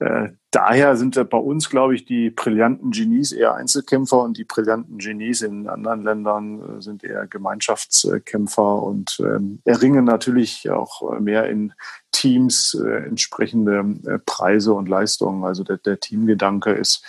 äh, 0.00 0.28
daher 0.52 0.96
sind 0.96 1.16
bei 1.28 1.38
uns, 1.38 1.70
glaube 1.70 1.94
ich, 1.94 2.04
die 2.04 2.30
brillanten 2.30 2.92
Genies 2.92 3.32
eher 3.32 3.54
Einzelkämpfer 3.54 4.22
und 4.22 4.36
die 4.36 4.44
brillanten 4.44 4.98
Genies 4.98 5.42
in 5.42 5.68
anderen 5.68 6.02
Ländern 6.02 6.78
äh, 6.78 6.82
sind 6.82 7.02
eher 7.02 7.26
Gemeinschaftskämpfer 7.26 8.82
und 8.82 9.20
ähm, 9.20 9.60
erringen 9.64 10.04
natürlich 10.04 10.70
auch 10.70 11.18
mehr 11.18 11.48
in 11.48 11.72
Teams 12.12 12.74
äh, 12.74 13.06
entsprechende 13.06 13.84
äh, 14.06 14.18
Preise 14.24 14.72
und 14.72 14.88
Leistungen. 14.88 15.44
Also 15.44 15.64
der, 15.64 15.78
der 15.78 15.98
Teamgedanke 15.98 16.70
ist 16.72 17.04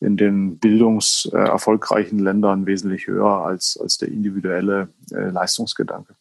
in 0.00 0.16
den 0.16 0.58
bildungserfolgreichen 0.58 2.18
Ländern 2.18 2.66
wesentlich 2.66 3.06
höher 3.06 3.44
als, 3.44 3.78
als 3.80 3.98
der 3.98 4.08
individuelle 4.08 4.88
äh, 5.10 5.30
Leistungsgedanke. 5.30 6.14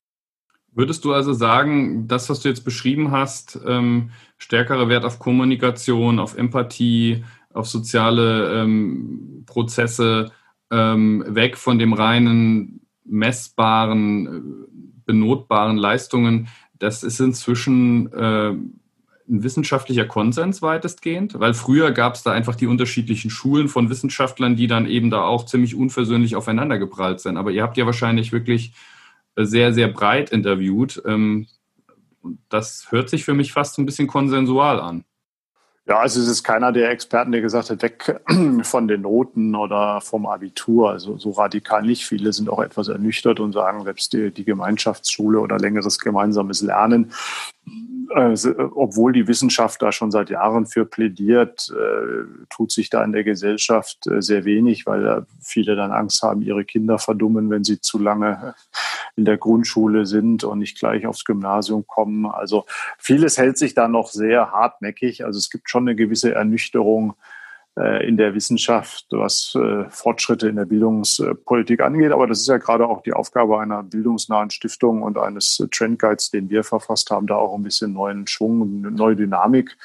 Würdest 0.71 1.05
du 1.05 1.13
also 1.13 1.33
sagen, 1.33 2.07
das, 2.07 2.29
was 2.29 2.39
du 2.39 2.49
jetzt 2.49 2.65
beschrieben 2.65 3.11
hast, 3.11 3.59
ähm, 3.67 4.09
stärkerer 4.37 4.89
Wert 4.89 5.05
auf 5.05 5.19
Kommunikation, 5.19 6.19
auf 6.19 6.35
Empathie, 6.35 7.23
auf 7.53 7.67
soziale 7.67 8.61
ähm, 8.61 9.43
Prozesse, 9.45 10.31
ähm, 10.71 11.23
weg 11.27 11.57
von 11.57 11.77
dem 11.77 11.93
reinen 11.93 12.81
messbaren, 13.05 14.27
äh, 14.27 14.41
benotbaren 15.05 15.77
Leistungen, 15.77 16.47
das 16.79 17.03
ist 17.03 17.19
inzwischen 17.19 18.11
äh, 18.11 18.55
ein 19.33 19.43
wissenschaftlicher 19.43 20.05
Konsens 20.05 20.61
weitestgehend, 20.61 21.39
weil 21.39 21.55
früher 21.55 21.91
gab 21.91 22.15
es 22.15 22.23
da 22.23 22.31
einfach 22.31 22.55
die 22.55 22.67
unterschiedlichen 22.67 23.31
Schulen 23.31 23.67
von 23.67 23.89
Wissenschaftlern, 23.89 24.55
die 24.55 24.67
dann 24.67 24.85
eben 24.85 25.09
da 25.09 25.23
auch 25.23 25.45
ziemlich 25.45 25.75
unversöhnlich 25.75 26.35
aufeinander 26.35 26.77
geprallt 26.77 27.19
sind. 27.19 27.37
Aber 27.37 27.51
ihr 27.51 27.63
habt 27.63 27.75
ja 27.75 27.85
wahrscheinlich 27.87 28.31
wirklich 28.31 28.73
äh, 29.35 29.43
sehr, 29.43 29.73
sehr 29.73 29.87
breit 29.87 30.29
interviewt. 30.29 31.01
Ähm, 31.05 31.47
das 32.49 32.87
hört 32.91 33.09
sich 33.09 33.25
für 33.25 33.33
mich 33.33 33.51
fast 33.51 33.77
ein 33.79 33.87
bisschen 33.87 34.07
konsensual 34.07 34.79
an. 34.79 35.03
Ja, 35.85 35.99
also 35.99 36.21
es 36.21 36.27
ist 36.27 36.43
keiner 36.43 36.71
der 36.71 36.91
Experten, 36.91 37.33
der 37.33 37.41
gesagt 37.41 37.69
hat, 37.69 37.81
weg 37.81 38.21
von 38.61 38.87
den 38.87 39.01
Noten 39.01 39.55
oder 39.55 39.99
vom 39.99 40.27
Abitur. 40.27 40.91
Also 40.91 41.17
so 41.17 41.31
radikal 41.31 41.81
nicht. 41.81 42.05
Viele 42.05 42.31
sind 42.31 42.49
auch 42.49 42.61
etwas 42.61 42.87
ernüchtert 42.87 43.39
und 43.39 43.51
sagen, 43.51 43.83
selbst 43.83 44.13
die, 44.13 44.31
die 44.31 44.45
Gemeinschaftsschule 44.45 45.39
oder 45.39 45.57
längeres 45.57 45.97
gemeinsames 45.97 46.61
Lernen 46.61 47.11
obwohl 48.15 49.13
die 49.13 49.27
Wissenschaft 49.27 49.81
da 49.81 49.91
schon 49.91 50.11
seit 50.11 50.29
Jahren 50.29 50.65
für 50.65 50.85
plädiert, 50.85 51.71
äh, 51.71 52.25
tut 52.49 52.71
sich 52.71 52.89
da 52.89 53.03
in 53.03 53.11
der 53.11 53.23
Gesellschaft 53.23 54.05
äh, 54.07 54.21
sehr 54.21 54.45
wenig, 54.45 54.85
weil 54.85 55.25
viele 55.41 55.75
dann 55.75 55.91
Angst 55.91 56.21
haben, 56.21 56.41
ihre 56.41 56.65
Kinder 56.65 56.99
verdummen, 56.99 57.49
wenn 57.49 57.63
sie 57.63 57.81
zu 57.81 57.97
lange 57.97 58.55
in 59.15 59.25
der 59.25 59.37
Grundschule 59.37 60.05
sind 60.05 60.43
und 60.43 60.59
nicht 60.59 60.79
gleich 60.79 61.07
aufs 61.07 61.25
Gymnasium 61.25 61.85
kommen. 61.87 62.25
Also 62.25 62.65
vieles 62.97 63.37
hält 63.37 63.57
sich 63.57 63.73
da 63.73 63.87
noch 63.87 64.09
sehr 64.09 64.51
hartnäckig. 64.51 65.25
Also 65.25 65.37
es 65.37 65.49
gibt 65.49 65.69
schon 65.69 65.87
eine 65.87 65.95
gewisse 65.95 66.33
Ernüchterung 66.33 67.11
äh, 67.11 67.42
in 68.07 68.17
der 68.17 68.35
Wissenschaft, 68.35 69.07
was 69.09 69.55
äh, 69.55 69.89
Fortschritte 69.89 70.47
in 70.47 70.57
der 70.57 70.65
Bildungspolitik 70.65 71.81
angeht. 71.81 72.11
Aber 72.11 72.27
das 72.27 72.41
ist 72.41 72.47
ja 72.47 72.57
gerade 72.57 72.87
auch 72.87 73.01
die 73.01 73.13
Aufgabe 73.13 73.59
einer 73.59 73.81
bildungsnahen 73.81 74.51
Stiftung 74.51 75.01
und 75.01 75.17
eines 75.17 75.57
Trendguides, 75.71 76.29
den 76.29 76.49
wir 76.49 76.63
verfasst 76.63 77.09
haben, 77.09 77.25
da 77.25 77.35
auch 77.35 77.55
ein 77.55 77.63
bisschen 77.63 77.93
neuen 77.93 78.27
Schwung, 78.27 78.81
neue 78.81 79.15
Dynamik 79.15 79.75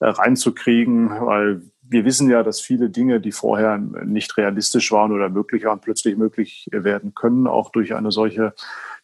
äh, 0.00 0.06
reinzukriegen, 0.06 1.10
weil 1.10 1.62
wir 1.90 2.04
wissen 2.04 2.28
ja, 2.28 2.42
dass 2.42 2.60
viele 2.60 2.90
Dinge, 2.90 3.20
die 3.20 3.32
vorher 3.32 3.78
nicht 3.78 4.36
realistisch 4.36 4.92
waren 4.92 5.12
oder 5.12 5.28
möglich 5.28 5.64
waren, 5.64 5.80
plötzlich 5.80 6.16
möglich 6.16 6.68
werden 6.70 7.14
können, 7.14 7.46
auch 7.46 7.70
durch 7.70 7.94
eine 7.94 8.12
solche 8.12 8.52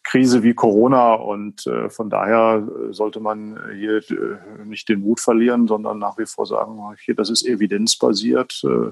Krise 0.05 0.43
wie 0.43 0.53
Corona. 0.53 1.15
Und 1.15 1.67
äh, 1.67 1.89
von 1.89 2.09
daher 2.09 2.65
sollte 2.91 3.19
man 3.19 3.59
hier 3.75 3.97
äh, 3.97 4.63
nicht 4.63 4.87
den 4.87 5.01
Mut 5.01 5.19
verlieren, 5.19 5.67
sondern 5.67 5.99
nach 5.99 6.17
wie 6.17 6.25
vor 6.25 6.45
sagen, 6.45 6.79
hier, 7.03 7.15
das 7.15 7.29
ist 7.29 7.45
evidenzbasiert. 7.45 8.63
Äh, 8.63 8.91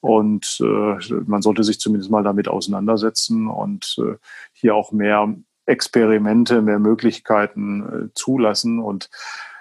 und 0.00 0.58
äh, 0.60 1.14
man 1.26 1.42
sollte 1.42 1.64
sich 1.64 1.80
zumindest 1.80 2.10
mal 2.10 2.22
damit 2.22 2.48
auseinandersetzen 2.48 3.48
und 3.48 3.96
äh, 3.98 4.16
hier 4.52 4.74
auch 4.74 4.92
mehr 4.92 5.34
Experimente, 5.64 6.60
mehr 6.60 6.78
Möglichkeiten 6.78 7.82
äh, 7.82 8.14
zulassen. 8.14 8.78
Und 8.78 9.10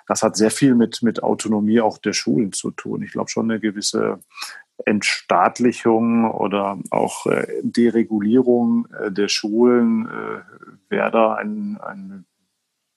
das 0.08 0.24
hat 0.24 0.36
sehr 0.36 0.52
viel 0.52 0.76
mit, 0.76 1.04
mit 1.04 1.24
Autonomie 1.24 1.80
auch 1.80 1.98
der 1.98 2.14
Schulen 2.14 2.52
zu 2.52 2.72
tun. 2.72 3.02
Ich 3.02 3.14
glaube 3.14 3.30
schon 3.30 3.50
eine 3.50 3.62
gewisse 3.62 4.20
Entstaatlichung 4.86 6.30
oder 6.30 6.78
auch 6.90 7.26
äh, 7.28 7.48
Deregulierung 7.64 8.88
äh, 8.92 9.12
der 9.12 9.28
Schulen 9.28 10.08
äh, 10.08 10.90
wäre 10.90 11.12
da 11.12 11.34
ein, 11.36 11.78
ein 11.82 12.26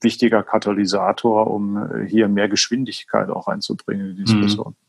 wichtiger 0.00 0.42
Katalysator, 0.42 1.50
um 1.50 2.04
hier 2.06 2.28
mehr 2.28 2.48
Geschwindigkeit 2.48 3.30
auch 3.30 3.48
einzubringen 3.48 4.10
in 4.10 4.16
die 4.16 4.24
Diskussion. 4.24 4.74
Mhm. 4.76 4.84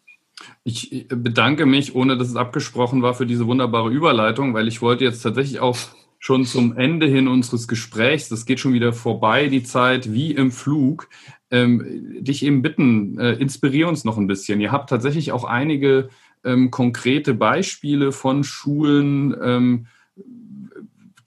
Ich 0.65 1.07
bedanke 1.07 1.65
mich, 1.65 1.95
ohne 1.95 2.17
dass 2.17 2.27
es 2.27 2.35
abgesprochen 2.35 3.01
war, 3.01 3.13
für 3.13 3.25
diese 3.25 3.47
wunderbare 3.47 3.89
Überleitung, 3.89 4.53
weil 4.53 4.67
ich 4.67 4.81
wollte 4.81 5.05
jetzt 5.05 5.21
tatsächlich 5.21 5.61
auch 5.61 5.77
schon 6.19 6.45
zum 6.45 6.75
Ende 6.75 7.05
hin 7.05 7.27
unseres 7.27 7.67
Gesprächs, 7.67 8.29
das 8.29 8.45
geht 8.45 8.59
schon 8.59 8.73
wieder 8.73 8.93
vorbei, 8.93 9.47
die 9.47 9.63
Zeit 9.63 10.11
wie 10.11 10.31
im 10.31 10.51
Flug, 10.51 11.07
ähm, 11.51 11.83
dich 12.19 12.43
eben 12.43 12.61
bitten, 12.61 13.19
äh, 13.19 13.33
inspirier 13.33 13.87
uns 13.87 14.03
noch 14.05 14.17
ein 14.17 14.27
bisschen. 14.27 14.59
Ihr 14.59 14.71
habt 14.71 14.89
tatsächlich 14.89 15.31
auch 15.31 15.43
einige 15.43 16.09
ähm, 16.45 16.71
konkrete 16.71 17.33
Beispiele 17.33 18.11
von 18.11 18.43
Schulen, 18.43 19.35
ähm, 19.41 19.87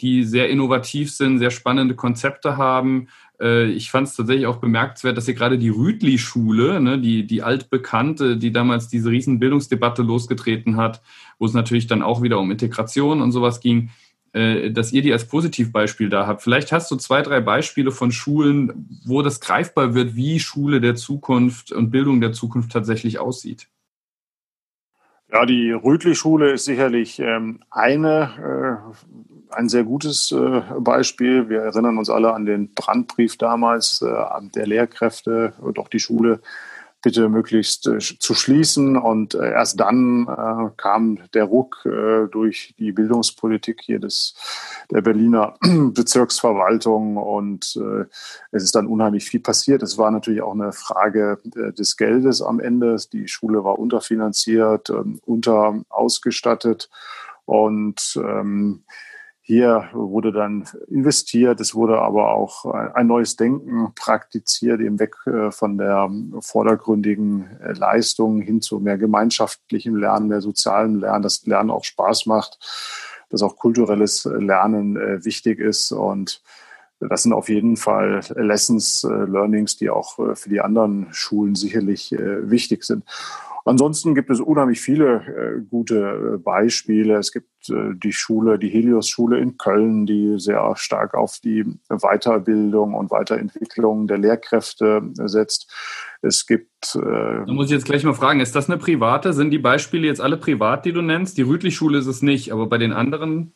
die 0.01 0.25
sehr 0.25 0.49
innovativ 0.49 1.11
sind, 1.13 1.39
sehr 1.39 1.51
spannende 1.51 1.97
Konzepte 1.97 2.57
haben. 2.57 3.09
Äh, 3.41 3.67
ich 3.67 3.91
fand 3.91 4.09
es 4.09 4.15
tatsächlich 4.15 4.47
auch 4.47 4.59
bemerkenswert, 4.59 5.17
dass 5.17 5.29
ihr 5.29 5.35
gerade 5.35 5.59
die 5.59 5.71
Rütli-Schule, 5.71 6.81
ne, 6.81 7.01
die, 7.01 7.27
die 7.27 7.43
altbekannte, 7.43 8.37
die 8.37 8.53
damals 8.53 8.89
diese 8.89 9.11
riesen 9.11 9.41
Bildungsdebatte 9.41 10.03
losgetreten 10.03 10.77
hat, 10.77 11.03
wo 11.39 11.47
es 11.47 11.53
natürlich 11.53 11.89
dann 11.89 12.03
auch 12.03 12.23
wieder 12.23 12.39
um 12.39 12.51
Integration 12.51 13.21
und 13.21 13.33
sowas 13.33 13.61
ging, 13.61 13.91
äh, 14.33 14.71
dass 14.71 14.93
ihr 14.93 15.03
die 15.03 15.13
als 15.13 15.27
Positivbeispiel 15.27 16.09
da 16.09 16.29
habt. 16.29 16.43
Vielleicht 16.43 16.71
hast 16.71 16.91
du 16.93 16.97
zwei, 16.97 17.23
drei 17.23 17.41
Beispiele 17.41 17.91
von 17.91 18.13
Schulen, 18.13 19.01
wo 19.05 19.23
das 19.23 19.41
greifbar 19.41 19.95
wird, 19.95 20.15
wie 20.15 20.39
Schule 20.39 20.81
der 20.81 20.95
Zukunft 20.95 21.73
und 21.73 21.91
Bildung 21.91 22.21
der 22.21 22.33
Zukunft 22.33 22.71
tatsächlich 22.71 23.19
aussieht. 23.19 23.69
Ja, 25.31 25.45
die 25.45 25.73
Rütli-Schule 25.73 26.53
ist 26.53 26.65
sicherlich 26.65 27.19
ähm, 27.19 27.61
eine, 27.71 28.81
äh, 29.53 29.55
ein 29.55 29.69
sehr 29.69 29.85
gutes 29.85 30.33
äh, 30.33 30.63
Beispiel. 30.79 31.51
Wir 31.51 31.61
erinnern 31.61 31.99
uns 31.99 32.09
alle 32.09 32.33
an 32.33 32.47
den 32.47 32.73
Brandbrief 32.73 33.37
damals 33.37 34.01
äh, 34.01 34.15
der 34.55 34.67
Lehrkräfte 34.67 35.53
und 35.61 35.79
auch 35.79 35.89
die 35.89 36.01
Schule 36.01 36.41
bitte 37.03 37.29
möglichst 37.29 37.87
äh, 37.87 37.99
zu 37.99 38.35
schließen. 38.35 38.97
Und 38.97 39.35
äh, 39.35 39.53
erst 39.53 39.79
dann 39.81 40.27
äh, 40.29 40.71
kam 40.77 41.19
der 41.35 41.45
Ruck 41.45 41.85
äh, 41.85 42.27
durch 42.31 42.75
die 42.79 42.93
Bildungspolitik 42.93 43.81
hier 43.83 44.01
des, 44.01 44.35
der 44.91 45.03
Berliner 45.03 45.55
Bezirksverwaltung 45.61 47.17
und 47.17 47.77
äh, 47.77 48.05
es 48.51 48.65
ist 48.65 48.75
dann 48.75 48.87
unheimlich 48.87 49.25
viel 49.25 49.41
passiert. 49.41 49.83
Es 49.83 49.99
war 49.99 50.11
natürlich 50.11 50.43
auch 50.43 50.55
eine 50.55 50.73
Frage 50.73 51.39
äh, 51.57 51.73
des 51.73 51.97
Geldes 51.97 52.43
am 52.43 52.61
Ende. 52.61 52.97
Die 53.13 53.29
Schule 53.29 53.65
war 53.65 53.79
unterfinanziert, 53.79 54.91
ähm, 54.91 55.21
unter 55.25 55.81
ausgestattet 55.89 56.91
und 57.45 58.21
ähm, 58.23 58.83
hier 59.49 59.89
wurde 59.95 60.31
dann 60.31 60.69
investiert, 60.89 61.59
es 61.59 61.75
wurde 61.75 62.03
aber 62.03 62.35
auch 62.35 62.67
ein 62.67 63.07
neues 63.07 63.35
Denken 63.35 63.95
praktiziert, 63.95 64.79
eben 64.83 64.99
weg 64.99 65.15
äh, 65.25 65.51
von 65.51 65.79
der 65.79 66.11
vordergründigen 66.41 67.59
äh, 67.63 67.73
Leistung 67.73 68.43
hin 68.43 68.61
zu 68.61 68.79
mehr 68.79 68.99
gemeinschaftlichem 68.99 69.97
Lernen, 69.97 70.29
mehr 70.29 70.43
sozialem 70.43 71.01
Lernen, 71.01 71.23
dass 71.23 71.47
Lernen 71.47 71.71
auch 71.71 71.85
Spaß 71.85 72.27
macht, 72.27 72.59
dass 73.31 73.41
auch 73.41 73.57
kulturelles 73.57 74.27
Lernen 74.27 74.99
äh, 74.99 75.25
wichtig 75.25 75.61
ist 75.61 75.93
und 75.93 76.43
das 77.01 77.23
sind 77.23 77.33
auf 77.33 77.49
jeden 77.49 77.79
Fall 77.79 78.21
Lessons, 78.35 79.05
Learnings, 79.09 79.79
die 79.79 79.89
auch 79.89 80.17
für 80.35 80.49
die 80.49 80.61
anderen 80.61 81.07
Schulen 81.13 81.55
sicherlich 81.55 82.11
wichtig 82.11 82.83
sind. 82.83 83.05
Ansonsten 83.69 84.15
gibt 84.15 84.31
es 84.31 84.41
unheimlich 84.41 84.81
viele 84.81 85.17
äh, 85.27 85.61
gute 85.69 86.37
äh, 86.37 86.39
Beispiele. 86.39 87.19
Es 87.19 87.33
gibt 87.33 87.69
äh, 87.69 87.95
die 88.03 88.15
Schule, 88.15 88.59
die 88.59 88.71
Helios-Schule 88.71 89.39
in 89.39 89.59
Köln, 89.59 90.07
die 90.07 90.39
sehr 90.39 90.73
stark 90.77 91.13
auf 91.13 91.39
die 91.45 91.67
Weiterbildung 91.91 92.95
und 92.95 93.11
Weiterentwicklung 93.11 94.07
der 94.07 94.17
Lehrkräfte 94.17 95.03
setzt. 95.13 95.71
Es 96.23 96.47
gibt. 96.47 96.97
Äh, 96.97 97.01
da 97.01 97.53
muss 97.53 97.67
ich 97.67 97.73
jetzt 97.73 97.85
gleich 97.85 98.05
mal 98.05 98.15
fragen, 98.15 98.41
ist 98.41 98.57
das 98.57 98.71
eine 98.71 98.79
private? 98.79 99.35
Sind 99.35 99.51
die 99.51 99.59
Beispiele 99.59 100.07
jetzt 100.07 100.23
alle 100.23 100.39
privat, 100.39 100.87
die 100.87 100.95
du 100.95 101.03
nennst? 101.03 101.37
Die 101.37 101.43
Rütli-Schule 101.43 101.99
ist 101.99 102.07
es 102.07 102.23
nicht, 102.23 102.55
aber 102.55 102.69
bei 102.69 102.79
den 102.79 102.95
anderen 102.95 103.53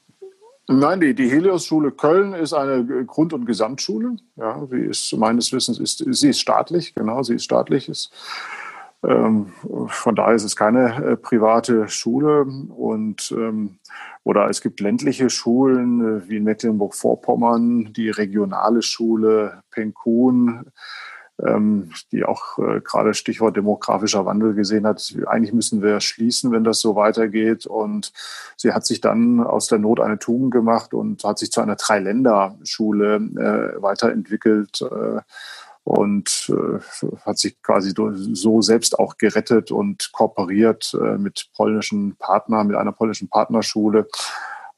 Nein, 0.69 1.01
die, 1.01 1.15
die 1.15 1.31
Helios-Schule 1.31 1.91
Köln 1.91 2.35
ist 2.35 2.53
eine 2.53 2.85
Grund- 3.07 3.33
und 3.33 3.47
Gesamtschule. 3.47 4.17
Ja, 4.37 4.65
sie 4.67 4.81
ist 4.81 5.17
meines 5.17 5.55
Wissens 5.55 5.81
ist 5.81 6.05
sie 6.07 6.29
ist 6.29 6.41
staatlich, 6.41 6.95
genau, 6.95 7.23
sie 7.23 7.37
ist 7.37 7.45
staatlich. 7.45 7.89
Ist 7.89 8.13
von 9.03 10.15
daher 10.15 10.35
ist 10.35 10.45
es 10.45 10.55
keine 10.55 11.05
äh, 11.05 11.17
private 11.17 11.89
Schule 11.89 12.45
und 12.45 13.35
ähm, 13.37 13.79
oder 14.23 14.49
es 14.49 14.61
gibt 14.61 14.79
ländliche 14.79 15.29
Schulen 15.29 16.19
äh, 16.19 16.29
wie 16.29 16.37
in 16.37 16.45
Mecklenburg-Vorpommern, 16.45 17.93
die 17.93 18.11
regionale 18.11 18.81
Schule 18.83 19.63
Penkun, 19.73 20.67
ähm, 21.45 21.91
die 22.13 22.25
auch 22.25 22.59
äh, 22.59 22.81
gerade 22.81 23.15
Stichwort 23.15 23.57
demografischer 23.57 24.25
Wandel 24.25 24.55
gesehen 24.55 24.87
hat. 24.87 25.13
Eigentlich 25.27 25.53
müssen 25.53 25.83
wir 25.83 26.01
schließen, 26.01 26.53
wenn 26.53 26.63
das 26.63 26.79
so 26.79 26.95
weitergeht. 26.95 27.67
Und 27.67 28.13
sie 28.57 28.73
hat 28.73 28.87
sich 28.87 29.01
dann 29.01 29.41
aus 29.41 29.67
der 29.67 29.81
Not 29.81 29.99
eine 29.99 30.21
Tugend 30.21 30.53
gemacht 30.53 30.95
und 30.95 31.25
hat 31.25 31.41
sich 31.41 31.51
zu 31.51 31.61
einer 31.61 31.75
Dreiländerschule 31.75 33.19
weiterentwickelt. 33.81 34.85
Und 35.85 36.53
äh, 36.55 36.79
hat 37.27 37.39
sich 37.39 37.61
quasi 37.61 37.93
so 37.95 38.63
selbst 38.63 38.99
auch 38.99 39.17
gerettet 39.17 39.73
und 39.73 40.11
kooperiert 40.13 40.95
äh, 40.95 41.19
mit 41.19 41.49
polnischen 41.57 42.15
Partnern, 42.17 42.69
mit 42.69 42.77
einer 42.77 42.93
polnischen 42.93 43.29
Partnerschule 43.29 44.07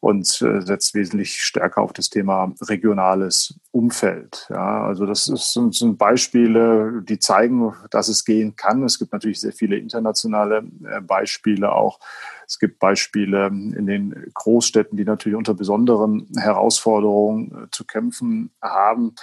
und 0.04 0.42
äh, 0.42 0.60
setzt 0.60 0.94
wesentlich 0.94 1.42
stärker 1.42 1.80
auf 1.80 1.94
das 1.94 2.10
Thema 2.10 2.52
regionales 2.60 3.58
Umfeld. 3.70 4.46
Ja, 4.50 4.84
also 4.84 5.06
das 5.06 5.24
sind, 5.24 5.96
Beispiele, 5.96 7.02
die 7.08 7.18
zeigen, 7.18 7.74
dass 7.90 8.08
es 8.08 8.26
gehen 8.26 8.54
kann. 8.54 8.82
Es 8.82 8.98
gibt 8.98 9.14
natürlich 9.14 9.40
sehr 9.40 9.54
viele 9.54 9.78
internationale 9.78 10.62
äh, 10.84 11.00
Beispiele 11.00 11.72
auch. 11.72 12.00
Es 12.46 12.58
gibt 12.58 12.80
Beispiele 12.80 13.46
in 13.46 13.86
den 13.86 14.30
Großstädten, 14.34 14.98
die 14.98 15.06
natürlich 15.06 15.38
unter 15.38 15.54
besonderen 15.54 16.28
Herausforderungen 16.36 17.64
äh, 17.64 17.70
zu 17.70 17.86
kämpfen 17.86 18.50
haben. 18.60 19.14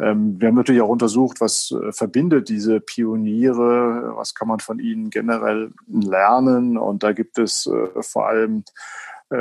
Ähm, 0.00 0.40
wir 0.40 0.48
haben 0.48 0.56
natürlich 0.56 0.82
auch 0.82 0.88
untersucht, 0.88 1.40
was 1.40 1.72
verbindet 1.90 2.48
diese 2.48 2.80
Pioniere, 2.80 4.16
was 4.16 4.34
kann 4.34 4.48
man 4.48 4.58
von 4.58 4.80
ihnen 4.80 5.10
generell 5.10 5.70
lernen. 5.86 6.78
Und 6.78 7.04
da 7.04 7.12
gibt 7.12 7.38
es 7.38 7.70
vor 8.00 8.26
allem 8.26 8.64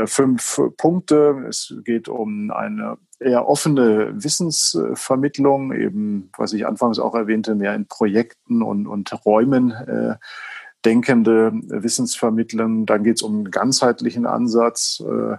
fünf 0.05 0.59
Punkte. 0.77 1.45
Es 1.47 1.73
geht 1.83 2.07
um 2.07 2.51
eine 2.51 2.97
eher 3.19 3.47
offene 3.47 4.11
Wissensvermittlung, 4.23 5.73
eben, 5.73 6.29
was 6.37 6.53
ich 6.53 6.65
anfangs 6.65 6.99
auch 6.99 7.15
erwähnte, 7.15 7.55
mehr 7.55 7.75
in 7.75 7.87
Projekten 7.87 8.61
und, 8.61 8.87
und 8.87 9.25
Räumen 9.25 9.71
äh, 9.71 10.15
denkende 10.83 11.51
Wissensvermittlung. 11.53 12.85
Dann 12.85 13.03
geht 13.03 13.17
es 13.17 13.21
um 13.23 13.35
einen 13.35 13.51
ganzheitlichen 13.51 14.25
Ansatz. 14.25 15.01
Äh, 15.01 15.37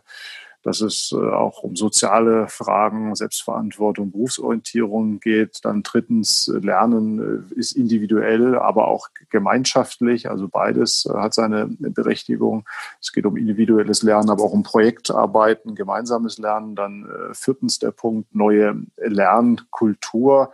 dass 0.66 0.80
es 0.80 1.12
äh, 1.12 1.16
auch 1.16 1.62
um 1.62 1.76
soziale 1.76 2.48
Fragen, 2.48 3.14
Selbstverantwortung, 3.14 4.10
Berufsorientierung 4.10 5.20
geht. 5.20 5.64
Dann 5.64 5.84
drittens, 5.84 6.48
äh, 6.48 6.58
Lernen 6.58 7.46
äh, 7.52 7.54
ist 7.54 7.76
individuell, 7.76 8.58
aber 8.58 8.88
auch 8.88 9.06
gemeinschaftlich. 9.30 10.28
Also 10.28 10.48
beides 10.48 11.08
hat 11.14 11.34
seine 11.34 11.68
Berechtigung. 11.68 12.64
Es 13.00 13.12
geht 13.12 13.26
um 13.26 13.36
individuelles 13.36 14.02
Lernen, 14.02 14.28
aber 14.28 14.42
auch 14.42 14.52
um 14.52 14.64
Projektarbeiten, 14.64 15.76
gemeinsames 15.76 16.36
Lernen. 16.38 16.74
Dann 16.74 17.06
viertens 17.32 17.78
der 17.78 17.92
Punkt, 17.92 18.34
neue 18.34 18.82
Lernkultur. 18.96 20.52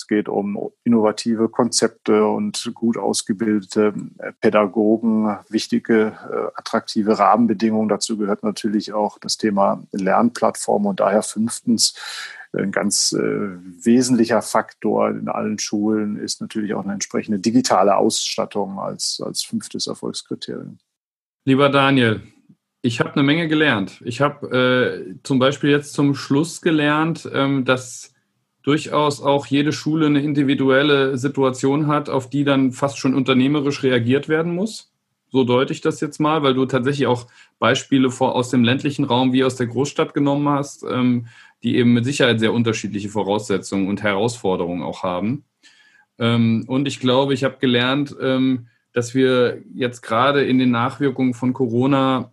Es 0.00 0.06
geht 0.06 0.30
um 0.30 0.70
innovative 0.82 1.50
Konzepte 1.50 2.26
und 2.26 2.70
gut 2.72 2.96
ausgebildete 2.96 3.92
äh, 4.16 4.32
Pädagogen, 4.40 5.36
wichtige, 5.50 6.16
äh, 6.32 6.58
attraktive 6.58 7.18
Rahmenbedingungen. 7.18 7.90
Dazu 7.90 8.16
gehört 8.16 8.42
natürlich 8.42 8.94
auch 8.94 9.18
das 9.18 9.36
Thema 9.36 9.82
Lernplattform 9.92 10.86
und 10.86 11.00
daher 11.00 11.22
fünftens 11.22 11.94
ein 12.54 12.72
ganz 12.72 13.12
äh, 13.12 13.20
wesentlicher 13.20 14.40
Faktor 14.40 15.10
in 15.10 15.28
allen 15.28 15.58
Schulen 15.58 16.16
ist 16.16 16.40
natürlich 16.40 16.72
auch 16.72 16.82
eine 16.82 16.94
entsprechende 16.94 17.38
digitale 17.38 17.94
Ausstattung 17.96 18.80
als, 18.80 19.20
als 19.22 19.44
fünftes 19.44 19.86
Erfolgskriterium. 19.86 20.78
Lieber 21.44 21.68
Daniel, 21.68 22.22
ich 22.80 23.00
habe 23.00 23.12
eine 23.12 23.22
Menge 23.22 23.48
gelernt. 23.48 24.00
Ich 24.02 24.22
habe 24.22 24.46
äh, 24.48 25.14
zum 25.24 25.38
Beispiel 25.38 25.68
jetzt 25.68 25.92
zum 25.92 26.14
Schluss 26.14 26.62
gelernt, 26.62 27.28
ähm, 27.34 27.66
dass 27.66 28.14
durchaus 28.70 29.20
auch 29.20 29.46
jede 29.46 29.72
Schule 29.72 30.06
eine 30.06 30.22
individuelle 30.22 31.18
Situation 31.18 31.88
hat, 31.88 32.08
auf 32.08 32.30
die 32.30 32.44
dann 32.44 32.70
fast 32.70 32.98
schon 32.98 33.14
unternehmerisch 33.14 33.82
reagiert 33.82 34.28
werden 34.28 34.54
muss. 34.54 34.92
So 35.28 35.42
deute 35.42 35.72
ich 35.72 35.80
das 35.80 36.00
jetzt 36.00 36.20
mal, 36.20 36.44
weil 36.44 36.54
du 36.54 36.66
tatsächlich 36.66 37.08
auch 37.08 37.26
Beispiele 37.58 38.12
vor, 38.12 38.36
aus 38.36 38.50
dem 38.50 38.62
ländlichen 38.62 39.04
Raum 39.04 39.32
wie 39.32 39.42
aus 39.42 39.56
der 39.56 39.66
Großstadt 39.66 40.14
genommen 40.14 40.48
hast, 40.48 40.84
ähm, 40.84 41.26
die 41.64 41.78
eben 41.78 41.92
mit 41.94 42.04
Sicherheit 42.04 42.38
sehr 42.38 42.52
unterschiedliche 42.52 43.08
Voraussetzungen 43.08 43.88
und 43.88 44.04
Herausforderungen 44.04 44.84
auch 44.84 45.02
haben. 45.02 45.42
Ähm, 46.20 46.64
und 46.68 46.86
ich 46.86 47.00
glaube, 47.00 47.34
ich 47.34 47.42
habe 47.42 47.58
gelernt, 47.58 48.14
ähm, 48.22 48.68
dass 48.92 49.16
wir 49.16 49.62
jetzt 49.74 50.00
gerade 50.00 50.44
in 50.44 50.60
den 50.60 50.70
Nachwirkungen 50.70 51.34
von 51.34 51.54
Corona 51.54 52.32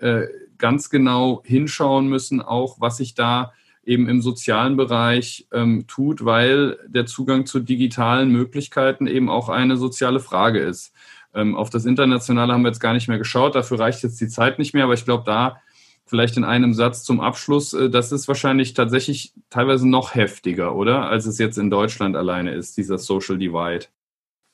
äh, 0.00 0.26
ganz 0.58 0.90
genau 0.90 1.40
hinschauen 1.46 2.08
müssen, 2.08 2.42
auch 2.42 2.78
was 2.78 2.98
sich 2.98 3.14
da 3.14 3.54
eben 3.88 4.08
im 4.08 4.20
sozialen 4.20 4.76
Bereich 4.76 5.48
ähm, 5.52 5.86
tut, 5.86 6.24
weil 6.24 6.78
der 6.86 7.06
Zugang 7.06 7.46
zu 7.46 7.58
digitalen 7.58 8.30
Möglichkeiten 8.30 9.06
eben 9.06 9.30
auch 9.30 9.48
eine 9.48 9.76
soziale 9.78 10.20
Frage 10.20 10.60
ist. 10.60 10.92
Ähm, 11.34 11.56
auf 11.56 11.70
das 11.70 11.86
Internationale 11.86 12.52
haben 12.52 12.62
wir 12.62 12.68
jetzt 12.68 12.80
gar 12.80 12.92
nicht 12.92 13.08
mehr 13.08 13.18
geschaut, 13.18 13.54
dafür 13.54 13.80
reicht 13.80 14.02
jetzt 14.02 14.20
die 14.20 14.28
Zeit 14.28 14.58
nicht 14.58 14.74
mehr, 14.74 14.84
aber 14.84 14.94
ich 14.94 15.06
glaube, 15.06 15.24
da 15.24 15.58
vielleicht 16.04 16.36
in 16.36 16.44
einem 16.44 16.74
Satz 16.74 17.02
zum 17.02 17.20
Abschluss, 17.20 17.72
äh, 17.72 17.88
das 17.88 18.12
ist 18.12 18.28
wahrscheinlich 18.28 18.74
tatsächlich 18.74 19.32
teilweise 19.50 19.88
noch 19.88 20.14
heftiger, 20.14 20.74
oder? 20.74 21.08
Als 21.08 21.26
es 21.26 21.38
jetzt 21.38 21.58
in 21.58 21.70
Deutschland 21.70 22.14
alleine 22.14 22.52
ist, 22.52 22.76
dieser 22.76 22.98
Social 22.98 23.38
Divide. 23.38 23.86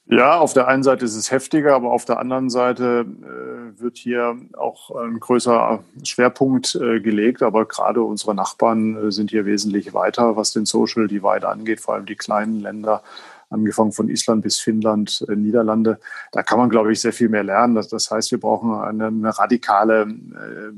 Ja, 0.07 0.39
auf 0.39 0.53
der 0.53 0.69
einen 0.69 0.83
Seite 0.83 1.07
ist 1.07 1.17
es 1.17 1.31
heftiger, 1.31 1.75
aber 1.75 1.91
auf 1.91 2.05
der 2.05 2.19
anderen 2.19 2.51
Seite 2.51 3.07
äh, 3.23 3.81
wird 3.81 3.97
hier 3.97 4.37
auch 4.53 4.91
ein 4.91 5.19
größerer 5.19 5.83
Schwerpunkt 6.03 6.75
äh, 6.75 7.01
gelegt. 7.01 7.43
Aber 7.43 7.65
gerade 7.65 8.03
unsere 8.03 8.35
Nachbarn 8.35 9.09
äh, 9.09 9.11
sind 9.11 9.31
hier 9.31 9.47
wesentlich 9.47 9.95
weiter, 9.95 10.37
was 10.37 10.53
den 10.53 10.67
Social 10.67 11.09
Divide 11.09 11.49
angeht, 11.49 11.81
vor 11.81 11.95
allem 11.95 12.05
die 12.05 12.17
kleinen 12.17 12.61
Länder 12.61 13.03
angefangen 13.55 13.93
von 13.93 14.09
Island 14.09 14.43
bis 14.43 14.59
Finnland, 14.59 15.25
äh, 15.29 15.37
Niederlande. 15.37 15.99
Da 16.33 16.43
kann 16.43 16.59
man, 16.59 16.69
glaube 16.69 16.93
ich, 16.93 17.01
sehr 17.01 17.13
viel 17.13 17.29
mehr 17.29 17.45
lernen. 17.45 17.75
Das, 17.75 18.11
heißt, 18.11 18.31
wir 18.31 18.41
brauchen 18.41 18.75
eine, 18.75 19.39
radikale 19.39 20.03
äh, 20.03 20.73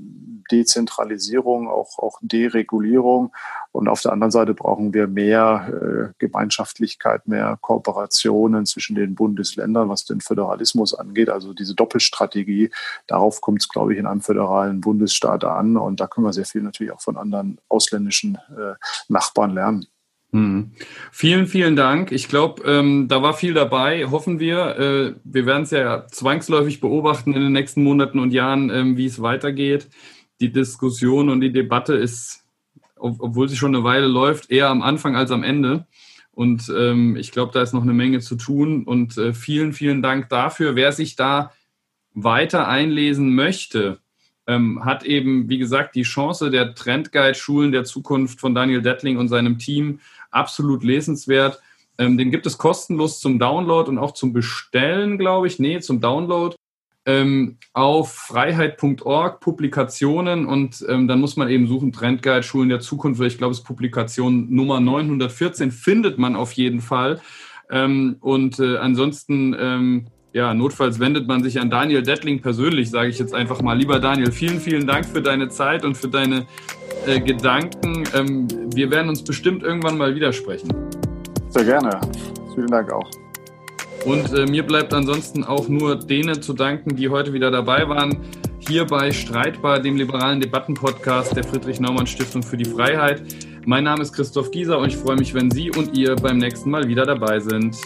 Dezentralisierung, 0.51 1.68
auch, 1.68 1.99
auch 1.99 2.18
Deregulierung. 2.22 3.33
Und 3.72 3.89
auf 3.89 4.03
der 4.03 4.12
anderen 4.12 4.31
Seite 4.31 4.55
brauchen 4.55 4.95
wir 4.95 5.09
mehr 5.09 5.68
äh, 5.68 6.12
Gemeinschaftlichkeit, 6.18 7.27
mehr 7.27 7.59
Kooperationen 7.61 8.64
zwischen 8.64 8.95
den 8.95 9.14
Bundesländern, 9.16 9.89
was 9.89 10.05
den 10.05 10.20
Föderalismus 10.20 10.95
angeht. 10.95 11.31
Also 11.31 11.53
diese 11.53 11.74
Doppelstrategie, 11.74 12.70
darauf 13.07 13.41
kommt 13.41 13.62
es, 13.62 13.68
glaube 13.68 13.93
ich, 13.93 13.99
in 13.99 14.07
einem 14.07 14.20
föderalen 14.20 14.81
Bundesstaat 14.81 15.45
an. 15.45 15.77
Und 15.77 16.01
da 16.01 16.07
können 16.07 16.27
wir 16.27 16.33
sehr 16.33 16.47
viel 16.47 16.62
natürlich 16.62 16.93
auch 16.93 17.01
von 17.01 17.16
anderen 17.16 17.59
ausländischen 17.68 18.39
Nachbarn 19.09 19.51
lernen. 19.51 19.87
Hm. 20.33 20.72
Vielen, 21.12 21.47
vielen 21.47 21.77
Dank. 21.77 22.12
Ich 22.12 22.29
glaube, 22.29 22.62
ähm, 22.64 23.09
da 23.09 23.22
war 23.22 23.35
viel 23.35 23.55
dabei. 23.55 24.07
Hoffen 24.07 24.41
wir. 24.41 24.79
Äh, 24.79 25.14
wir 25.24 25.47
werden 25.47 25.62
es 25.62 25.70
ja 25.70 26.07
zwangsläufig 26.09 26.81
beobachten 26.81 27.33
in 27.33 27.41
den 27.41 27.53
nächsten 27.53 27.83
Monaten 27.83 28.18
und 28.18 28.33
Jahren, 28.33 28.70
ähm, 28.70 28.97
wie 28.97 29.07
es 29.07 29.22
weitergeht. 29.22 29.89
Die 30.41 30.53
Diskussion 30.53 31.31
und 31.31 31.41
die 31.41 31.53
Debatte 31.53 31.95
ist, 31.95 32.45
ob, 32.97 33.20
obwohl 33.20 33.49
sie 33.49 33.57
schon 33.57 33.74
eine 33.74 33.85
Weile 33.85 34.09
läuft, 34.09 34.51
eher 34.51 34.68
am 34.68 34.83
Anfang 34.83 35.16
als 35.16 35.31
am 35.31 35.43
Ende. 35.43 35.87
Und 36.33 36.70
ähm, 36.77 37.16
ich 37.16 37.33
glaube, 37.33 37.53
da 37.55 37.62
ist 37.62 37.72
noch 37.72 37.83
eine 37.83 37.95
Menge 37.95 38.20
zu 38.20 38.37
tun. 38.37 38.85
Und 38.85 39.16
äh, 39.16 39.33
vielen, 39.33 39.72
vielen 39.72 40.03
Dank 40.03 40.29
dafür. 40.29 40.77
Wer 40.77 40.93
sich 40.93 41.16
da 41.16 41.53
weiter 42.12 42.68
einlesen 42.68 43.35
möchte, 43.35 44.01
ähm, 44.47 44.84
hat 44.84 45.05
eben, 45.05 45.49
wie 45.49 45.59
gesagt, 45.59 45.94
die 45.94 46.03
Chance 46.03 46.51
der 46.51 46.74
Trendguide 46.74 47.34
Schulen 47.34 47.72
der 47.72 47.84
Zukunft 47.84 48.40
von 48.40 48.55
Daniel 48.55 48.82
Dettling 48.82 49.18
und 49.18 49.28
seinem 49.28 49.59
Team 49.59 50.01
absolut 50.30 50.84
lesenswert. 50.84 51.61
Ähm, 51.99 52.18
den 52.18 52.30
gibt 52.30 52.47
es 52.47 52.59
kostenlos 52.59 53.20
zum 53.20 53.38
Download 53.38 53.88
und 53.88 53.99
auch 53.99 54.12
zum 54.12 54.32
Bestellen, 54.32 55.18
glaube 55.18 55.47
ich. 55.47 55.59
Nee, 55.59 55.80
zum 55.80 56.01
Download. 56.01 56.55
Ähm, 57.09 57.59
auf 57.72 58.12
freiheit.org 58.12 59.38
Publikationen 59.38 60.44
und 60.44 60.84
ähm, 60.88 61.07
dann 61.07 61.20
muss 61.20 61.36
man 61.36 61.49
eben 61.49 61.68
suchen 61.68 61.92
Trendguide 61.92 62.42
Schulen 62.42 62.68
der 62.68 62.80
Zukunft, 62.80 63.20
weil 63.20 63.28
ich 63.28 63.38
glaube, 63.38 63.53
es 63.53 63.59
ist 63.59 63.64
Publikation 63.64 64.53
Nummer 64.53 64.80
914 64.80 65.70
findet 65.70 66.18
man 66.18 66.34
auf 66.34 66.51
jeden 66.53 66.80
Fall. 66.80 67.20
Ähm, 67.70 68.16
und 68.20 68.59
äh, 68.59 68.78
ansonsten 68.78 69.55
ähm, 69.57 70.07
ja, 70.37 70.53
notfalls 70.53 71.01
wendet 71.01 71.26
man 71.26 71.43
sich 71.43 71.59
an 71.59 71.70
Daniel 71.70 72.03
Dettling 72.03 72.43
persönlich, 72.43 72.91
sage 72.91 73.09
ich 73.09 73.18
jetzt 73.18 73.32
einfach 73.32 73.62
mal. 73.62 73.72
Lieber 73.72 73.99
Daniel, 73.99 74.30
vielen, 74.30 74.61
vielen 74.61 74.87
Dank 74.87 75.07
für 75.07 75.22
deine 75.22 75.49
Zeit 75.49 75.82
und 75.82 75.97
für 75.97 76.09
deine 76.09 76.45
äh, 77.07 77.18
Gedanken. 77.20 78.05
Ähm, 78.14 78.47
wir 78.74 78.91
werden 78.91 79.09
uns 79.09 79.24
bestimmt 79.24 79.62
irgendwann 79.62 79.97
mal 79.97 80.14
widersprechen. 80.14 80.68
Sehr 81.49 81.64
gerne. 81.64 81.99
Vielen 82.55 82.66
Dank 82.66 82.93
auch. 82.93 83.11
Und 84.05 84.30
äh, 84.34 84.45
mir 84.45 84.62
bleibt 84.62 84.93
ansonsten 84.93 85.43
auch 85.43 85.68
nur 85.68 85.97
denen 85.97 86.43
zu 86.43 86.53
danken, 86.53 86.97
die 86.97 87.09
heute 87.09 87.32
wieder 87.32 87.51
dabei 87.51 87.89
waren. 87.89 88.18
Hier 88.59 88.84
bei 88.84 89.12
Streitbar, 89.12 89.80
dem 89.80 89.97
liberalen 89.97 90.43
Debattenpodcast 90.43 91.34
der 91.34 91.45
Friedrich-Naumann-Stiftung 91.45 92.43
für 92.43 92.59
die 92.59 92.66
Freiheit. 92.66 93.22
Mein 93.64 93.84
Name 93.84 94.03
ist 94.03 94.12
Christoph 94.12 94.51
Gieser 94.51 94.78
und 94.80 94.89
ich 94.89 94.99
freue 94.99 95.16
mich, 95.16 95.32
wenn 95.32 95.51
Sie 95.51 95.70
und 95.70 95.97
ihr 95.97 96.14
beim 96.14 96.37
nächsten 96.37 96.70
Mal 96.70 96.87
wieder 96.87 97.07
dabei 97.07 97.41
sind. 97.41 97.78